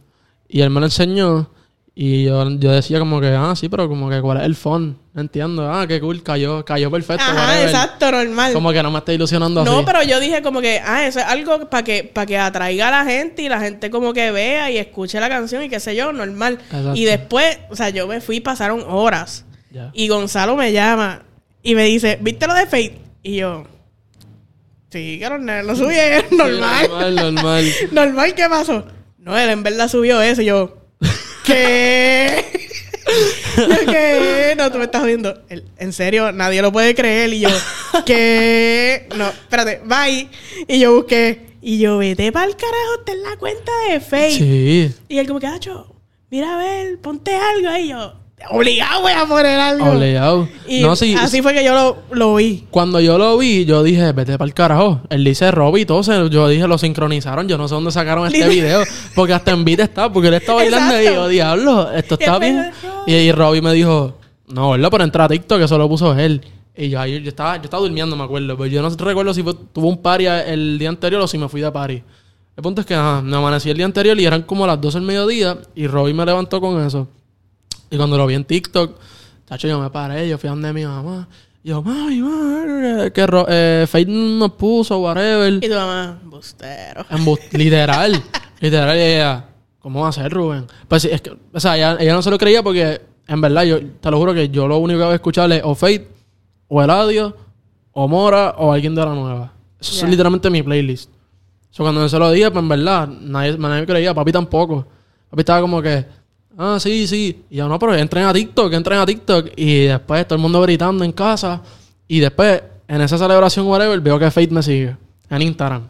y 0.49 0.59
él 0.59 0.69
me 0.69 0.81
lo 0.81 0.85
enseñó. 0.87 1.49
Y 1.97 2.25
yo, 2.25 2.49
yo 2.59 2.73
decía 2.73 2.99
como 2.99 3.21
que, 3.21 3.27
ah, 3.27 3.55
sí, 3.55 3.69
pero 3.69 3.87
como 3.87 4.09
que 4.09 4.19
cuál 4.19 4.39
es 4.39 4.43
el 4.43 4.55
phone. 4.55 4.97
No 5.13 5.21
entiendo. 5.21 5.71
Ah, 5.71 5.87
qué 5.87 6.01
cool, 6.01 6.21
cayó, 6.21 6.65
cayó 6.65 6.91
perfecto. 6.91 7.23
Ajá, 7.25 7.63
exacto, 7.63 8.11
normal. 8.11 8.51
Como 8.51 8.73
que 8.73 8.83
no 8.83 8.91
me 8.91 8.97
está 8.97 9.13
ilusionando 9.13 9.61
así. 9.61 9.71
No, 9.71 9.85
pero 9.85 10.03
yo 10.03 10.19
dije 10.19 10.41
como 10.41 10.59
que, 10.59 10.81
ah, 10.85 11.07
eso 11.07 11.19
es 11.19 11.25
algo 11.25 11.69
para 11.69 11.83
que, 11.85 12.03
para 12.03 12.25
que 12.25 12.37
atraiga 12.37 12.89
a 12.89 12.91
la 12.91 13.09
gente 13.09 13.43
y 13.43 13.47
la 13.47 13.61
gente 13.61 13.89
como 13.89 14.11
que 14.11 14.29
vea 14.31 14.69
y 14.69 14.77
escuche 14.77 15.21
la 15.21 15.29
canción 15.29 15.63
y 15.63 15.69
qué 15.69 15.79
sé 15.79 15.95
yo, 15.95 16.11
normal. 16.11 16.59
Exacto. 16.65 16.95
Y 16.95 17.05
después, 17.05 17.59
o 17.69 17.77
sea, 17.77 17.91
yo 17.91 18.07
me 18.07 18.19
fui, 18.19 18.41
pasaron 18.41 18.83
horas. 18.85 19.45
Y 19.93 20.07
Gonzalo 20.09 20.55
me 20.55 20.71
llama 20.73 21.23
y 21.63 21.75
me 21.75 21.83
dice, 21.83 22.17
¿viste 22.21 22.45
lo 22.45 22.53
de 22.53 22.65
Fate? 22.65 22.97
Y 23.23 23.37
yo, 23.37 23.65
sí, 24.89 25.21
nenes 25.21 25.65
lo 25.65 25.75
subieron, 25.75 26.25
normal. 26.37 26.87
Normal, 26.89 27.15
normal. 27.15 27.65
normal, 27.91 28.35
¿qué 28.35 28.47
pasó? 28.49 28.85
No, 29.17 29.37
él 29.37 29.49
en 29.49 29.63
verdad 29.63 29.87
subió 29.87 30.21
eso 30.21 30.41
y 30.41 30.45
yo, 30.45 30.84
¿qué? 31.45 32.45
Yo, 33.57 33.91
¿qué? 33.91 34.53
No, 34.57 34.71
tú 34.71 34.77
me 34.77 34.85
estás 34.85 35.05
viendo. 35.05 35.41
En 35.77 35.93
serio, 35.93 36.31
nadie 36.31 36.61
lo 36.61 36.71
puede 36.71 36.95
creer. 36.95 37.33
Y 37.33 37.41
yo, 37.41 37.49
¿qué? 38.05 39.07
No, 39.15 39.29
espérate, 39.29 39.81
bye. 39.85 40.29
Y 40.67 40.79
yo 40.79 40.95
busqué. 40.95 41.45
Y 41.61 41.79
yo, 41.79 41.97
vete 41.97 42.31
para 42.31 42.45
el 42.45 42.55
carajo, 42.55 42.99
está 42.99 43.11
en 43.13 43.23
la 43.23 43.37
cuenta 43.37 43.71
de 43.89 43.99
Facebook. 43.99 44.47
Sí. 44.47 44.93
Y 45.09 45.17
él 45.17 45.27
como 45.27 45.39
que, 45.39 45.47
Acho, 45.47 45.95
mira 46.29 46.55
a 46.55 46.57
ver, 46.57 46.99
ponte 46.99 47.33
algo. 47.33 47.75
Y 47.77 47.89
yo, 47.89 48.13
obligado 48.49 49.01
voy 49.01 49.11
a 49.13 49.25
poner 49.25 49.59
algo. 49.59 49.91
Obligado. 49.91 50.47
Y 50.67 50.81
No, 50.81 50.95
sí. 50.95 51.15
así 51.17 51.41
fue 51.41 51.53
que 51.53 51.63
yo 51.63 51.73
lo, 51.73 51.97
lo 52.11 52.35
vi. 52.35 52.65
Cuando 52.69 52.99
yo 52.99 53.17
lo 53.17 53.37
vi, 53.37 53.65
yo 53.65 53.81
dije, 53.83 54.11
vete 54.11 54.37
para 54.37 54.47
el 54.47 54.53
carajo. 54.53 55.01
Él 55.09 55.23
dice 55.23 55.49
Robbie 55.51 55.81
y 55.83 55.85
todo. 55.85 56.03
se- 56.03 56.29
Yo 56.29 56.47
dije, 56.47 56.67
lo 56.67 56.77
sincronizaron. 56.77 57.47
Yo 57.47 57.57
no 57.57 57.67
sé 57.67 57.75
dónde 57.75 57.91
sacaron 57.91 58.27
este 58.27 58.47
video. 58.49 58.83
Porque 59.15 59.33
hasta 59.33 59.51
en 59.51 59.63
beat 59.65 59.79
está. 59.79 60.11
Porque 60.11 60.27
él 60.27 60.33
está 60.35 60.53
bailando 60.53 61.01
y 61.01 61.05
yo, 61.05 61.27
diablo, 61.27 61.91
esto 61.91 62.17
¿Qué 62.17 62.25
está 62.25 62.39
bien. 62.39 62.71
Y, 63.07 63.13
y 63.13 63.31
Robbie 63.31 63.61
me 63.61 63.73
dijo, 63.73 64.17
no, 64.47 64.71
¿verdad? 64.71 64.89
Pero 64.91 65.03
entra 65.03 65.23
a 65.25 65.27
TikTok, 65.29 65.57
que 65.59 65.65
eso 65.65 65.77
lo 65.77 65.87
puso 65.89 66.17
él. 66.17 66.41
Y 66.77 66.89
yo, 66.89 66.99
ahí- 66.99 67.21
yo, 67.21 67.29
estaba, 67.29 67.55
yo 67.57 67.63
estaba 67.63 67.81
durmiendo, 67.81 68.15
me 68.17 68.23
acuerdo. 68.25 68.57
Pero 68.57 68.67
yo 68.67 68.81
no 68.81 68.89
recuerdo 68.89 69.33
si 69.33 69.43
tuvo 69.43 69.87
un 69.87 70.01
party 70.01 70.25
el 70.25 70.77
día 70.77 70.89
anterior 70.89 71.21
o 71.21 71.27
si 71.27 71.37
me 71.37 71.47
fui 71.47 71.61
de 71.61 71.71
party. 71.71 72.03
El 72.57 72.61
punto 72.63 72.81
es 72.81 72.87
que 72.87 72.93
ajá, 72.95 73.21
me 73.21 73.35
amanecí 73.35 73.69
el 73.69 73.75
día 73.77 73.85
anterior 73.85 74.17
y 74.19 74.25
eran 74.25 74.41
como 74.43 74.65
las 74.67 74.79
12 74.79 74.97
del 74.99 75.07
mediodía. 75.07 75.57
Y 75.73 75.87
Robbie 75.87 76.13
me 76.13 76.25
levantó 76.25 76.59
con 76.61 76.85
eso. 76.85 77.07
Y 77.89 77.97
cuando 77.97 78.17
lo 78.17 78.25
vi 78.27 78.35
en 78.35 78.43
TikTok, 78.45 78.97
tacho, 79.45 79.67
yo 79.67 79.79
me 79.79 79.89
paré, 79.89 80.27
yo 80.27 80.37
fui 80.37 80.47
a 80.47 80.51
donde 80.51 80.73
mi 80.73 80.85
mamá. 80.85 81.27
Y 81.63 81.69
yo, 81.69 81.81
mami, 81.81 82.21
mami, 82.21 83.11
que 83.11 83.25
Ro- 83.27 83.45
eh, 83.49 83.85
Fate 83.87 84.05
nos 84.07 84.51
puso, 84.53 84.99
whatever. 84.99 85.53
Y 85.53 85.67
tu 85.67 85.73
mamá, 85.73 86.19
bustero. 86.25 87.03
Embu- 87.09 87.39
literal. 87.53 88.21
literal, 88.59 88.97
y 88.97 89.01
ella, 89.01 89.45
¿cómo 89.79 90.01
va 90.01 90.09
a 90.09 90.11
ser, 90.11 90.31
Rubén? 90.31 90.65
Pues 90.87 91.01
sí, 91.03 91.09
es 91.11 91.21
que, 91.21 91.35
o 91.53 91.59
sea, 91.59 91.75
ella, 91.77 91.97
ella 91.99 92.13
no 92.13 92.21
se 92.21 92.29
lo 92.29 92.37
creía 92.37 92.61
porque, 92.61 93.01
en 93.27 93.41
verdad, 93.41 93.63
yo 93.63 93.79
te 93.83 94.11
lo 94.11 94.17
juro 94.17 94.33
que 94.33 94.49
yo 94.49 94.67
lo 94.67 94.77
único 94.77 94.99
que 94.99 95.05
voy 95.05 95.13
a 95.13 95.15
escuchar 95.15 95.51
es 95.51 95.61
o 95.63 95.73
Fate, 95.75 96.07
o 96.67 96.83
Eladio, 96.83 97.35
o 97.93 98.07
Mora, 98.07 98.55
o 98.57 98.71
alguien 98.71 98.93
de 98.93 99.01
la 99.05 99.13
nueva. 99.13 99.53
Eso 99.79 100.03
es 100.05 100.09
literalmente 100.09 100.49
mi 100.49 100.61
playlist. 100.63 101.09
O 101.09 101.73
sea, 101.75 101.83
cuando 101.83 102.01
yo 102.01 102.09
se 102.09 102.17
lo 102.19 102.31
dije, 102.31 102.49
pues 102.51 102.61
en 102.61 102.69
verdad, 102.69 103.07
nadie, 103.07 103.57
nadie 103.57 103.81
me 103.81 103.87
creía, 103.87 104.13
papi 104.13 104.31
tampoco. 104.31 104.85
Papi 105.29 105.41
estaba 105.41 105.61
como 105.61 105.81
que, 105.81 106.05
ah, 106.57 106.77
sí, 106.79 107.07
sí. 107.07 107.43
Y 107.49 107.57
yo, 107.57 107.67
no, 107.67 107.77
pero 107.79 107.95
entren 107.95 108.25
a 108.25 108.33
TikTok, 108.33 108.73
entren 108.73 108.99
a 108.99 109.05
TikTok. 109.05 109.49
Y 109.55 109.85
después 109.85 110.25
todo 110.27 110.35
el 110.35 110.41
mundo 110.41 110.61
gritando 110.61 111.03
en 111.03 111.11
casa. 111.11 111.61
Y 112.07 112.19
después, 112.19 112.61
en 112.87 113.01
esa 113.01 113.17
celebración, 113.17 113.65
whatever, 113.67 113.99
veo 113.99 114.19
que 114.19 114.29
Fate 114.31 114.49
me 114.51 114.61
sigue 114.63 114.95
en 115.29 115.41
Instagram. 115.41 115.87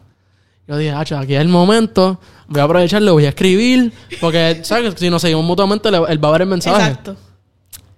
Yo 0.68 0.76
dije, 0.76 0.90
hacho, 0.92 1.16
aquí 1.18 1.34
es 1.34 1.40
el 1.40 1.48
momento. 1.48 2.18
Voy 2.48 2.60
a 2.60 2.64
aprovecharlo, 2.64 3.12
voy 3.12 3.26
a 3.26 3.28
escribir. 3.30 3.92
Porque, 4.20 4.60
¿sabes? 4.62 4.94
Si 4.96 5.08
nos 5.10 5.22
seguimos 5.22 5.44
mutuamente, 5.44 5.88
él 5.88 6.24
va 6.24 6.28
a 6.28 6.32
ver 6.32 6.42
el 6.42 6.48
mensaje. 6.48 6.76
Exacto. 6.88 7.16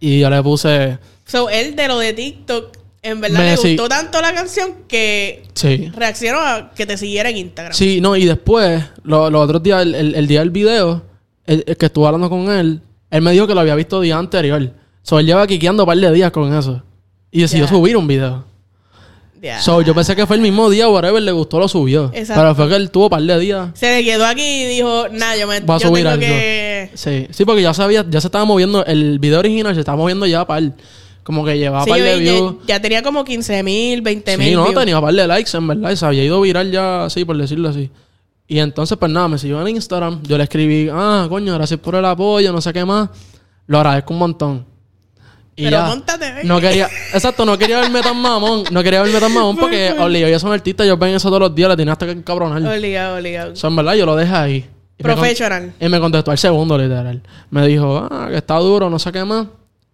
Y 0.00 0.20
yo 0.20 0.30
le 0.30 0.42
puse, 0.42 0.98
So, 1.24 1.48
él 1.50 1.74
de 1.76 1.88
lo 1.88 1.98
de 1.98 2.12
TikTok, 2.12 2.76
en 3.02 3.20
verdad 3.20 3.40
le 3.40 3.56
sí. 3.56 3.68
gustó 3.76 3.88
tanto 3.88 4.20
la 4.20 4.32
canción 4.34 4.70
que 4.88 5.44
sí. 5.54 5.90
reaccionó 5.94 6.38
a 6.40 6.70
que 6.70 6.86
te 6.86 6.96
siguiera 6.96 7.30
en 7.30 7.36
Instagram. 7.38 7.74
Sí, 7.74 8.00
no, 8.00 8.16
y 8.16 8.24
después, 8.24 8.82
lo- 9.02 9.28
los 9.30 9.44
otros 9.44 9.62
días, 9.62 9.82
el, 9.82 9.94
el- 9.94 10.14
el 10.14 10.26
día 10.26 10.40
del 10.40 10.50
video, 10.50 11.02
el, 11.48 11.64
el 11.66 11.76
que 11.76 11.86
estuve 11.86 12.06
hablando 12.06 12.30
con 12.30 12.48
él, 12.50 12.80
él 13.10 13.22
me 13.22 13.32
dijo 13.32 13.46
que 13.46 13.54
lo 13.54 13.60
había 13.60 13.74
visto 13.74 14.00
día 14.00 14.16
anterior. 14.18 14.70
So, 15.02 15.18
él 15.18 15.26
lleva 15.26 15.46
quiqueando 15.46 15.82
un 15.82 15.86
par 15.88 15.96
de 15.98 16.12
días 16.12 16.30
con 16.30 16.54
eso. 16.56 16.82
Y 17.30 17.40
decidió 17.40 17.66
subir 17.66 17.96
un 17.96 18.06
video. 18.06 18.44
Ya. 19.40 19.60
So, 19.62 19.82
yo 19.82 19.94
pensé 19.94 20.16
que 20.16 20.26
fue 20.26 20.34
el 20.36 20.42
mismo 20.42 20.68
día, 20.68 20.88
whatever, 20.88 21.22
le 21.22 21.30
gustó, 21.30 21.60
lo 21.60 21.68
subió. 21.68 22.10
Exacto. 22.12 22.42
Pero 22.42 22.54
fue 22.56 22.68
que 22.68 22.74
él 22.74 22.90
tuvo 22.90 23.04
un 23.04 23.10
par 23.10 23.22
de 23.22 23.38
días. 23.38 23.70
Se 23.74 23.96
le 23.96 24.04
quedó 24.04 24.26
aquí 24.26 24.42
y 24.42 24.64
dijo, 24.66 25.06
nada, 25.12 25.36
yo 25.36 25.46
me 25.46 25.60
Va 25.60 25.76
a 25.76 25.78
yo 25.78 25.88
subir 25.88 26.02
tengo 26.04 26.10
algo. 26.14 26.20
que... 26.26 26.90
Sí, 26.94 27.26
sí, 27.30 27.44
porque 27.44 27.62
ya 27.62 27.72
sabía, 27.72 28.04
ya 28.08 28.20
se 28.20 28.26
estaba 28.26 28.44
moviendo, 28.44 28.84
el 28.84 29.18
video 29.20 29.38
original 29.38 29.74
se 29.74 29.80
estaba 29.80 29.96
moviendo 29.96 30.26
ya 30.26 30.44
par. 30.46 30.62
Como 31.22 31.44
que 31.44 31.56
llevaba 31.58 31.84
Sí, 31.84 31.90
par 31.90 32.00
de 32.00 32.10
ya, 32.24 32.32
views. 32.32 32.54
ya 32.66 32.80
tenía 32.82 33.02
como 33.02 33.22
15 33.22 33.62
mil, 33.62 34.00
20 34.02 34.38
mil 34.38 34.48
Sí, 34.48 34.54
no, 34.54 34.64
views. 34.64 34.74
tenía 34.78 35.00
par 35.00 35.14
de 35.14 35.26
likes, 35.28 35.56
en 35.56 35.68
verdad. 35.68 35.90
Y 35.92 35.96
se 35.96 36.06
había 36.06 36.24
ido 36.24 36.40
viral 36.40 36.72
ya 36.72 37.04
así, 37.04 37.24
por 37.24 37.36
decirlo 37.36 37.68
así. 37.68 37.90
Y 38.50 38.58
entonces, 38.60 38.96
pues 38.96 39.12
nada, 39.12 39.28
me 39.28 39.38
siguió 39.38 39.60
en 39.60 39.76
Instagram. 39.76 40.22
Yo 40.22 40.38
le 40.38 40.44
escribí, 40.44 40.88
ah, 40.90 41.26
coño, 41.28 41.52
gracias 41.54 41.78
por 41.80 41.94
el 41.94 42.04
apoyo, 42.04 42.50
no 42.50 42.62
sé 42.62 42.72
qué 42.72 42.82
más. 42.84 43.10
Lo 43.66 43.76
agradezco 43.78 44.14
un 44.14 44.18
montón. 44.18 44.66
Y 45.54 45.64
Pero 45.64 45.76
ya. 45.76 45.86
móntate, 45.86 46.32
ven. 46.32 46.48
No 46.48 46.58
quería, 46.60 46.86
exacto, 47.12 47.44
no 47.44 47.58
quería 47.58 47.80
verme 47.80 48.00
tan 48.00 48.16
mamón. 48.16 48.64
No 48.70 48.82
quería 48.82 49.02
verme 49.02 49.20
tan 49.20 49.34
mamón 49.34 49.56
porque, 49.56 49.92
obligado, 49.98 50.32
yo 50.32 50.38
soy 50.38 50.48
un 50.48 50.54
artista, 50.54 50.84
yo 50.86 50.96
ven 50.96 51.14
eso 51.14 51.28
todos 51.28 51.40
los 51.40 51.54
días, 51.54 51.68
le 51.68 51.76
tenía 51.76 51.92
hasta 51.92 52.06
que 52.06 52.12
encabronar. 52.12 52.62
Obligado, 52.64 53.16
obligado. 53.18 53.52
O 53.52 53.56
sea, 53.56 53.68
en 53.68 53.76
verdad, 53.76 53.94
yo 53.94 54.06
lo 54.06 54.16
dejé 54.16 54.34
ahí. 54.34 54.70
Y 54.96 55.02
me 55.04 55.12
Professional. 55.14 55.74
y 55.78 55.88
me 55.88 56.00
contestó 56.00 56.30
al 56.30 56.38
segundo, 56.38 56.78
literal. 56.78 57.22
Me 57.50 57.66
dijo, 57.66 58.08
ah, 58.10 58.28
que 58.30 58.36
está 58.38 58.54
duro, 58.56 58.88
no 58.88 58.98
sé 58.98 59.12
qué 59.12 59.24
más. 59.24 59.46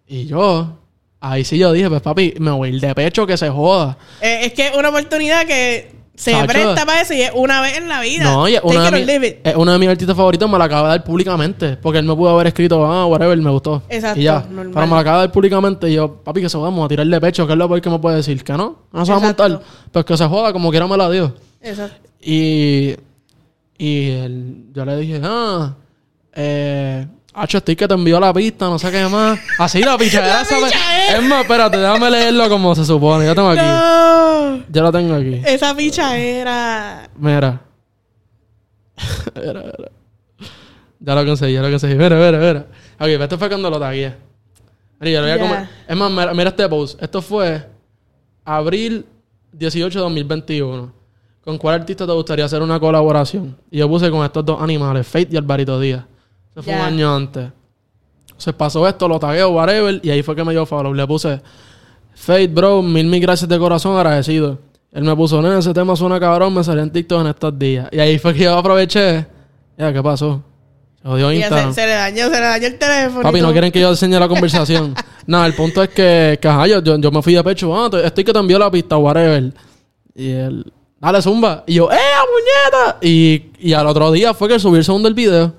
Y 0.06 0.26
yo, 0.26 0.78
ahí 1.18 1.44
sí 1.44 1.58
yo 1.58 1.72
dije, 1.72 1.88
pues 1.88 2.02
papi, 2.02 2.34
me 2.38 2.50
voy 2.52 2.68
a 2.68 2.72
ir 2.72 2.80
de 2.80 2.94
pecho 2.94 3.26
que 3.26 3.36
se 3.36 3.48
joda. 3.50 3.96
Eh, 4.20 4.40
es 4.46 4.52
que 4.52 4.68
es 4.68 4.76
una 4.76 4.90
oportunidad 4.90 5.44
que 5.46 5.93
se 6.16 6.30
Chacho. 6.30 6.46
presta 6.46 6.86
para 6.86 7.00
eso 7.00 7.12
y 7.14 7.22
es 7.22 7.32
una 7.34 7.60
vez 7.60 7.76
en 7.76 7.88
la 7.88 8.00
vida. 8.00 8.24
No, 8.24 8.48
y 8.48 8.54
es 8.54 8.60
uno, 8.62 8.80
de 8.90 9.18
mi- 9.20 9.26
es 9.42 9.56
uno 9.56 9.72
de 9.72 9.78
mis 9.78 9.88
artistas 9.88 10.16
favoritos, 10.16 10.48
me 10.48 10.56
lo 10.58 10.64
acaba 10.64 10.88
de 10.92 10.98
dar 10.98 11.04
públicamente. 11.04 11.76
Porque 11.76 11.98
él 11.98 12.04
me 12.04 12.14
pudo 12.14 12.30
haber 12.30 12.46
escrito, 12.46 12.84
ah, 12.86 13.06
whatever, 13.06 13.36
me 13.38 13.50
gustó. 13.50 13.82
Exacto, 13.88 14.20
Y 14.20 14.24
ya. 14.24 14.40
normal. 14.48 14.70
Pero 14.74 14.86
me 14.86 14.92
lo 14.92 14.98
acaba 14.98 15.16
de 15.18 15.22
dar 15.26 15.32
públicamente 15.32 15.90
y 15.90 15.94
yo, 15.94 16.16
papi, 16.22 16.40
que 16.42 16.48
se 16.48 16.56
vamos 16.56 16.84
a 16.84 16.88
tirar 16.88 17.06
de 17.06 17.20
pecho, 17.20 17.46
que 17.46 17.52
es 17.54 17.58
lo 17.58 17.68
peor 17.68 17.80
que 17.80 17.90
me 17.90 17.98
puede 17.98 18.16
decir. 18.16 18.42
Que 18.44 18.52
no, 18.52 18.78
no 18.92 19.04
se 19.04 19.12
va 19.12 19.18
a 19.18 19.20
montar. 19.20 19.60
Pues 19.90 20.04
que 20.04 20.16
se 20.16 20.26
joda, 20.26 20.52
como 20.52 20.70
quiera 20.70 20.86
me 20.86 20.96
la 20.96 21.10
dio. 21.10 21.34
Exacto. 21.60 22.08
Y, 22.20 22.94
y 23.76 24.10
él- 24.10 24.66
yo 24.72 24.84
le 24.84 24.96
dije, 24.98 25.20
ah, 25.24 25.74
eh, 26.32 27.06
Hacho, 27.36 27.58
estoy 27.58 27.74
que 27.74 27.88
te 27.88 27.94
envió 27.94 28.20
la 28.20 28.32
pista, 28.32 28.66
no 28.66 28.78
sé 28.78 28.92
qué 28.92 29.06
más. 29.08 29.38
Así 29.58 29.80
la 29.80 29.98
pichadera 29.98 30.42
pichadera. 30.44 31.16
Es 31.16 31.22
más, 31.24 31.42
espérate, 31.42 31.78
déjame 31.78 32.08
leerlo 32.10 32.48
como 32.48 32.74
se 32.76 32.84
supone. 32.84 33.26
Yo 33.26 33.34
tengo 33.34 33.48
aquí. 33.48 33.60
No. 33.60 34.64
Yo 34.68 34.82
lo 34.82 34.92
tengo 34.92 35.14
aquí. 35.16 35.42
Esa 35.44 35.74
picha 35.74 36.16
era... 36.16 37.10
Mira. 37.16 37.60
mira, 39.34 39.52
mira. 39.62 39.90
Ya 41.00 41.14
lo 41.14 41.26
conseguí, 41.26 41.54
ya 41.54 41.62
lo 41.62 41.70
conseguí. 41.70 41.96
Mira, 41.96 42.16
mira, 42.16 42.38
mira. 42.38 42.66
Ok, 43.00 43.22
esto 43.22 43.36
fue 43.36 43.48
cuando 43.48 43.68
lo 43.68 43.80
tagué. 43.80 44.14
Mira, 45.00 45.10
yo 45.10 45.20
lo 45.20 45.26
voy 45.26 45.36
a 45.36 45.38
comer. 45.40 45.68
Es 45.88 45.96
más, 45.96 46.10
mira, 46.12 46.34
mira 46.34 46.50
este 46.50 46.68
post. 46.68 47.02
Esto 47.02 47.20
fue 47.20 47.68
abril 48.44 49.04
18 49.52 49.98
de 49.98 50.02
2021. 50.02 50.92
¿Con 51.44 51.58
cuál 51.58 51.80
artista 51.80 52.06
te 52.06 52.12
gustaría 52.12 52.44
hacer 52.44 52.62
una 52.62 52.78
colaboración? 52.78 53.56
Y 53.72 53.78
yo 53.78 53.88
puse 53.88 54.08
con 54.10 54.24
estos 54.24 54.44
dos 54.44 54.62
animales, 54.62 55.06
Fate 55.06 55.28
y 55.32 55.36
Alvarito 55.36 55.78
Díaz. 55.80 56.04
Eso 56.54 56.62
fue 56.62 56.74
un 56.74 56.80
año 56.80 57.14
antes. 57.14 57.50
Se 58.36 58.52
pasó 58.52 58.86
esto, 58.88 59.08
lo 59.08 59.18
tagueo, 59.18 59.50
whatever, 59.50 60.00
y 60.02 60.10
ahí 60.10 60.22
fue 60.22 60.34
que 60.36 60.44
me 60.44 60.52
dio 60.52 60.66
follow. 60.66 60.92
Le 60.92 61.06
puse 61.06 61.40
Fate, 62.14 62.48
bro, 62.48 62.82
mil 62.82 63.06
mil 63.06 63.20
gracias 63.20 63.48
de 63.48 63.58
corazón, 63.58 63.96
agradecido. 63.96 64.58
Él 64.92 65.02
me 65.02 65.14
puso, 65.16 65.42
nene, 65.42 65.58
ese 65.58 65.74
tema 65.74 65.96
suena 65.96 66.20
cabrón, 66.20 66.54
me 66.54 66.62
salió 66.62 66.82
en 66.82 66.90
TikTok 66.90 67.22
en 67.22 67.26
estos 67.26 67.58
días. 67.58 67.88
Y 67.90 67.98
ahí 67.98 68.18
fue 68.18 68.32
que 68.32 68.44
yo 68.44 68.56
aproveché. 68.56 69.26
Ya, 69.76 69.92
¿qué 69.92 70.00
pasó? 70.00 70.40
Se 71.02 71.08
jodió 71.08 71.32
Instagram. 71.32 71.74
se, 71.74 71.80
se 71.80 71.86
le 71.86 71.92
dañó, 71.94 72.24
se 72.30 72.40
le 72.40 72.46
dañó 72.46 72.66
el 72.68 72.78
teléfono. 72.78 73.22
Papi, 73.22 73.40
no 73.40 73.50
quieren 73.50 73.72
que 73.72 73.80
yo 73.80 73.90
enseñe 73.90 74.18
la 74.20 74.28
conversación. 74.28 74.94
Nada, 75.26 75.46
el 75.46 75.54
punto 75.54 75.82
es 75.82 75.88
que, 75.88 76.38
que 76.40 76.48
ajá, 76.48 76.68
yo, 76.68 76.80
yo, 76.80 76.96
yo 76.96 77.10
me 77.10 77.22
fui 77.22 77.34
de 77.34 77.42
pecho. 77.42 77.74
Ah, 77.76 77.90
estoy 78.04 78.22
que 78.22 78.32
te 78.32 78.38
envió 78.38 78.58
la 78.58 78.70
pista, 78.70 78.96
whatever. 78.96 79.52
Y 80.14 80.30
él, 80.30 80.72
dale, 81.00 81.20
zumba. 81.20 81.64
Y 81.66 81.74
yo, 81.74 81.90
¡eh, 81.90 81.96
puñeta! 82.30 82.98
Y, 83.02 83.50
y 83.58 83.72
al 83.72 83.88
otro 83.88 84.12
día 84.12 84.32
fue 84.32 84.48
que 84.48 84.60
subí 84.60 84.78
el 84.78 84.84
segundo 84.84 85.08
del 85.08 85.14
video. 85.14 85.54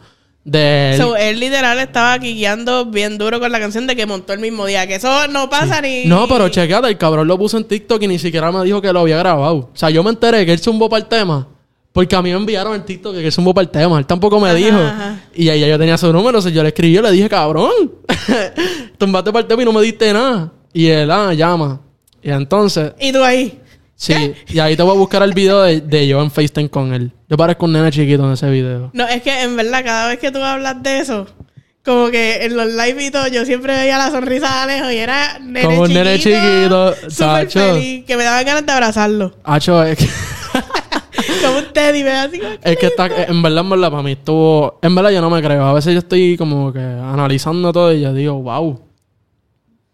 De 0.46 0.92
él. 0.92 0.98
So, 0.98 1.16
él 1.18 1.40
literal 1.40 1.80
estaba 1.80 2.16
guiando 2.20 2.86
bien 2.86 3.18
duro 3.18 3.40
con 3.40 3.52
la 3.52 3.60
canción 3.60 3.88
de 3.88 3.96
que 3.96 4.06
montó 4.06 4.32
el 4.32 4.40
mismo 4.40 4.66
día. 4.68 4.86
Que 4.86 4.96
eso 4.96 5.28
no 5.28 5.50
pasa 5.50 5.82
ni... 5.82 6.06
No, 6.06 6.28
pero 6.28 6.48
chequeate, 6.50 6.88
el 6.88 6.98
cabrón 7.00 7.28
lo 7.28 7.38
puso 7.38 7.58
en 7.58 7.64
TikTok 7.64 8.02
y 8.04 8.08
ni 8.08 8.20
siquiera 8.20 8.52
me 8.52 8.64
dijo 8.64 8.80
que 8.80 8.94
lo 8.94 9.00
había 9.00 9.18
grabado. 9.18 9.56
O 9.56 9.72
sea, 9.74 9.90
yo 9.90 10.04
me 10.04 10.12
enteré 10.12 10.46
que 10.46 10.54
él 10.54 10.60
zumbó 10.60 10.88
para 10.88 11.02
el 11.02 11.10
tema. 11.10 11.48
Porque 11.92 12.16
a 12.16 12.22
mí 12.22 12.30
me 12.30 12.36
enviaron 12.38 12.76
en 12.76 12.86
TikTok 12.86 13.16
que 13.16 13.26
él 13.26 13.32
zumbó 13.32 13.54
para 13.56 13.64
el 13.64 13.72
tema. 13.72 13.98
Él 13.98 14.06
tampoco 14.06 14.40
me 14.40 14.50
Ajá, 14.50 14.56
dijo. 14.58 14.78
ajá. 14.78 15.20
Y 15.34 15.50
ahí 15.50 15.62
ya 15.62 15.68
yo 15.68 15.80
tenía 15.80 15.98
su 15.98 16.14
número. 16.14 16.38
O 16.38 16.42
sea, 16.42 16.52
yo 16.52 16.62
le 16.62 16.70
escribí, 16.70 16.94
yo 16.94 17.02
le 17.02 17.12
dije, 17.12 17.28
cabrón. 17.28 17.72
Tumbaste 19.00 19.32
para 19.32 19.42
el 19.42 19.48
tema 19.48 19.62
y 19.64 19.66
no 19.66 19.74
me 19.74 19.82
diste 19.82 20.14
nada. 20.14 20.52
Y 20.74 20.88
él, 20.88 21.10
ah, 21.10 21.34
llama. 21.34 21.82
Y 22.22 22.30
entonces, 22.32 22.92
Y 23.00 23.12
tú 23.12 23.24
ahí. 23.24 23.60
Sí. 23.96 24.34
Y 24.48 24.60
ahí 24.60 24.76
te 24.76 24.84
voy 24.84 24.96
a 24.96 25.00
buscar 25.00 25.24
el 25.24 25.34
video 25.34 25.62
de, 25.64 25.82
de 25.82 26.08
yo 26.08 26.22
en 26.22 26.32
FaceTime 26.32 26.70
con 26.70 26.94
él. 26.94 27.12
Yo 27.30 27.38
parezco 27.38 27.66
un 27.66 27.74
nene 27.74 27.92
chiquito 27.92 28.26
en 28.26 28.34
ese 28.34 28.50
video. 28.50 28.92
No, 28.94 29.08
es 29.08 29.22
que 29.22 29.42
en 29.42 29.56
verdad, 29.56 29.84
cada 29.84 30.08
vez 30.08 30.20
que 30.20 30.32
tú 30.32 30.42
hablas 30.42 30.82
de 30.84 31.00
eso, 31.00 31.28
como 31.84 32.10
que 32.10 32.46
en 32.46 32.56
los 32.56 32.68
live 32.68 33.06
y 33.06 33.12
todo, 33.12 33.28
yo 33.28 33.46
siempre 33.46 33.76
veía 33.76 33.98
la 33.98 34.10
sonrisa 34.10 34.48
de 34.48 34.74
Alejo 34.74 34.92
y 34.92 34.98
era 34.98 35.40
nene 35.40 35.62
Como 35.64 35.82
un 35.84 35.94
nene 35.94 36.18
chiquito, 36.18 36.94
Súper 36.96 37.48
chacho. 37.48 37.60
feliz, 37.76 38.06
que 38.06 38.18
me 38.18 38.24
daban 38.24 38.46
ganas 38.46 38.66
de 38.66 38.72
abrazarlo. 38.72 39.36
Hacho, 39.44 39.84
es 39.84 39.98
que... 39.98 40.08
Como 41.44 41.60
un 41.60 41.74
teddy, 41.74 42.04
da 42.04 42.24
así 42.24 42.40
como... 42.40 42.54
Es 42.62 42.78
que 42.78 42.88
está, 42.88 43.06
en 43.06 43.42
verdad, 43.42 43.64
en 43.64 43.70
verdad, 43.70 43.92
para 43.92 44.04
mí 44.04 44.12
estuvo. 44.14 44.80
En 44.82 44.96
verdad, 44.96 45.12
yo 45.12 45.22
no 45.22 45.30
me 45.30 45.42
creo. 45.42 45.64
A 45.66 45.74
veces 45.74 45.94
yo 45.94 46.00
estoy 46.00 46.38
como 46.38 46.74
que 46.74 46.80
analizando 46.80 47.72
todo 47.72 47.94
y 47.94 48.02
yo 48.02 48.14
digo, 48.14 48.34
wow. 48.42 48.82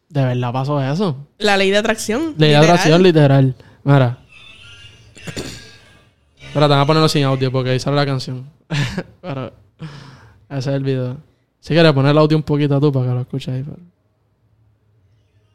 De 0.09 0.25
verdad 0.25 0.51
pasó 0.51 0.81
eso. 0.81 1.27
La 1.37 1.57
ley 1.57 1.69
de 1.71 1.77
atracción. 1.77 2.35
Ley 2.37 2.51
de 2.51 2.57
atracción 2.57 3.03
literal. 3.03 3.55
Mira. 3.83 4.17
Espera, 6.41 6.67
te 6.67 6.73
voy 6.73 6.83
a 6.83 6.85
ponerlo 6.85 7.09
sin 7.09 7.23
audio 7.23 7.51
porque 7.51 7.71
ahí 7.71 7.79
sale 7.79 7.95
la 7.95 8.05
canción. 8.05 8.45
pero. 9.21 9.53
Ese 10.49 10.69
es 10.69 10.75
el 10.75 10.83
video. 10.83 11.17
Si 11.59 11.73
quieres 11.73 11.93
poner 11.93 12.11
el 12.11 12.17
audio 12.17 12.35
un 12.35 12.43
poquito 12.43 12.79
tú 12.79 12.91
para 12.91 13.05
que 13.07 13.11
lo 13.13 13.21
escuches 13.21 13.53
ahí. 13.53 13.63
Pero... 13.63 13.77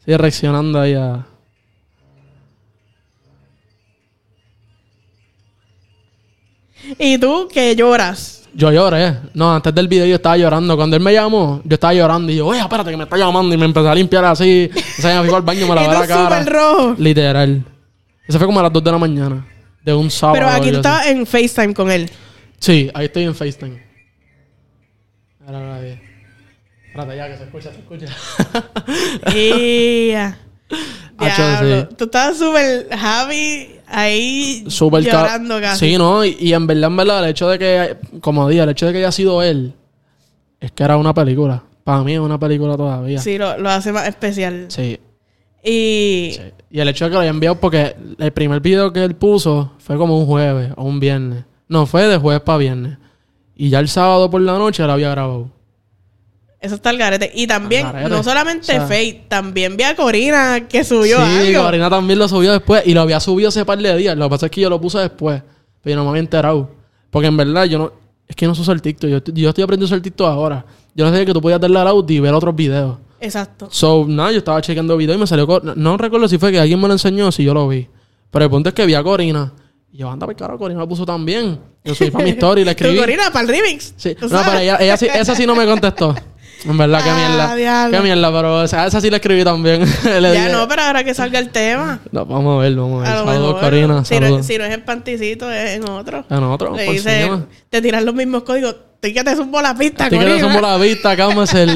Sigue 0.04 0.18
reaccionando 0.18 0.80
ahí 0.80 0.94
a. 0.94 1.26
Y 6.98 7.18
tú 7.18 7.48
que 7.52 7.74
lloras. 7.74 8.48
Yo 8.54 8.72
lloré. 8.72 9.18
No, 9.34 9.54
antes 9.54 9.74
del 9.74 9.86
video 9.86 10.06
yo 10.06 10.14
estaba 10.14 10.36
llorando. 10.38 10.76
Cuando 10.76 10.96
él 10.96 11.02
me 11.02 11.12
llamó, 11.12 11.60
yo 11.64 11.74
estaba 11.74 11.92
llorando. 11.92 12.32
Y 12.32 12.36
yo, 12.36 12.46
oye, 12.46 12.60
espérate 12.60 12.90
que 12.90 12.96
me 12.96 13.04
está 13.04 13.18
llamando. 13.18 13.54
Y 13.54 13.58
me 13.58 13.66
empecé 13.66 13.88
a 13.88 13.94
limpiar 13.94 14.24
así. 14.24 14.70
O 14.74 15.02
sea, 15.02 15.20
me 15.20 15.28
fui 15.28 15.36
al 15.36 15.42
baño, 15.42 15.66
me 15.66 15.74
lavé 15.74 15.88
la 15.88 16.06
cara. 16.06 16.42
rojo. 16.44 16.94
Literal. 16.96 17.64
Eso 18.26 18.38
fue 18.38 18.46
como 18.46 18.60
a 18.60 18.64
las 18.64 18.72
2 18.72 18.82
de 18.84 18.90
la 18.92 18.98
mañana. 18.98 19.46
De 19.84 19.94
un 19.94 20.10
sábado. 20.10 20.34
Pero 20.38 20.48
aquí 20.48 20.70
tú 20.70 20.76
estabas 20.76 21.06
en 21.06 21.26
FaceTime 21.26 21.72
con 21.74 21.90
él. 21.90 22.10
Sí, 22.58 22.90
ahí 22.94 23.06
estoy 23.06 23.22
en 23.24 23.34
FaceTime. 23.34 23.82
Ahora, 25.46 25.76
ahora. 25.76 25.86
Espérate 26.86 27.16
ya, 27.16 27.28
que 27.28 27.36
se 27.36 27.44
escucha, 27.44 27.70
se 27.72 27.78
escucha. 27.78 28.06
Y... 29.34 30.08
ya. 30.10 30.38
Hacho, 31.18 31.42
Diablo. 31.42 31.88
Tú 31.90 32.04
estabas 32.04 32.36
súper 32.38 32.88
happy 32.92 33.70
ahí 33.86 34.64
Súper 34.68 35.04
ca- 35.04 35.12
llorando 35.22 35.60
casi. 35.60 35.90
Sí, 35.90 35.98
no, 35.98 36.24
y, 36.24 36.36
y 36.40 36.52
en 36.52 36.66
verdad, 36.66 36.90
en 36.90 36.96
verdad, 36.96 37.24
el 37.24 37.30
hecho 37.30 37.48
de 37.48 37.58
que, 37.58 37.96
como 38.20 38.48
dije, 38.48 38.62
el 38.62 38.68
hecho 38.70 38.86
de 38.86 38.92
que 38.92 38.98
haya 38.98 39.12
sido 39.12 39.42
él, 39.42 39.74
es 40.60 40.72
que 40.72 40.82
era 40.82 40.96
una 40.96 41.14
película. 41.14 41.62
Para 41.84 42.02
mí 42.02 42.14
es 42.14 42.18
una 42.20 42.38
película 42.38 42.76
todavía. 42.76 43.20
Sí, 43.20 43.38
lo, 43.38 43.56
lo 43.58 43.70
hace 43.70 43.92
más 43.92 44.08
especial. 44.08 44.66
Sí. 44.68 44.98
Y... 45.68 46.32
Sí. 46.36 46.42
Y 46.70 46.80
el 46.80 46.88
hecho 46.88 47.04
de 47.04 47.10
que 47.10 47.14
lo 47.14 47.20
haya 47.20 47.30
enviado, 47.30 47.58
porque 47.58 47.96
el 48.18 48.32
primer 48.32 48.60
video 48.60 48.92
que 48.92 49.02
él 49.02 49.14
puso 49.14 49.72
fue 49.78 49.96
como 49.96 50.18
un 50.18 50.26
jueves 50.26 50.72
o 50.76 50.84
un 50.84 51.00
viernes. 51.00 51.44
No, 51.68 51.86
fue 51.86 52.06
de 52.06 52.18
jueves 52.18 52.42
para 52.42 52.58
viernes. 52.58 52.98
Y 53.56 53.70
ya 53.70 53.78
el 53.80 53.88
sábado 53.88 54.30
por 54.30 54.40
la 54.40 54.58
noche 54.58 54.84
lo 54.84 54.92
había 54.92 55.10
grabado. 55.10 55.50
Eso 56.60 56.74
está 56.74 56.90
el 56.90 56.98
garete. 56.98 57.30
Y 57.34 57.46
también, 57.46 57.90
garete. 57.90 58.10
no 58.10 58.22
solamente 58.22 58.60
O 58.62 58.64
sea- 58.64 58.86
Faye, 58.86 59.24
también 59.28 59.76
vi 59.76 59.84
a 59.84 59.96
Corina 59.96 60.68
que 60.68 60.84
subió 60.84 61.18
sí, 61.18 61.48
algo. 61.48 61.64
Corina 61.64 61.88
también 61.88 62.18
lo 62.18 62.28
subió 62.28 62.52
después. 62.52 62.82
Y 62.86 62.92
lo 62.92 63.00
había 63.00 63.20
subido 63.20 63.48
hace 63.48 63.64
par 63.64 63.78
de 63.78 63.96
días. 63.96 64.16
Lo 64.16 64.26
que 64.26 64.30
pasa 64.30 64.46
es 64.46 64.52
que 64.52 64.60
yo 64.60 64.70
lo 64.70 64.80
puse 64.80 64.98
después. 64.98 65.42
Pero 65.82 65.92
yo 65.92 65.96
no 65.96 66.04
me 66.04 66.10
había 66.10 66.20
enterado. 66.20 66.70
Porque 67.10 67.28
en 67.28 67.36
verdad 67.36 67.64
yo 67.64 67.78
no... 67.78 67.92
Es 68.28 68.34
que 68.34 68.46
no 68.46 68.52
uso 68.52 68.72
el 68.72 68.82
TikTok. 68.82 69.08
Yo, 69.08 69.18
yo 69.32 69.48
estoy 69.48 69.64
aprendiendo 69.64 69.84
a 69.84 69.96
usar 69.96 70.00
TikTok 70.00 70.26
ahora. 70.28 70.66
Yo 70.94 71.04
no 71.04 71.10
sabía 71.10 71.24
que 71.24 71.32
tú 71.32 71.40
podías 71.40 71.60
darle 71.60 71.78
al 71.78 71.86
audio 71.86 72.16
y 72.16 72.20
ver 72.20 72.34
otros 72.34 72.54
videos. 72.56 72.98
Exacto. 73.26 73.68
So, 73.70 74.04
nada, 74.08 74.32
yo 74.32 74.38
estaba 74.38 74.60
chequeando 74.62 74.96
videos 74.96 75.16
y 75.16 75.20
me 75.20 75.26
salió... 75.26 75.46
No, 75.62 75.74
no 75.74 75.96
recuerdo 75.96 76.28
si 76.28 76.38
fue 76.38 76.50
que 76.52 76.58
alguien 76.60 76.80
me 76.80 76.86
lo 76.88 76.94
enseñó 76.94 77.28
o 77.28 77.32
si 77.32 77.44
yo 77.44 77.52
lo 77.54 77.68
vi. 77.68 77.88
Pero 78.30 78.44
el 78.44 78.50
punto 78.50 78.68
es 78.70 78.74
que 78.74 78.86
vi 78.86 78.94
a 78.94 79.02
Corina. 79.02 79.52
Y 79.92 79.98
yo, 79.98 80.10
anda, 80.10 80.26
caro, 80.34 80.58
Corina 80.58 80.80
lo 80.80 80.88
puso 80.88 81.04
también. 81.06 81.58
Yo 81.84 81.94
subí 81.94 82.10
para 82.10 82.24
mi 82.24 82.30
story 82.30 82.62
y 82.62 82.64
le 82.64 82.70
escribí. 82.72 82.96
Corina 82.98 83.24
para 83.32 83.40
el 83.42 83.48
remix. 83.48 83.94
Sí. 83.96 84.14
¿tú 84.14 84.22
No, 84.28 84.30
sabes? 84.30 84.46
pero 84.48 84.58
ella, 84.60 84.76
ella 84.80 84.96
sí, 84.96 85.06
esa 85.12 85.34
sí 85.34 85.46
no 85.46 85.54
me 85.54 85.66
contestó. 85.66 86.14
En 86.64 86.76
verdad, 86.78 87.04
qué 87.04 87.10
Ah, 87.10 87.16
mierda. 87.28 87.54
diablo. 87.54 87.96
Qué 87.98 88.02
mierda, 88.02 88.32
pero 88.32 88.56
o 88.62 88.66
sea, 88.66 88.86
esa 88.86 89.00
sí 89.00 89.10
la 89.10 89.16
escribí 89.18 89.44
también. 89.44 89.82
Le 90.04 90.20
Ya 90.22 90.30
dije- 90.32 90.52
no, 90.52 90.66
pero 90.66 90.82
ahora 90.82 91.04
que 91.04 91.12
salga 91.12 91.38
el 91.38 91.50
tema. 91.50 92.00
No, 92.10 92.24
vamos 92.24 92.58
a 92.58 92.62
ver, 92.62 92.74
vamos 92.74 93.06
a 93.06 93.08
ver. 93.08 93.18
Saludos, 93.18 93.54
mejor, 93.54 93.60
Corina. 93.60 94.04
si, 94.06 94.18
no, 94.18 94.42
si 94.42 94.58
no 94.58 94.64
es 94.64 94.72
en 94.74 94.84
panticito, 94.84 95.52
es 95.52 95.76
en 95.76 95.88
otro. 95.88 96.24
En 96.30 96.42
otro, 96.42 96.74
Le 96.74 96.90
dice, 96.90 97.30
te 97.68 97.82
tiran 97.82 98.04
los 98.06 98.14
mismos 98.14 98.42
códigos. 98.42 98.74
Estoy 98.96 99.12
que 99.14 99.22
te 99.24 99.36
subo 99.36 99.60
la 99.62 99.74
pista, 99.74 100.06
Así 100.06 100.18
que 100.18 100.24
le 100.24 100.30
Corina. 100.32 100.48
somos 100.48 100.62
la 100.62 100.76
vista, 100.78 101.16
cálmese. 101.16 101.66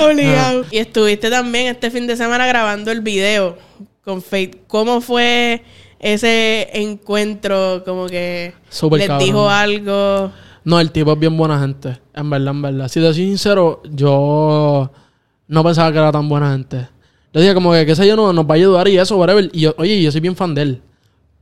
Obligado. 0.00 0.64
Y 0.70 0.78
estuviste 0.78 1.30
también 1.30 1.66
este 1.68 1.90
fin 1.90 2.06
de 2.06 2.16
semana 2.16 2.46
grabando 2.46 2.90
el 2.90 3.00
video 3.00 3.56
con 4.04 4.22
Fate. 4.22 4.62
¿Cómo 4.66 5.00
fue 5.00 5.62
ese 6.00 6.68
encuentro? 6.72 7.82
Como 7.84 8.06
que 8.06 8.54
Súper 8.68 9.00
les 9.00 9.08
cabrón. 9.08 9.26
dijo 9.26 9.48
algo. 9.48 10.32
No, 10.64 10.80
el 10.80 10.90
tipo 10.90 11.12
es 11.12 11.18
bien 11.18 11.36
buena 11.36 11.60
gente. 11.60 11.98
En 12.14 12.30
verdad, 12.30 12.54
en 12.54 12.62
verdad. 12.62 12.88
Si 12.88 13.00
te 13.00 13.06
soy 13.06 13.26
sincero, 13.26 13.82
yo 13.90 14.90
no 15.48 15.64
pensaba 15.64 15.92
que 15.92 15.98
era 15.98 16.12
tan 16.12 16.28
buena 16.28 16.52
gente. 16.52 16.88
Yo 17.34 17.40
dije 17.40 17.54
como 17.54 17.72
que, 17.72 17.86
qué 17.86 17.94
sé 17.96 18.06
yo, 18.06 18.14
no, 18.16 18.32
nos 18.32 18.44
va 18.46 18.52
a 18.52 18.56
ayudar 18.56 18.88
y 18.88 18.98
eso, 18.98 19.16
whatever. 19.16 19.48
Y 19.52 19.60
yo, 19.62 19.74
oye, 19.78 20.00
yo 20.02 20.10
soy 20.12 20.20
bien 20.20 20.36
fan 20.36 20.54
de 20.54 20.62
él. 20.62 20.82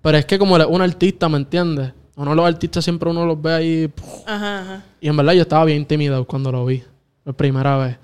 Pero 0.02 0.18
es 0.18 0.24
que 0.24 0.38
como 0.38 0.56
él 0.56 0.62
es 0.62 0.68
un 0.68 0.80
artista, 0.80 1.28
¿me 1.28 1.36
entiendes? 1.36 1.92
Uno 2.20 2.30
de 2.30 2.36
los 2.36 2.46
artistas 2.46 2.84
siempre 2.84 3.08
uno 3.10 3.24
los 3.24 3.40
ve 3.40 3.52
ahí... 3.52 3.88
puf, 3.88 4.06
Ajá, 4.26 4.60
ajá. 4.60 4.84
Y 5.00 5.08
en 5.08 5.16
verdad 5.16 5.32
yo 5.32 5.42
estaba 5.42 5.64
bien 5.64 5.78
intimidado 5.78 6.24
cuando 6.26 6.52
lo 6.52 6.64
vi. 6.66 6.82
Por 7.24 7.34
primera 7.34 7.76
vez. 7.78 7.96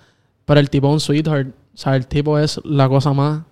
Pero 0.44 0.60
el 0.60 0.70
tipo 0.70 0.88
es 0.88 0.92
un 0.94 1.00
sweetheart. 1.00 1.48
O 1.48 1.76
sea, 1.76 1.96
el 1.96 2.06
tipo 2.06 2.38
es 2.38 2.60
la 2.64 2.88
cosa 2.88 3.12
más 3.12 3.42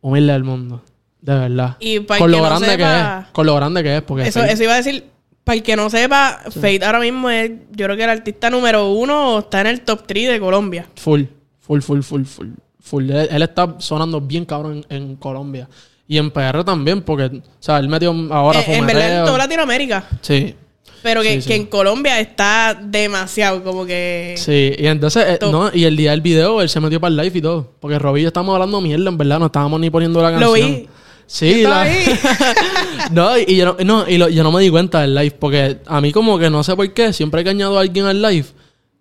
humilde 0.00 0.32
del 0.32 0.44
mundo. 0.44 0.82
De 1.20 1.34
verdad. 1.34 1.76
Y 1.80 2.00
para 2.00 2.18
con 2.20 2.30
lo 2.30 2.38
no 2.38 2.44
grande 2.44 2.76
que 2.76 2.82
es. 2.82 3.26
Con 3.32 3.46
lo 3.46 3.54
grande 3.56 3.82
que 3.82 3.96
es. 3.96 4.02
Porque 4.02 4.22
Eso, 4.28 4.40
Fate- 4.40 4.52
eso 4.52 4.62
iba 4.64 4.72
a 4.74 4.76
decir, 4.76 5.04
para 5.44 5.56
el 5.56 5.62
que 5.62 5.76
no 5.76 5.90
sepa, 5.90 6.40
Fate 6.50 6.84
ahora 6.84 7.00
mismo 7.00 7.28
es, 7.30 7.50
yo 7.72 7.86
creo 7.86 7.96
que 7.96 8.04
el 8.04 8.10
artista 8.10 8.50
número 8.50 8.90
uno 8.90 9.38
está 9.40 9.60
en 9.60 9.68
el 9.68 9.80
top 9.82 10.04
3 10.06 10.28
de 10.30 10.40
Colombia. 10.40 10.86
Full, 10.96 11.22
full, 11.60 11.80
full, 11.80 12.00
full, 12.02 12.24
full. 12.24 12.48
full. 12.80 13.10
Él, 13.10 13.28
él 13.30 13.42
está 13.42 13.76
sonando 13.78 14.20
bien 14.20 14.44
cabrón 14.44 14.84
en, 14.88 14.96
en 15.10 15.16
Colombia. 15.16 15.68
Y 16.10 16.16
en 16.18 16.30
PR 16.30 16.64
también, 16.64 17.02
porque, 17.02 17.24
o 17.24 17.42
sea, 17.60 17.76
él 17.78 17.88
metió 17.88 18.14
ahora 18.30 18.60
Eh, 18.60 18.76
en 18.78 18.86
verdad 18.86 19.18
en 19.20 19.24
toda 19.26 19.38
Latinoamérica. 19.38 20.04
Sí, 20.22 20.54
Pero 21.02 21.20
que, 21.22 21.34
Sí, 21.34 21.42
sí. 21.42 21.48
que 21.48 21.54
en 21.56 21.66
Colombia 21.66 22.18
está 22.18 22.76
demasiado, 22.82 23.62
como 23.62 23.84
que... 23.86 24.34
sí. 24.38 24.72
Y 24.78 24.86
entonces, 24.86 25.24
eh, 25.28 25.38
no, 25.50 25.70
y 25.72 25.84
el 25.84 25.96
día 25.96 26.10
del 26.12 26.22
video, 26.22 26.60
él 26.62 26.68
se 26.70 26.80
metió 26.80 26.98
para 27.00 27.10
el 27.10 27.16
live 27.18 27.38
y 27.38 27.42
todo. 27.42 27.72
Porque 27.78 27.98
Robby 27.98 28.20
y 28.20 28.22
yo 28.22 28.28
estábamos 28.28 28.54
hablando 28.54 28.80
mierda, 28.80 29.08
en 29.10 29.18
verdad, 29.18 29.38
no 29.38 29.46
estábamos 29.46 29.78
ni 29.80 29.90
poniendo 29.90 30.22
la 30.22 30.30
canción. 30.30 30.48
Lo 30.50 30.54
vi. 30.54 30.88
Sí, 31.26 31.60
la- 31.62 31.86
no, 33.12 33.36
y 33.38 33.56
yo 33.56 33.64
no, 33.66 33.76
no, 33.84 34.08
y 34.08 34.16
lo- 34.18 34.28
yo 34.28 34.42
no 34.42 34.50
me 34.50 34.62
di 34.62 34.70
cuenta 34.70 35.02
del 35.02 35.14
live, 35.14 35.36
porque 35.38 35.78
a 35.86 36.00
mí 36.00 36.10
como 36.12 36.38
que 36.38 36.48
no 36.50 36.62
sé 36.62 36.74
por 36.74 36.90
qué, 36.92 37.12
siempre 37.12 37.44
que 37.44 37.50
añado 37.50 37.76
a 37.78 37.82
alguien 37.82 38.06
al 38.06 38.20
live, 38.22 38.46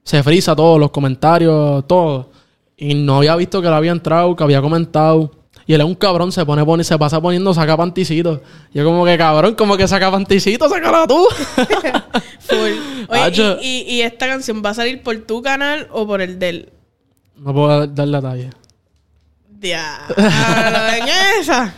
se 0.04 0.22
frisa 0.24 0.56
todo, 0.56 0.78
los 0.78 0.92
comentarios, 0.92 1.88
todo. 1.88 2.30
Y 2.76 2.94
no 2.96 3.18
había 3.18 3.36
visto 3.36 3.62
que 3.62 3.70
le 3.70 3.76
había 3.76 3.92
entrado, 3.92 4.36
que 4.36 4.44
había 4.44 4.62
comentado. 4.62 5.32
Y 5.68 5.74
él 5.74 5.82
es 5.82 5.86
un 5.88 5.96
cabrón, 5.96 6.32
se 6.32 6.46
pone, 6.46 6.64
pone 6.64 6.84
se 6.86 6.98
pasa 6.98 7.20
poniendo, 7.20 7.54
saca 7.54 7.76
panticitos. 7.76 8.40
Yo 8.74 8.86
como 8.86 9.04
que 9.06 9.18
cabrón, 9.18 9.54
como 9.56 9.76
que 9.76 9.86
saca 9.88 10.10
panticitos, 10.10 10.72
sácala 10.72 11.06
tú. 11.06 11.28
Full. 12.40 13.10
Oye, 13.10 13.58
y, 13.62 13.68
y- 13.68 13.96
y 13.96 14.02
esta 14.02 14.28
canción 14.28 14.62
va 14.66 14.70
a 14.70 14.74
salir 14.74 15.04
por 15.04 15.16
tu 15.18 15.42
canal 15.42 15.88
o 15.92 16.08
por 16.08 16.22
el 16.22 16.40
del... 16.40 16.72
no 17.36 17.54
puedo 17.54 17.86
dar 17.88 18.08
detalle. 18.08 18.50
Diablo, 19.50 20.16
en 20.18 21.08
esa. 21.42 21.74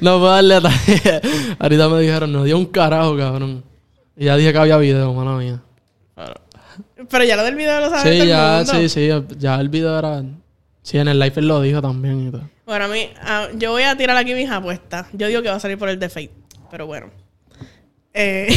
No 0.00 0.18
puedo 0.18 0.32
darle 0.32 0.54
detalle. 0.56 1.20
Ahorita 1.60 1.88
me 1.88 2.00
dijeron, 2.00 2.32
no 2.32 2.44
dio 2.44 2.58
un 2.58 2.66
carajo, 2.66 3.16
cabrón. 3.16 3.62
Y 4.16 4.24
ya 4.26 4.36
dije 4.36 4.52
que 4.52 4.58
había 4.58 4.76
video, 4.78 5.14
mala 5.14 5.32
mía. 5.38 5.60
Pero 7.10 7.24
ya 7.24 7.36
lo 7.36 7.44
del 7.44 7.54
video 7.54 7.80
lo 7.80 7.90
sabe 7.90 8.02
todo 8.02 8.12
Sí, 8.12 8.20
el 8.20 8.28
ya, 8.28 8.56
mundo. 8.64 8.72
sí, 8.74 8.88
sí, 8.88 9.08
ya 9.38 9.54
el 9.60 9.68
video 9.68 9.98
era... 9.98 10.22
Sí, 10.84 10.98
en 10.98 11.08
el 11.08 11.18
live 11.18 11.32
él 11.36 11.48
lo 11.48 11.62
dijo 11.62 11.80
también 11.80 12.28
y 12.28 12.30
todo. 12.30 12.42
Bueno, 12.66 12.84
a 12.84 12.88
mí, 12.88 13.08
a- 13.22 13.48
yo 13.54 13.70
voy 13.72 13.84
a 13.84 13.96
tirar 13.96 14.16
aquí 14.18 14.34
mis 14.34 14.50
apuestas. 14.50 15.06
Yo 15.14 15.26
digo 15.28 15.40
que 15.42 15.48
va 15.48 15.56
a 15.56 15.60
salir 15.60 15.78
por 15.78 15.88
el 15.88 15.98
de 15.98 16.08
Fate. 16.10 16.30
Pero 16.70 16.86
bueno. 16.86 17.10
Eh... 18.12 18.54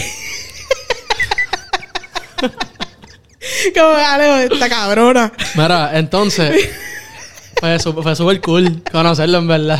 Como 3.73 3.87
Alejo, 3.87 4.53
esta 4.53 4.69
cabrona. 4.69 5.31
Mira, 5.55 5.97
entonces, 5.97 6.69
fue 7.59 7.79
súper 7.79 8.41
cool 8.41 8.83
conocerlo, 8.91 9.37
en 9.37 9.47
verdad. 9.47 9.79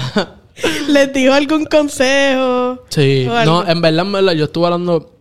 ¿Les 0.87 1.11
dijo 1.13 1.33
algún 1.33 1.65
consejo? 1.65 2.85
Sí, 2.89 3.27
no, 3.27 3.67
en 3.67 3.81
verdad, 3.81 4.05
en 4.05 4.11
verdad, 4.13 4.33
yo 4.33 4.45
estuve 4.45 4.65
hablando, 4.67 5.17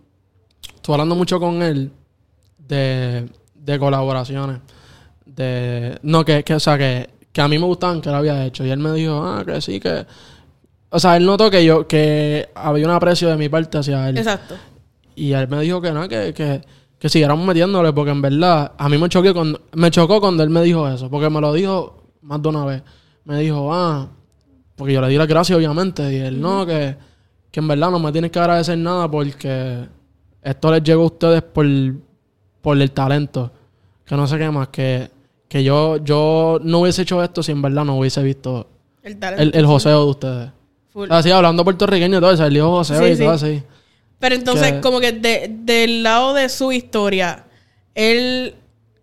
estuve 0.75 0.93
hablando 0.95 1.15
mucho 1.15 1.39
con 1.39 1.61
él 1.61 1.91
de, 2.57 3.27
de 3.53 3.79
colaboraciones. 3.79 4.59
De, 5.25 5.99
no, 6.01 6.23
que, 6.25 6.43
que, 6.43 6.55
o 6.55 6.59
sea, 6.59 6.77
que, 6.77 7.09
que 7.37 7.41
a 7.41 7.47
mí 7.47 7.59
me 7.59 7.67
gustaban 7.67 8.01
que 8.01 8.09
él 8.09 8.15
había 8.15 8.47
hecho. 8.47 8.65
Y 8.65 8.71
él 8.71 8.79
me 8.79 8.91
dijo, 8.93 9.23
ah, 9.23 9.43
que 9.45 9.61
sí, 9.61 9.79
que. 9.79 10.07
O 10.89 10.99
sea, 10.99 11.17
él 11.17 11.23
notó 11.23 11.51
que 11.51 11.63
yo, 11.63 11.87
que 11.87 12.49
había 12.55 12.83
un 12.87 12.91
aprecio 12.91 13.29
de 13.29 13.37
mi 13.37 13.47
parte 13.47 13.77
hacia 13.77 14.09
él. 14.09 14.17
Exacto. 14.17 14.55
Y 15.15 15.33
él 15.33 15.47
me 15.47 15.61
dijo 15.61 15.79
que 15.79 15.91
no, 15.91 16.09
que, 16.09 16.33
que, 16.33 16.63
que 16.97 17.09
siguiéramos 17.09 17.45
metiéndole, 17.45 17.93
porque 17.93 18.09
en 18.09 18.23
verdad 18.23 18.71
a 18.75 18.89
mí 18.89 18.97
me 18.97 19.07
choqué 19.07 19.35
cuando, 19.35 19.61
me 19.73 19.91
chocó 19.91 20.19
cuando 20.19 20.41
él 20.41 20.49
me 20.49 20.63
dijo 20.63 20.89
eso, 20.89 21.11
porque 21.11 21.29
me 21.29 21.39
lo 21.39 21.53
dijo 21.53 22.05
más 22.23 22.41
de 22.41 22.49
una 22.49 22.65
vez. 22.65 22.81
Me 23.25 23.37
dijo, 23.37 23.71
ah, 23.71 24.07
porque 24.75 24.93
yo 24.93 25.01
le 25.01 25.07
di 25.07 25.17
las 25.17 25.27
gracias, 25.27 25.55
obviamente, 25.55 26.11
y 26.11 26.15
él 26.15 26.41
no, 26.41 26.65
que, 26.65 26.97
que 27.51 27.59
en 27.59 27.67
verdad 27.67 27.91
no 27.91 27.99
me 27.99 28.11
tienes 28.11 28.31
que 28.31 28.39
agradecer 28.39 28.79
nada 28.79 29.11
porque 29.11 29.85
esto 30.41 30.71
les 30.71 30.81
llegó 30.81 31.03
a 31.03 31.05
ustedes 31.05 31.43
por, 31.43 31.67
por 32.63 32.81
el 32.81 32.91
talento. 32.93 33.51
Que 34.03 34.15
no 34.15 34.25
sé 34.25 34.39
qué 34.39 34.49
más, 34.49 34.69
que, 34.69 35.11
que 35.47 35.63
yo, 35.63 35.97
yo 35.97 36.59
no 36.63 36.79
hubiese 36.79 37.03
hecho 37.03 37.23
esto 37.23 37.41
si 37.43 37.51
en 37.51 37.61
verdad 37.61 37.85
no 37.85 37.97
hubiese 37.97 38.21
visto 38.23 38.67
El 39.03 39.17
el, 39.37 39.51
el 39.55 39.65
joseo 39.65 40.03
de 40.05 40.09
ustedes. 40.11 40.49
Full. 40.89 41.07
Así 41.11 41.31
hablando 41.31 41.63
puertorriqueño 41.63 42.17
y 42.17 42.21
todo, 42.21 42.49
lío 42.49 42.69
joseo 42.71 42.99
Sí, 42.99 43.05
y 43.11 43.15
sí. 43.15 43.23
todo 43.23 43.31
así. 43.31 43.63
Pero 44.19 44.35
entonces, 44.35 44.73
que- 44.73 44.81
como 44.81 44.99
que 44.99 45.11
de- 45.13 45.47
del 45.63 46.03
lado 46.03 46.33
de 46.33 46.49
su 46.49 46.71
historia, 46.71 47.45
él, 47.95 48.55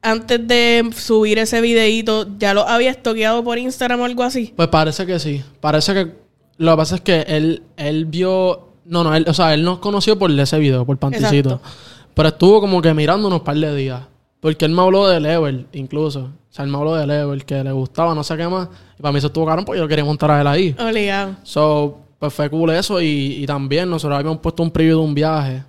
antes 0.02 0.46
de 0.46 0.90
subir 0.96 1.38
ese 1.38 1.60
videíto, 1.60 2.26
¿ya 2.38 2.52
lo 2.52 2.68
había 2.68 2.90
estoqueado 2.90 3.42
por 3.44 3.58
Instagram 3.58 4.00
o 4.00 4.04
algo 4.04 4.22
así? 4.22 4.52
Pues 4.56 4.68
parece 4.68 5.06
que 5.06 5.18
sí. 5.18 5.42
Parece 5.60 5.94
que 5.94 6.12
lo 6.58 6.72
que 6.72 6.76
pasa 6.76 6.94
es 6.96 7.00
que 7.00 7.20
él, 7.28 7.62
él 7.76 8.04
vio. 8.06 8.68
No, 8.84 9.02
no, 9.02 9.14
él, 9.14 9.24
o 9.28 9.32
sea, 9.32 9.54
él 9.54 9.62
nos 9.64 9.78
conoció 9.78 10.18
por 10.18 10.30
ese 10.30 10.58
video, 10.58 10.84
por 10.84 10.98
Panticito. 10.98 11.50
Exacto. 11.54 11.70
Pero 12.12 12.28
estuvo 12.28 12.60
como 12.60 12.82
que 12.82 12.92
mirándonos 12.92 13.38
un 13.38 13.44
par 13.44 13.56
de 13.56 13.74
días. 13.74 14.02
Porque 14.44 14.66
él 14.66 14.72
me 14.72 14.82
habló 14.82 15.08
de 15.08 15.20
Level, 15.20 15.66
incluso. 15.72 16.20
O 16.24 16.30
sea, 16.50 16.66
él 16.66 16.70
me 16.70 16.76
habló 16.76 16.94
de 16.96 17.06
Level, 17.06 17.46
que 17.46 17.64
le 17.64 17.72
gustaba, 17.72 18.14
no 18.14 18.22
sé 18.22 18.36
qué 18.36 18.46
más. 18.46 18.68
Y 18.98 19.00
para 19.00 19.10
mí 19.10 19.16
eso 19.16 19.28
estuvo 19.28 19.46
caro 19.46 19.64
porque 19.64 19.80
yo 19.80 19.88
quería 19.88 20.04
montar 20.04 20.30
a 20.32 20.42
él 20.42 20.46
ahí. 20.46 20.76
Obligado. 20.78 21.36
So, 21.44 21.98
pues 22.18 22.34
fue 22.34 22.50
cool 22.50 22.68
eso. 22.68 23.00
Y, 23.00 23.36
y 23.42 23.46
también 23.46 23.88
nosotros 23.88 24.18
habíamos 24.18 24.40
puesto 24.40 24.62
un 24.62 24.70
preview 24.70 24.98
de 24.98 25.04
un 25.06 25.14
viaje. 25.14 25.64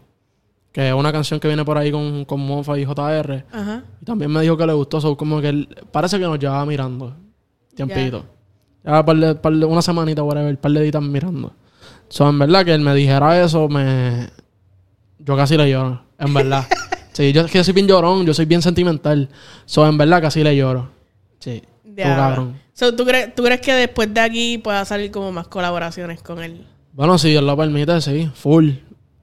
Que 0.73 0.89
es 0.89 0.93
una 0.93 1.09
canción 1.13 1.39
que 1.39 1.47
viene 1.47 1.63
por 1.63 1.77
ahí 1.77 1.89
con, 1.89 2.25
con 2.25 2.41
Mofa 2.41 2.77
y 2.77 2.83
JR. 2.85 3.45
Ajá. 3.49 3.83
Y 4.01 4.03
también 4.03 4.29
me 4.29 4.41
dijo 4.41 4.57
que 4.57 4.67
le 4.67 4.73
gustó. 4.73 4.99
So, 4.99 5.15
como 5.15 5.39
que 5.39 5.47
él, 5.47 5.69
parece 5.93 6.19
que 6.19 6.25
nos 6.25 6.37
llevaba 6.37 6.65
mirando. 6.65 7.15
Tiempito. 7.73 8.25
Ya 8.83 9.05
par 9.05 9.15
de- 9.15 9.35
par 9.35 9.53
de- 9.53 9.65
una 9.65 9.81
semanita, 9.81 10.21
whatever, 10.21 10.49
un 10.51 10.57
par 10.57 10.71
de 10.73 10.81
días 10.91 11.01
mirando. 11.01 11.53
So, 12.09 12.27
en 12.27 12.37
verdad 12.39 12.65
que 12.65 12.73
él 12.73 12.81
me 12.81 12.93
dijera 12.93 13.41
eso, 13.41 13.69
me... 13.69 14.27
Yo 15.19 15.37
casi 15.37 15.55
le 15.55 15.71
lloro. 15.71 16.01
En 16.19 16.33
verdad. 16.33 16.65
sí, 17.15 17.31
yo 17.33 17.47
yo 17.47 17.63
soy 17.63 17.73
bien 17.73 17.87
llorón, 17.87 18.25
yo 18.25 18.33
soy 18.33 18.45
bien 18.45 18.61
sentimental. 18.61 19.29
So, 19.65 19.87
en 19.87 19.97
verdad 19.97 20.21
casi 20.21 20.43
le 20.43 20.55
lloro. 20.55 20.89
Sí. 21.39 21.63
Tú, 21.83 21.95
cabrón. 21.95 22.59
So, 22.73 22.93
¿tú, 22.93 23.05
crees, 23.05 23.33
¿Tú 23.33 23.43
crees 23.43 23.61
que 23.61 23.73
después 23.73 24.13
de 24.13 24.19
aquí 24.19 24.57
pueda 24.57 24.83
salir 24.85 25.09
como 25.11 25.31
más 25.31 25.47
colaboraciones 25.47 26.21
con 26.21 26.43
él? 26.43 26.65
Bueno, 26.91 27.17
si 27.17 27.29
Dios 27.29 27.43
lo 27.43 27.55
permite, 27.55 27.99
sí. 28.01 28.29
Full. 28.35 28.71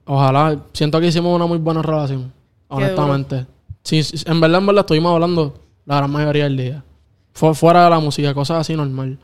Ojalá. 0.05 0.59
Siento 0.73 0.99
que 0.99 1.07
hicimos 1.07 1.35
una 1.35 1.45
muy 1.45 1.59
buena 1.59 1.81
relación. 1.81 2.33
Honestamente. 2.67 3.45
Sí, 3.83 4.01
sí, 4.03 4.23
en 4.25 4.39
verdad, 4.41 4.59
en 4.59 4.65
verdad, 4.67 4.81
estuvimos 4.81 5.13
hablando 5.13 5.59
la 5.85 5.97
gran 5.97 6.09
mayoría 6.11 6.45
del 6.45 6.57
día. 6.57 6.83
Fue 7.33 7.53
fuera 7.53 7.83
de 7.83 7.89
la 7.91 7.99
música, 7.99 8.33
cosas 8.33 8.59
así 8.59 8.75
normal. 8.75 9.17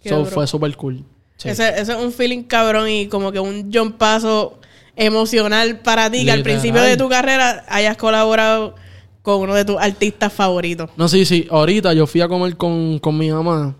Qué 0.00 0.08
So, 0.08 0.18
duro. 0.18 0.30
fue 0.30 0.46
súper 0.46 0.74
cool. 0.76 1.04
Sí. 1.36 1.48
Ese, 1.50 1.68
ese 1.80 1.92
es 1.92 1.98
un 1.98 2.12
feeling 2.12 2.44
cabrón 2.44 2.88
y 2.88 3.08
como 3.08 3.30
que 3.32 3.40
un 3.40 3.70
jump 3.72 3.96
paso 3.98 4.58
emocional 4.96 5.78
para 5.80 6.10
ti, 6.10 6.24
que 6.24 6.32
al 6.32 6.42
principio 6.42 6.82
de 6.82 6.96
tu 6.96 7.08
carrera 7.08 7.64
hayas 7.68 7.96
colaborado 7.96 8.74
con 9.22 9.40
uno 9.42 9.54
de 9.54 9.64
tus 9.64 9.76
artistas 9.76 10.32
favoritos. 10.32 10.90
No, 10.96 11.08
sí, 11.08 11.24
sí. 11.24 11.46
Ahorita 11.50 11.92
yo 11.92 12.06
fui 12.06 12.20
a 12.20 12.28
comer 12.28 12.56
con, 12.56 12.98
con 12.98 13.16
mi 13.18 13.30
mamá 13.30 13.76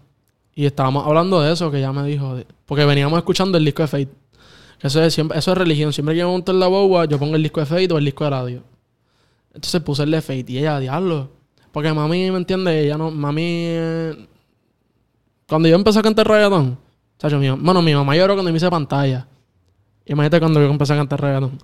y 0.55 0.67
estábamos 0.67 1.07
hablando 1.07 1.41
de 1.41 1.53
eso, 1.53 1.71
que 1.71 1.79
ella 1.79 1.93
me 1.93 2.07
dijo. 2.07 2.37
porque 2.65 2.85
veníamos 2.85 3.17
escuchando 3.19 3.57
el 3.59 3.65
disco 3.65 3.83
de 3.83 3.89
Fate. 3.89 4.09
Eso 4.83 5.03
es, 5.03 5.15
siempre, 5.15 5.39
eso 5.39 5.53
es 5.53 5.59
religión. 5.59 5.93
Siempre 5.93 6.15
que 6.15 6.21
yo 6.21 6.27
me 6.27 6.33
monto 6.33 6.53
en 6.53 6.61
la 6.61 6.67
boba, 6.67 7.05
yo 7.07 7.19
pongo 7.19 7.37
el 7.37 7.43
disco 7.43 7.61
de 7.61 7.67
Fate 7.67 7.93
o 7.93 7.99
el 7.99 8.05
disco 8.05 8.25
de 8.25 8.31
radio. 8.31 8.63
Entonces 9.55 9.81
puse 9.83 10.03
el 10.03 10.11
de 10.11 10.21
Fate 10.21 10.45
y 10.49 10.59
ella, 10.59 10.79
diablo. 10.79 11.31
Porque 11.73 11.93
mami, 11.93 12.31
¿me 12.31 12.39
entiende? 12.39 12.81
Ella 12.85 12.97
no... 12.99 13.11
Mami... 13.11 13.43
eh, 13.45 14.27
Cuando 15.49 15.69
yo 15.69 15.77
empecé 15.77 15.99
a 15.99 16.03
cantar 16.03 16.27
reggaetón... 16.27 16.79
Chacho, 17.19 17.39
mi, 17.39 17.49
bueno, 17.49 17.81
mi 17.81 17.95
mamá 17.95 18.15
lloró 18.15 18.35
cuando 18.35 18.51
me 18.51 18.57
hice 18.59 18.69
pantalla. 18.69 19.27
Imagínate 20.07 20.41
cuando 20.41 20.61
yo 20.61 20.71
empecé 20.71 20.93
a 20.93 20.97
cantar 20.97 21.21
reggaetón. 21.21 21.59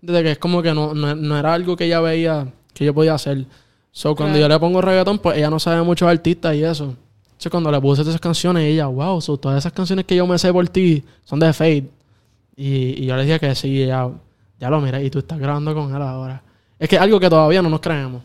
Desde 0.00 0.22
que 0.22 0.30
es 0.32 0.38
como 0.38 0.62
que 0.62 0.72
no, 0.72 0.94
no, 0.94 1.14
no 1.14 1.38
era 1.38 1.52
algo 1.54 1.76
que 1.76 1.84
ella 1.86 2.00
veía 2.00 2.46
que 2.72 2.84
yo 2.84 2.94
podía 2.94 3.14
hacer. 3.14 3.44
So, 3.90 4.14
cuando 4.14 4.34
Claro. 4.38 4.48
yo 4.48 4.54
le 4.54 4.60
pongo 4.60 4.80
reggaetón, 4.80 5.18
pues 5.18 5.36
ella 5.38 5.50
no 5.50 5.58
sabe 5.58 5.82
muchos 5.82 6.08
artistas 6.08 6.54
y 6.54 6.62
eso. 6.64 6.94
Entonces, 7.26 7.50
cuando 7.50 7.70
le 7.70 7.80
puse 7.80 8.02
esas 8.02 8.20
canciones, 8.20 8.62
ella, 8.64 8.86
wow, 8.86 9.20
so, 9.20 9.36
todas 9.36 9.58
esas 9.58 9.72
canciones 9.72 10.04
que 10.04 10.14
yo 10.16 10.26
me 10.26 10.38
sé 10.38 10.52
por 10.52 10.68
ti 10.68 11.02
son 11.24 11.40
de 11.40 11.52
Fate. 11.52 11.88
Y, 12.56 13.02
y 13.02 13.06
yo 13.06 13.16
le 13.16 13.24
dije 13.24 13.38
que 13.40 13.54
sí, 13.54 13.68
y 13.68 13.82
ella, 13.84 14.08
ya 14.60 14.70
lo 14.70 14.80
mira, 14.80 15.00
y 15.02 15.10
tú 15.10 15.18
estás 15.20 15.38
grabando 15.38 15.74
con 15.74 15.94
él 15.94 16.02
ahora. 16.02 16.42
Es 16.78 16.88
que 16.88 16.96
es 16.96 17.02
algo 17.02 17.18
que 17.20 17.28
todavía 17.30 17.62
no 17.62 17.68
nos 17.70 17.80
creemos. 17.80 18.22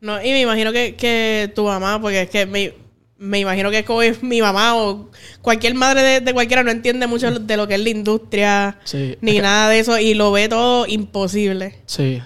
No, 0.00 0.20
y 0.20 0.30
me 0.30 0.40
imagino 0.42 0.72
que, 0.72 0.94
que 0.96 1.52
tu 1.54 1.64
mamá, 1.64 2.00
porque 2.00 2.22
es 2.22 2.30
que 2.30 2.44
me, 2.46 2.74
me 3.22 3.38
imagino 3.38 3.70
que 3.70 3.84
como 3.84 4.02
es 4.02 4.22
mi 4.22 4.40
mamá 4.40 4.74
o 4.76 5.08
cualquier 5.40 5.74
madre 5.74 6.02
de, 6.02 6.20
de 6.20 6.32
cualquiera 6.32 6.62
no 6.64 6.70
entiende 6.72 7.06
mucho 7.06 7.30
de 7.30 7.56
lo 7.56 7.68
que 7.68 7.74
es 7.74 7.80
la 7.82 7.88
industria 7.90 8.78
Sí, 8.84 9.16
ni 9.20 9.30
es 9.32 9.36
que- 9.36 9.42
nada 9.42 9.68
de 9.68 9.78
eso 9.78 9.98
y 9.98 10.14
lo 10.14 10.32
ve 10.32 10.48
todo 10.48 10.86
imposible. 10.88 11.78
Sí. 11.86 12.20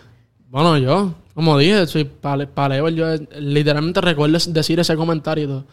Bueno, 0.48 0.78
yo, 0.78 1.14
como 1.34 1.58
dije, 1.58 1.86
soy 1.86 2.04
pale, 2.04 2.46
paleo, 2.46 2.88
yo 2.88 3.12
eh, 3.12 3.28
literalmente 3.38 4.00
recuerdo 4.00 4.38
decir 4.48 4.80
ese 4.80 4.96
comentario 4.96 5.44
y 5.44 5.46
todo. 5.48 5.66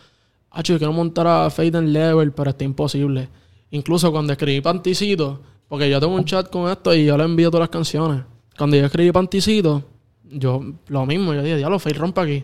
Ah, 0.52 0.62
yo 0.62 0.78
quiero 0.78 0.92
montar 0.94 1.26
a 1.26 1.50
Fade 1.50 1.78
and 1.78 1.90
Level, 1.90 2.32
pero 2.34 2.50
está 2.50 2.64
imposible. 2.64 3.30
Incluso 3.72 4.12
cuando 4.12 4.34
escribí 4.34 4.62
Panticito, 4.62 5.42
porque 5.68 5.90
yo 5.90 6.00
tengo 6.00 6.14
un 6.16 6.26
chat 6.26 6.50
con 6.50 6.70
esto 6.70 6.94
y 6.94 7.06
yo 7.06 7.18
le 7.18 7.24
envío 7.24 7.50
todas 7.50 7.62
las 7.64 7.70
canciones. 7.70 8.24
Cuando 8.58 8.76
yo 8.78 8.86
escribí 8.86 9.12
Panticito, 9.12 9.84
yo 10.30 10.62
lo 10.88 11.06
mismo, 11.06 11.34
yo 11.34 11.42
dije, 11.42 11.58
diablo, 11.58 11.80
Fade 11.80 11.96
rompe 11.96 12.22
aquí. 12.22 12.44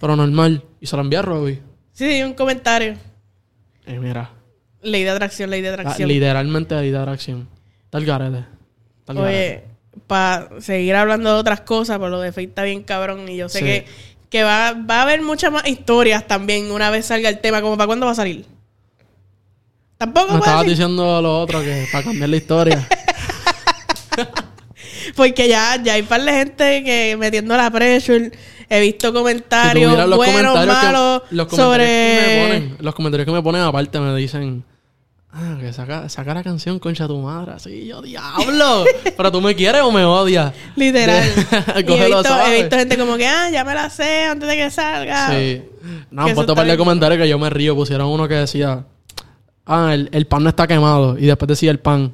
Pero 0.00 0.16
normal. 0.16 0.62
Y 0.80 0.86
se 0.86 0.96
lo 0.96 1.02
envié 1.02 1.18
a 1.20 1.22
Robbie. 1.22 1.60
Sí, 1.92 2.10
sí, 2.10 2.22
un 2.22 2.34
comentario. 2.34 2.96
Y 3.86 3.92
mira, 3.92 4.30
Ley 4.82 5.04
de 5.04 5.10
atracción, 5.10 5.50
ley 5.50 5.62
de 5.62 5.68
ah, 5.68 5.72
atracción. 5.74 6.08
literalmente 6.08 6.74
de 6.74 6.98
acción. 6.98 7.48
Tal 7.90 8.04
garete. 8.04 8.44
Tal. 9.04 9.18
Oye, 9.18 9.62
para 10.06 10.60
seguir 10.60 10.96
hablando 10.96 11.34
de 11.34 11.40
otras 11.40 11.60
cosas, 11.60 11.98
por 11.98 12.10
lo 12.10 12.20
de 12.20 12.32
Fate 12.32 12.48
está 12.48 12.62
bien 12.64 12.82
cabrón. 12.82 13.28
Y 13.28 13.36
yo 13.36 13.48
sé 13.48 13.60
Sí. 13.60 13.64
que, 13.64 13.84
que 14.28 14.42
va, 14.42 14.72
va 14.72 15.00
a 15.00 15.02
haber 15.02 15.22
muchas 15.22 15.52
más 15.52 15.66
historias 15.68 16.26
también 16.26 16.70
una 16.72 16.90
vez 16.90 17.06
salga 17.06 17.28
el 17.28 17.38
tema. 17.38 17.60
como 17.60 17.76
¿Para 17.76 17.86
cuándo 17.86 18.06
va 18.06 18.12
a 18.12 18.16
salir? 18.16 18.44
Tampoco 19.98 20.32
Me 20.32 20.38
estabas 20.40 20.64
decir, 20.64 20.78
diciendo 20.78 21.22
lo 21.22 21.40
otro 21.40 21.60
que 21.60 21.86
para 21.92 22.04
cambiar 22.04 22.28
la 22.28 22.36
historia. 22.36 22.88
Porque 25.16 25.48
ya, 25.48 25.80
ya 25.82 25.94
hay 25.94 26.02
par 26.02 26.22
de 26.22 26.32
gente 26.32 26.84
que 26.84 27.16
metiendo 27.18 27.56
la 27.56 27.70
pressure. 27.70 28.30
He 28.74 28.80
visto 28.80 29.12
comentarios 29.12 29.92
los 30.08 30.16
buenos, 30.16 30.52
comentarios 30.52 30.76
que- 30.78 30.86
malos 30.86 31.22
los 31.30 31.46
comentarios 31.46 31.48
que 31.48 31.56
sobre... 31.56 32.36
me 32.36 32.46
ponen, 32.46 32.76
los 32.80 32.94
comentarios 32.94 33.26
que 33.26 33.32
me 33.32 33.42
ponen 33.42 33.62
aparte 33.62 34.00
me 34.00 34.14
dicen 34.16 34.64
ah, 35.32 35.56
que 35.60 35.72
saca, 35.72 36.08
saca 36.08 36.32
la 36.34 36.42
canción 36.42 36.78
concha 36.78 37.06
tu 37.06 37.18
madre 37.18 37.52
así 37.52 37.86
yo 37.86 38.00
diablo 38.02 38.84
pero 39.16 39.30
tú 39.32 39.40
me 39.40 39.54
quieres 39.54 39.82
o 39.82 39.90
me 39.92 40.04
odias 40.04 40.52
Literal. 40.76 41.22
De- 41.76 41.84
Y 41.86 41.92
he 42.00 42.04
visto, 42.06 42.24
suave. 42.24 42.56
he 42.56 42.60
visto 42.62 42.76
gente 42.76 42.96
como 42.96 43.16
que, 43.16 43.26
ah, 43.26 43.50
ya 43.50 43.64
me 43.64 43.74
la 43.74 43.90
sé 43.90 44.24
antes 44.24 44.48
de 44.48 44.56
que 44.56 44.70
salga. 44.70 45.28
sí 45.30 45.62
no 46.10 46.24
Que 46.24 46.30
han 46.30 46.34
puesto 46.34 46.52
un 46.52 46.56
par 46.56 46.66
de 46.66 46.76
comentarios 46.76 47.20
que 47.20 47.28
yo 47.28 47.38
me 47.38 47.50
río 47.50 47.74
pusieron 47.74 48.08
uno 48.08 48.26
que 48.28 48.34
decía 48.34 48.84
ah 49.66 49.90
el, 49.94 50.08
el 50.12 50.26
pan 50.26 50.42
no 50.44 50.48
está 50.48 50.66
quemado 50.66 51.16
y 51.18 51.26
después 51.26 51.46
decía 51.48 51.70
el 51.70 51.78
pan 51.78 52.12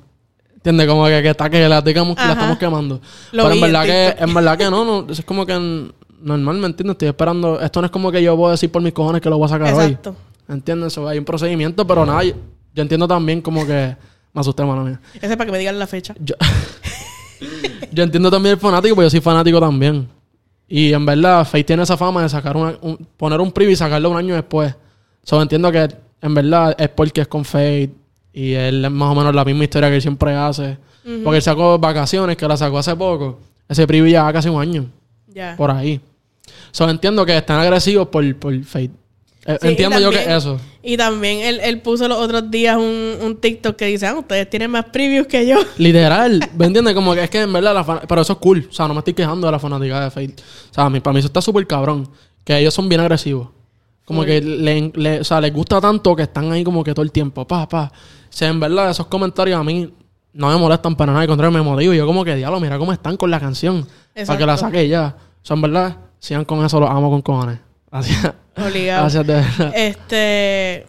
¿Entiendes? 0.56 0.88
Como 0.88 1.06
que, 1.06 1.22
que 1.22 1.30
está 1.30 1.48
que 1.48 1.68
la, 1.68 1.80
digamos 1.80 2.16
que 2.16 2.24
la 2.24 2.32
estamos 2.32 2.58
quemando. 2.58 3.00
Lo 3.30 3.44
Pero 3.44 3.54
en 3.54 3.54
en 3.54 3.60
verdad 3.72 3.84
que, 3.86 4.16
en 4.24 4.34
verdad 4.34 4.58
que 4.58 4.64
no, 4.64 4.84
no. 4.84 5.06
Es 5.12 5.24
como 5.24 5.46
que 5.46 5.52
n- 5.54 5.92
normal, 6.20 6.56
¿me 6.58 6.66
entiendes? 6.66 6.94
Estoy 6.94 7.08
esperando. 7.08 7.60
Esto 7.60 7.80
no 7.80 7.86
es 7.86 7.90
como 7.90 8.10
que 8.12 8.22
yo 8.22 8.36
voy 8.36 8.48
a 8.48 8.50
decir 8.52 8.70
por 8.70 8.82
mis 8.82 8.92
cojones 8.92 9.20
que 9.20 9.28
lo 9.30 9.38
voy 9.38 9.46
a 9.46 9.48
sacar 9.48 9.72
hoy. 9.74 9.84
Exacto. 9.84 10.16
¿Entiendes? 10.48 10.92
So, 10.92 11.06
hay 11.08 11.18
un 11.18 11.24
procedimiento, 11.24 11.86
pero 11.86 12.06
nada, 12.06 12.24
yo, 12.24 12.34
yo 12.74 12.82
entiendo 12.82 13.06
también 13.08 13.40
como 13.42 13.66
que... 13.66 13.96
Me 14.34 14.40
asusté, 14.42 14.62
mano 14.64 14.84
mía. 14.84 15.00
Ese 15.14 15.26
es 15.26 15.36
para 15.36 15.46
que 15.46 15.52
me 15.52 15.58
digan 15.58 15.78
la 15.78 15.86
fecha. 15.86 16.14
Yo, 16.20 16.34
yo 17.92 18.02
entiendo 18.04 18.30
también 18.30 18.54
el 18.54 18.60
fanático, 18.60 18.94
porque 18.94 19.06
yo 19.06 19.10
soy 19.10 19.20
fanático 19.20 19.58
también. 19.60 20.06
Y 20.68 20.92
en 20.92 21.04
verdad, 21.06 21.46
Faye 21.46 21.64
tiene 21.64 21.82
esa 21.82 21.96
fama 21.96 22.22
de 22.22 22.28
sacar 22.28 22.56
una, 22.56 22.76
un- 22.82 22.98
poner 23.16 23.40
un 23.40 23.50
preview 23.50 23.72
y 23.72 23.76
sacarlo 23.76 24.10
un 24.10 24.16
año 24.18 24.34
después. 24.34 24.74
So, 25.22 25.40
entiendo 25.40 25.72
que 25.72 25.88
en 26.20 26.34
verdad 26.34 26.74
es 26.78 26.88
porque 26.90 27.22
es 27.22 27.28
con 27.28 27.44
Fate 27.44 27.90
y 28.32 28.52
él 28.52 28.84
es 28.84 28.90
más 28.90 29.10
o 29.10 29.14
menos 29.14 29.34
la 29.34 29.44
misma 29.44 29.64
historia 29.64 29.88
que 29.88 29.96
él 29.96 30.02
siempre 30.02 30.34
hace. 30.34 30.76
Porque 31.24 31.36
él 31.36 31.42
sacó 31.42 31.78
vacaciones, 31.78 32.36
que 32.36 32.46
la 32.46 32.56
sacó 32.58 32.76
hace 32.78 32.94
poco. 32.94 33.40
Ese 33.66 33.86
preview 33.86 34.08
ya 34.12 34.24
va 34.24 34.32
casi 34.34 34.50
un 34.50 34.60
año, 34.60 34.84
Ya. 35.26 35.54
por 35.56 35.70
ahí. 35.70 36.00
So, 36.78 36.88
entiendo 36.88 37.26
que 37.26 37.36
están 37.36 37.58
agresivos 37.58 38.06
por, 38.08 38.36
por 38.36 38.62
Fate. 38.64 38.90
Eh, 39.46 39.58
Sí, 39.60 39.68
entiendo 39.68 39.98
yo 39.98 40.10
que 40.10 40.32
eso. 40.32 40.60
Y 40.82 40.96
también 40.96 41.40
él, 41.40 41.58
él 41.64 41.80
puso 41.80 42.06
los 42.06 42.18
otros 42.18 42.50
días 42.50 42.76
un, 42.76 43.16
un 43.22 43.36
TikTok 43.40 43.74
que 43.74 43.86
dice, 43.86 44.06
ah, 44.06 44.14
ustedes 44.16 44.48
tienen 44.48 44.70
más 44.70 44.84
previews 44.84 45.26
que 45.26 45.44
yo. 45.44 45.56
Literal, 45.78 46.38
¿me 46.56 46.66
entiendes? 46.66 46.94
Como 46.94 47.14
que 47.14 47.24
es 47.24 47.30
que 47.30 47.40
en 47.40 47.52
verdad, 47.52 47.74
la 47.74 47.82
fan- 47.82 48.00
pero 48.06 48.20
eso 48.20 48.34
es 48.34 48.38
cool. 48.38 48.68
O 48.70 48.72
sea, 48.72 48.86
no 48.86 48.94
me 48.94 48.98
estoy 49.00 49.14
quejando 49.14 49.46
de 49.48 49.50
la 49.52 49.58
fanática 49.58 50.04
de 50.04 50.10
Fate. 50.10 50.34
O 50.70 50.74
sea, 50.74 50.84
a 50.84 50.90
mí, 50.90 51.00
para 51.00 51.12
mí 51.14 51.18
eso 51.18 51.26
está 51.26 51.40
súper 51.42 51.66
cabrón. 51.66 52.08
Que 52.44 52.56
ellos 52.58 52.72
son 52.74 52.88
bien 52.88 53.00
agresivos. 53.00 53.48
Como 54.04 54.24
que 54.24 54.40
le, 54.40 54.92
le- 54.94 55.20
o 55.20 55.24
sea, 55.24 55.40
les 55.40 55.52
gusta 55.52 55.80
tanto 55.80 56.14
que 56.14 56.22
están 56.22 56.52
ahí 56.52 56.62
como 56.62 56.84
que 56.84 56.94
todo 56.94 57.02
el 57.02 57.10
tiempo. 57.10 57.44
Pa, 57.46 57.68
pa. 57.68 57.90
O 57.92 57.92
sea, 58.30 58.48
en 58.48 58.60
verdad, 58.60 58.90
esos 58.90 59.06
comentarios 59.08 59.58
a 59.58 59.64
mí 59.64 59.92
no 60.32 60.48
me 60.48 60.56
molestan 60.56 60.94
para 60.94 61.10
nada. 61.12 61.22
Al 61.22 61.28
contrario, 61.28 61.52
me 61.58 61.62
motivo. 61.62 61.92
Yo 61.92 62.06
como 62.06 62.24
que, 62.24 62.36
diablo, 62.36 62.60
mira 62.60 62.78
cómo 62.78 62.92
están 62.92 63.16
con 63.16 63.30
la 63.30 63.40
canción. 63.40 63.86
Para 64.26 64.38
que 64.38 64.46
la 64.46 64.56
saque 64.56 64.86
ya. 64.88 65.16
O 65.42 65.44
sea, 65.46 65.54
en 65.56 65.62
verdad, 65.62 65.96
sigan 66.18 66.44
con 66.44 66.64
eso, 66.64 66.80
los 66.80 66.90
amo 66.90 67.10
con 67.10 67.22
cojones. 67.22 67.58
Gracias. 67.90 68.32
Obligado. 68.56 69.02
Gracias, 69.02 69.26
de 69.26 69.34
verdad. 69.34 69.72
Este. 69.74 70.86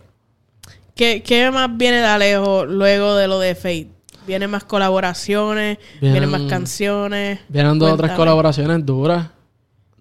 ¿qué, 0.95 1.21
¿Qué 1.23 1.49
más 1.51 1.69
viene 1.77 1.97
de 1.97 2.05
Alejo 2.05 2.65
luego 2.65 3.15
de 3.15 3.27
lo 3.27 3.39
de 3.39 3.55
Fate? 3.55 3.89
¿Vienen 4.27 4.49
más 4.51 4.63
colaboraciones? 4.63 5.77
¿Vienen, 6.01 6.29
Vienen- 6.29 6.29
más 6.43 6.49
canciones? 6.49 7.39
Vienen 7.47 7.79
dos 7.79 7.93
o 7.93 7.97
tres 7.97 8.11
colaboraciones 8.11 8.85
duras. 8.85 9.27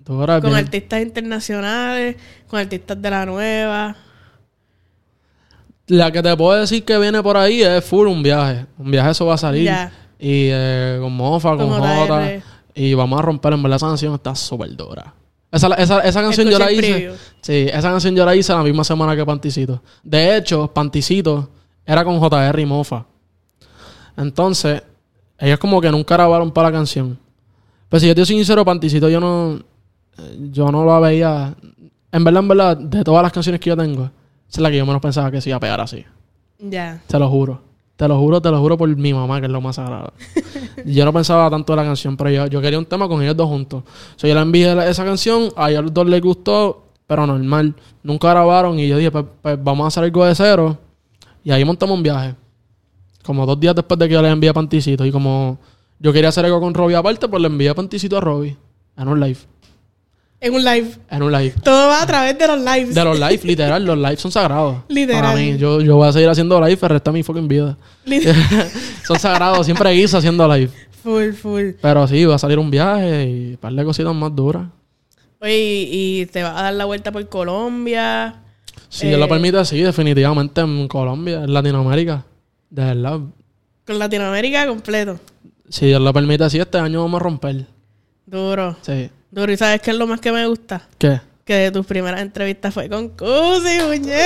Duras. 0.05 0.41
Con 0.41 0.55
artistas 0.55 1.03
internacionales, 1.03 2.17
con 2.47 2.59
artistas 2.61 3.01
de 3.01 3.11
la 3.11 3.27
nueva. 3.27 3.97
La 5.87 6.11
que 6.11 6.23
te 6.23 6.37
puedo 6.37 6.61
decir 6.61 6.85
que 6.85 6.99
viene 6.99 7.23
por 7.23 7.37
ahí 7.37 7.63
es 7.63 7.85
full 7.85 8.07
un 8.09 8.23
viaje. 8.23 8.67
Un 8.79 8.91
viaje 8.91 9.11
eso 9.11 9.25
va 9.27 9.35
a 9.35 9.39
salir. 9.39 9.65
Ya. 9.65 9.91
Y 10.19 10.49
eh, 10.51 10.99
con 11.01 11.13
Mofa, 11.15 11.51
con 11.57 11.69
Con 11.69 11.81
Jota. 11.81 12.31
Y 12.75 12.95
vamos 12.95 13.19
a 13.19 13.23
romper. 13.23 13.53
En 13.53 13.63
verdad 13.63 13.77
esa 13.77 13.89
canción 13.89 14.15
está 14.15 14.35
súper 14.35 14.75
dura. 14.77 15.15
Esa, 15.51 15.69
esa, 15.75 16.01
esa 16.01 16.23
canción 16.23 16.47
yo 16.49 16.59
Escuché 16.59 16.81
la 16.81 16.89
el 16.89 17.13
hice. 17.13 17.15
Sí, 17.41 17.67
esa 17.73 17.91
canción 17.91 18.15
yo 18.15 18.25
la 18.25 18.37
hice 18.37 18.53
la 18.53 18.63
misma 18.63 18.85
semana 18.85 19.17
que 19.17 19.25
Panticito. 19.25 19.83
De 20.03 20.37
hecho, 20.37 20.69
Panticito 20.69 21.49
era 21.87 22.05
con 22.05 22.21
JR 22.21 22.61
y 22.61 22.67
Mofa. 22.67 23.07
Entonces, 24.17 24.83
ellos 25.39 25.59
como 25.59 25.81
que 25.81 25.91
nunca 25.91 26.17
grabaron 26.17 26.51
para 26.51 26.69
la 26.69 26.77
canción. 26.77 27.19
Pues 27.89 28.03
si 28.03 28.09
yo 28.09 28.15
te 28.15 28.27
soy 28.27 28.37
sincero, 28.37 28.65
Panticito 28.65 29.09
yo 29.09 29.21
no... 29.21 29.61
Yo 30.51 30.71
no 30.71 30.85
la 30.85 30.99
veía... 30.99 31.55
En 32.11 32.25
verdad, 32.25 32.43
en 32.43 32.49
verdad, 32.49 32.77
de 32.77 33.05
todas 33.05 33.23
las 33.23 33.33
canciones 33.33 33.61
que 33.61 33.71
yo 33.71 33.77
tengo, 33.77 34.05
esa 34.05 34.13
es 34.49 34.59
la 34.59 34.71
que 34.71 34.79
yo 34.79 34.87
menos 34.87 35.01
pensaba 35.01 35.31
que 35.31 35.41
se 35.41 35.51
iba 35.51 35.57
a 35.57 35.61
pegar 35.61 35.81
así. 35.81 36.05
Ya. 36.59 37.01
Te 37.07 37.19
lo 37.19 37.29
juro. 37.29 37.68
Te 37.99 38.07
lo 38.07 38.17
juro, 38.17 38.41
te 38.41 38.49
lo 38.49 38.61
juro 38.61 38.79
por 38.79 38.89
mi 38.97 39.13
mamá, 39.13 39.41
que 39.41 39.47
es 39.47 39.53
lo 39.53 39.61
más 39.61 39.75
sagrado. 39.75 40.13
yo 40.87 41.05
no 41.05 41.13
pensaba 41.13 41.51
tanto 41.51 41.73
de 41.73 41.79
la 41.79 41.83
canción, 41.83 42.17
pero 42.17 42.31
yo, 42.31 42.47
yo 42.47 42.61
quería 42.61 42.79
un 42.79 42.87
tema 42.87 43.09
con 43.09 43.21
ellos 43.21 43.37
dos 43.37 43.49
juntos. 43.49 43.83
So, 44.15 44.29
yo 44.29 44.37
le 44.37 44.41
envié 44.41 44.89
esa 44.89 45.05
canción, 45.05 45.49
a 45.57 45.69
ellos 45.69 45.83
los 45.83 45.93
dos 45.93 46.07
les 46.07 46.23
gustó, 46.23 46.85
pero 47.09 47.27
normal. 47.27 47.75
Nunca 48.05 48.31
grabaron 48.31 48.79
y 48.79 48.87
yo 48.87 48.99
dije, 48.99 49.11
pues, 49.11 49.25
pues 49.43 49.59
vamos 49.61 49.83
a 49.83 49.89
hacer 49.89 50.05
algo 50.05 50.25
de 50.25 50.33
cero. 50.37 50.79
Y 51.43 51.51
ahí 51.51 51.65
montamos 51.65 51.97
un 51.97 52.05
viaje. 52.05 52.37
Como 53.25 53.45
dos 53.45 53.59
días 53.59 53.75
después 53.75 53.99
de 53.99 54.07
que 54.07 54.15
yo 54.15 54.23
les 54.23 54.33
envié 54.33 54.51
a 54.51 54.55
Panticito. 54.55 55.05
Y 55.05 55.11
como 55.11 55.59
yo 55.99 56.13
quería 56.13 56.29
hacer 56.29 56.45
algo 56.45 56.61
con 56.61 56.75
Robbie 56.75 56.95
aparte, 56.95 57.27
pues 57.27 57.43
le 57.43 57.49
envié 57.49 57.69
a 57.69 57.75
Panticito 57.75 58.17
a 58.17 58.21
Robbie. 58.21 58.57
En 58.97 59.09
un 59.09 59.19
live. 59.19 59.41
En 60.41 60.55
un 60.55 60.65
live. 60.65 60.89
En 61.11 61.23
un 61.23 61.33
live. 61.33 61.55
Todo 61.65 61.89
va 61.89 62.03
a 62.03 62.07
través 62.07 62.39
de 62.39 62.47
los 62.47 62.59
lives. 62.59 62.95
De 62.95 63.05
los 63.05 63.19
live, 63.19 63.41
literal. 63.45 63.85
Los 63.85 63.99
lives 63.99 64.21
son 64.21 64.31
sagrados. 64.31 64.77
Literal. 64.89 65.23
Para 65.23 65.35
mí. 65.37 65.57
Yo, 65.59 65.81
yo 65.81 65.97
voy 65.97 66.09
a 66.09 66.13
seguir 66.13 66.29
haciendo 66.29 66.61
live 66.61 66.79
el 66.81 66.89
resto 66.89 67.11
de 67.11 67.19
mi 67.19 67.23
fucking 67.25 67.49
vida. 67.49 67.77
Son 69.07 69.19
sagrados. 69.19 69.67
Siempre 69.67 69.91
guiso 69.93 70.19
haciendo 70.19 70.47
live. 70.55 70.71
full, 71.03 71.33
full. 71.33 71.71
Pero 71.81 72.07
sí, 72.07 72.25
va 72.25 72.37
a 72.37 72.39
salir 72.39 72.59
un 72.59 72.71
viaje 72.71 73.25
y 73.27 73.51
un 73.53 73.57
par 73.57 73.73
de 73.73 73.85
cositas 73.85 74.15
más 74.15 74.35
duras. 74.35 74.67
Oye, 75.41 75.59
y, 75.59 76.21
y 76.23 76.27
te 76.27 76.43
vas 76.43 76.57
a 76.57 76.63
dar 76.65 76.75
la 76.75 76.85
vuelta 76.85 77.11
por 77.13 77.29
Colombia. 77.29 78.37
Si 78.89 79.07
Eh, 79.07 79.09
Dios 79.11 79.21
lo 79.21 79.29
permite, 79.29 79.65
sí, 79.65 79.81
definitivamente 79.81 80.61
en 80.61 80.87
Colombia, 80.89 81.43
en 81.45 81.53
Latinoamérica. 81.53 82.25
De 82.71 82.85
verdad. 82.85 83.21
Con 83.87 83.99
Latinoamérica 83.99 84.67
completo. 84.67 85.19
Si 85.69 85.87
Dios 85.87 86.01
lo 86.01 86.13
permite, 86.13 86.49
sí, 86.51 86.59
este 86.59 86.79
año 86.79 87.03
vamos 87.03 87.21
a 87.21 87.25
romper. 87.25 87.67
Duro. 88.27 88.77
Sí. 88.83 89.11
Duro. 89.31 89.53
¿Y 89.53 89.57
sabes 89.57 89.81
qué 89.81 89.91
es 89.91 89.97
lo 89.97 90.07
más 90.07 90.21
que 90.21 90.33
me 90.33 90.47
gusta? 90.47 90.83
¿Qué? 90.99 91.21
Que 91.45 91.55
de 91.55 91.71
tus 91.71 91.87
primeras 91.87 92.21
entrevistas 92.21 92.75
fue 92.75 92.89
con 92.89 93.09
Cusi, 93.11 93.81
muñeca. 93.87 94.19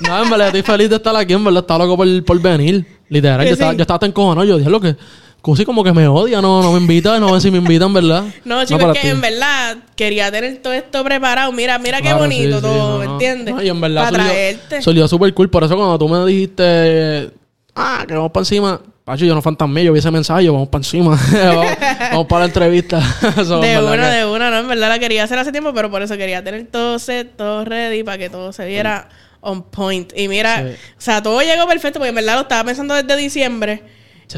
No, 0.08 0.22
en 0.22 0.30
verdad, 0.30 0.46
estoy 0.48 0.62
feliz 0.62 0.88
de 0.88 0.96
estar 0.96 1.14
aquí, 1.14 1.34
en 1.34 1.44
verdad, 1.44 1.60
estaba 1.60 1.84
loco 1.84 1.98
por, 1.98 2.24
por 2.24 2.40
venir. 2.40 2.86
Literal, 3.08 3.46
yo, 3.46 3.52
estaba, 3.52 3.72
sí. 3.72 3.76
yo 3.76 3.82
estaba 3.82 3.98
tan 3.98 4.10
encojonado. 4.10 4.46
Yo 4.46 4.58
dije, 4.58 4.70
lo 4.70 4.80
que. 4.80 4.96
Cusi 5.40 5.64
como 5.64 5.82
que 5.82 5.92
me 5.92 6.06
odia, 6.06 6.42
no, 6.42 6.62
no 6.62 6.72
me 6.72 6.78
invita, 6.78 7.18
no 7.18 7.34
sé 7.34 7.46
si 7.46 7.50
me 7.50 7.58
invitan, 7.58 7.92
¿verdad? 7.94 8.24
No, 8.44 8.62
chicos, 8.66 8.94
es 8.94 9.00
que 9.00 9.00
ti. 9.00 9.08
en 9.08 9.20
verdad 9.22 9.78
quería 9.96 10.30
tener 10.30 10.58
todo 10.58 10.74
esto 10.74 11.02
preparado. 11.02 11.50
Mira, 11.50 11.78
mira 11.78 12.02
qué 12.02 12.12
bonito 12.12 12.56
sí, 12.56 12.62
todo, 12.62 12.98
¿me 12.98 13.06
no. 13.06 13.12
entiendes? 13.12 13.54
No, 13.54 13.62
y 13.62 13.68
en 13.70 13.80
verdad 13.80 14.10
Para 14.10 14.24
traerte. 14.24 14.82
Salió 14.82 15.08
súper 15.08 15.32
cool. 15.32 15.48
Por 15.48 15.64
eso 15.64 15.76
cuando 15.76 15.98
tú 15.98 16.08
me 16.08 16.26
dijiste, 16.26 17.30
ah, 17.74 18.04
que 18.06 18.14
vamos 18.14 18.32
para 18.32 18.42
encima. 18.42 18.82
Pacho, 19.10 19.24
yo 19.24 19.34
no 19.34 19.42
fantasmé, 19.42 19.82
yo 19.82 19.92
vi 19.92 19.98
ese 19.98 20.10
mensaje, 20.12 20.48
vamos 20.48 20.68
para 20.68 20.80
encima. 20.80 21.18
vamos, 21.32 21.66
vamos 22.12 22.26
para 22.28 22.40
la 22.40 22.46
entrevista. 22.46 23.00
So, 23.44 23.60
de 23.60 23.76
una, 23.82 24.08
que- 24.10 24.16
de 24.18 24.24
una, 24.26 24.50
¿no? 24.50 24.58
En 24.58 24.68
verdad 24.68 24.88
la 24.88 24.98
quería 25.00 25.24
hacer 25.24 25.36
hace 25.38 25.50
tiempo, 25.50 25.72
pero 25.74 25.90
por 25.90 26.00
eso 26.00 26.16
quería 26.16 26.44
tener 26.44 26.66
todo 26.68 26.98
set, 27.00 27.36
todo 27.36 27.64
ready, 27.64 28.04
para 28.04 28.18
que 28.18 28.30
todo 28.30 28.52
se 28.52 28.64
viera 28.66 29.08
on 29.40 29.62
point. 29.64 30.12
Y 30.16 30.28
mira, 30.28 30.58
Sí. 30.58 30.74
o 30.96 31.00
sea, 31.00 31.22
todo 31.22 31.40
llegó 31.42 31.66
perfecto, 31.66 31.98
porque 31.98 32.10
en 32.10 32.14
verdad 32.14 32.34
lo 32.36 32.42
estaba 32.42 32.62
pensando 32.62 32.94
desde 32.94 33.16
diciembre. 33.16 33.82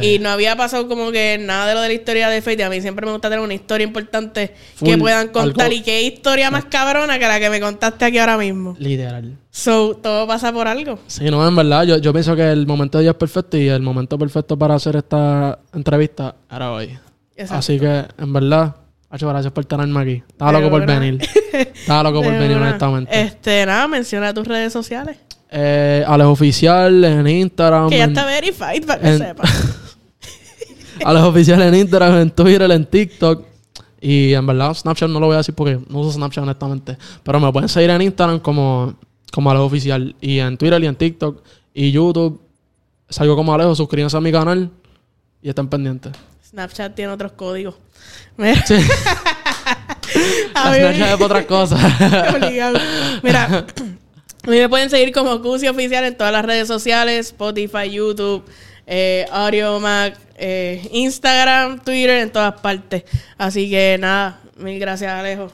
Y 0.01 0.18
no 0.20 0.30
había 0.30 0.57
pasado 0.57 0.88
como 0.88 1.11
que 1.11 1.36
nada 1.40 1.66
de 1.66 1.74
lo 1.74 1.80
de 1.80 1.88
la 1.88 1.95
historia 1.95 2.28
de 2.28 2.40
Fate. 2.40 2.64
A 2.64 2.70
mí 2.70 2.80
siempre 2.80 3.05
me 3.05 3.12
gusta 3.12 3.28
tener 3.28 3.45
una 3.45 3.53
historia 3.55 3.84
importante 3.84 4.55
que 4.82 4.97
puedan 4.97 5.28
contar. 5.28 5.66
algo- 5.66 5.76
Y 5.76 5.82
qué 5.82 6.03
historia 6.03 6.51
más 6.51 6.66
cabrona 6.66 7.18
que 7.18 7.26
la 7.26 7.38
que 7.40 7.51
me 7.51 7.61
contaste 7.61 8.05
aquí 8.05 8.18
ahora 8.18 8.38
mismo. 8.38 8.74
Literal. 8.78 9.36
So, 9.51 9.97
todo 10.03 10.26
pasa 10.26 10.53
por 10.53 10.66
algo. 10.68 10.99
Sí, 11.09 11.24
no, 11.30 11.47
en 11.47 11.55
verdad, 11.57 11.82
yo, 11.84 11.99
yo 11.99 12.12
pienso 12.12 12.34
que 12.34 12.51
el 12.51 12.66
momento 12.66 12.99
de 12.99 13.05
Dios 13.05 13.12
es 13.14 13.18
perfecto 13.18 13.57
y 13.59 13.68
el 13.68 13.82
momento 13.82 14.16
perfecto 14.18 14.57
para 14.59 14.76
hacer 14.76 14.97
esta 14.97 15.59
entrevista 15.74 16.34
era 16.51 16.72
hoy. 16.72 16.99
Exacto. 17.36 17.55
Así 17.59 17.78
que, 17.78 18.05
en 18.18 18.32
verdad, 18.32 18.76
Hacho, 19.11 19.28
gracias 19.28 19.53
por 19.53 19.66
tenerme 19.66 20.01
aquí. 20.01 20.22
Estaba 20.26 20.53
loco 20.53 20.70
por 20.70 20.86
venir. 20.86 21.18
Estaba 21.53 22.03
loco 22.05 22.22
por 22.22 22.32
venir, 22.32 22.57
honestamente. 22.57 23.20
Este, 23.20 23.66
nada, 23.66 23.86
menciona 23.86 24.32
tus 24.32 24.47
redes 24.49 24.72
sociales. 24.72 25.18
Eh, 25.51 26.03
Alex 26.07 26.26
Oficial 26.28 27.05
en 27.05 27.26
Instagram. 27.26 27.90
Que 27.90 27.99
ya 27.99 28.05
está 28.07 28.24
verified 28.24 28.86
para 28.86 29.01
que 29.03 29.09
en- 29.09 29.36
sepa. 31.03 31.11
Alex 31.11 31.24
Oficial 31.24 31.62
en 31.62 31.74
Instagram, 31.74 32.18
en 32.18 32.30
Twitter, 32.30 32.70
en 32.70 32.86
TikTok. 32.86 33.44
Y 34.00 34.34
en 34.34 34.46
verdad, 34.46 34.74
Snapchat 34.74 35.09
no 35.09 35.20
lo 35.20 35.26
voy 35.26 35.34
a 35.34 35.38
decir 35.38 35.55
porque 35.55 35.78
no 35.88 36.00
uso 36.00 36.12
Snapchat 36.12 36.42
honestamente. 36.42 36.98
Pero 37.22 37.38
me 37.38 37.53
pueden 37.53 37.68
seguir 37.68 37.90
en 37.90 38.03
Instagram 38.03 38.40
como, 38.40 38.94
como 39.32 39.50
Alex 39.50 39.62
Oficial. 39.62 40.16
Y 40.20 40.38
en 40.38 40.57
Twitter 40.57 40.82
y 40.82 40.86
en 40.86 40.96
TikTok. 40.96 41.42
Y 41.72 41.92
YouTube. 41.92 42.40
Salgo 43.09 43.36
como 43.36 43.55
Alejo. 43.55 43.74
Suscríbanse 43.74 44.16
a 44.16 44.20
mi 44.20 44.32
canal. 44.32 44.70
Y 45.40 45.48
estén 45.48 45.68
pendientes. 45.68 46.12
Snapchat 46.48 46.94
tiene 46.94 47.12
otros 47.12 47.32
códigos. 47.32 47.74
Mira. 48.36 48.61
Sí. 48.66 48.74
A 50.55 50.74
Snapchat 50.74 51.00
es 51.00 51.12
para 51.14 51.24
otras 51.24 51.46
cosas. 51.46 51.80
Mira, 53.22 53.66
a 54.44 54.50
mí 54.50 54.59
me 54.59 54.68
pueden 54.68 54.90
seguir 54.90 55.12
como 55.12 55.40
Cusi 55.40 55.68
Oficial 55.68 56.05
en 56.05 56.16
todas 56.16 56.32
las 56.32 56.44
redes 56.44 56.66
sociales, 56.66 57.28
Spotify, 57.28 57.88
YouTube, 57.90 58.44
eh, 58.86 59.24
Audio 59.30 59.78
Mac, 59.78 60.18
eh, 60.45 60.88
Instagram, 60.90 61.78
Twitter, 61.78 62.18
en 62.18 62.32
todas 62.32 62.61
partes. 62.61 63.05
Así 63.38 63.70
que 63.70 63.97
nada, 64.01 64.40
mil 64.57 64.78
gracias 64.80 65.12
Alejo. 65.12 65.53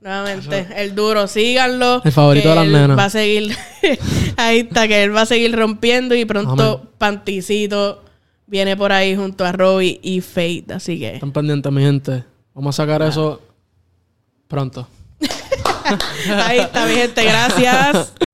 Nuevamente, 0.00 0.68
el 0.76 0.94
duro, 0.94 1.26
síganlo. 1.26 2.00
El 2.04 2.12
favorito 2.12 2.48
de 2.48 2.54
las 2.54 2.66
nenas. 2.66 2.96
Va 2.96 3.04
a 3.06 3.10
seguir, 3.10 3.54
ahí 4.36 4.60
está, 4.60 4.86
que 4.86 5.02
él 5.02 5.14
va 5.14 5.22
a 5.22 5.26
seguir 5.26 5.54
rompiendo 5.54 6.14
y 6.14 6.24
pronto 6.24 6.78
Amén. 6.78 6.88
Panticito 6.96 8.04
viene 8.46 8.76
por 8.76 8.92
ahí 8.92 9.16
junto 9.16 9.44
a 9.44 9.50
Robbie 9.50 9.98
y 10.00 10.20
Fate. 10.20 10.66
Así 10.74 10.98
que 10.98 11.14
Estén 11.14 11.32
pendientes, 11.32 11.72
mi 11.72 11.82
gente. 11.82 12.24
Vamos 12.54 12.78
a 12.78 12.82
sacar 12.82 13.02
eso 13.02 13.42
pronto. 14.46 14.86
ahí 16.46 16.60
está 16.60 16.86
mi 16.86 16.94
gente, 16.94 17.24
gracias. 17.24 18.14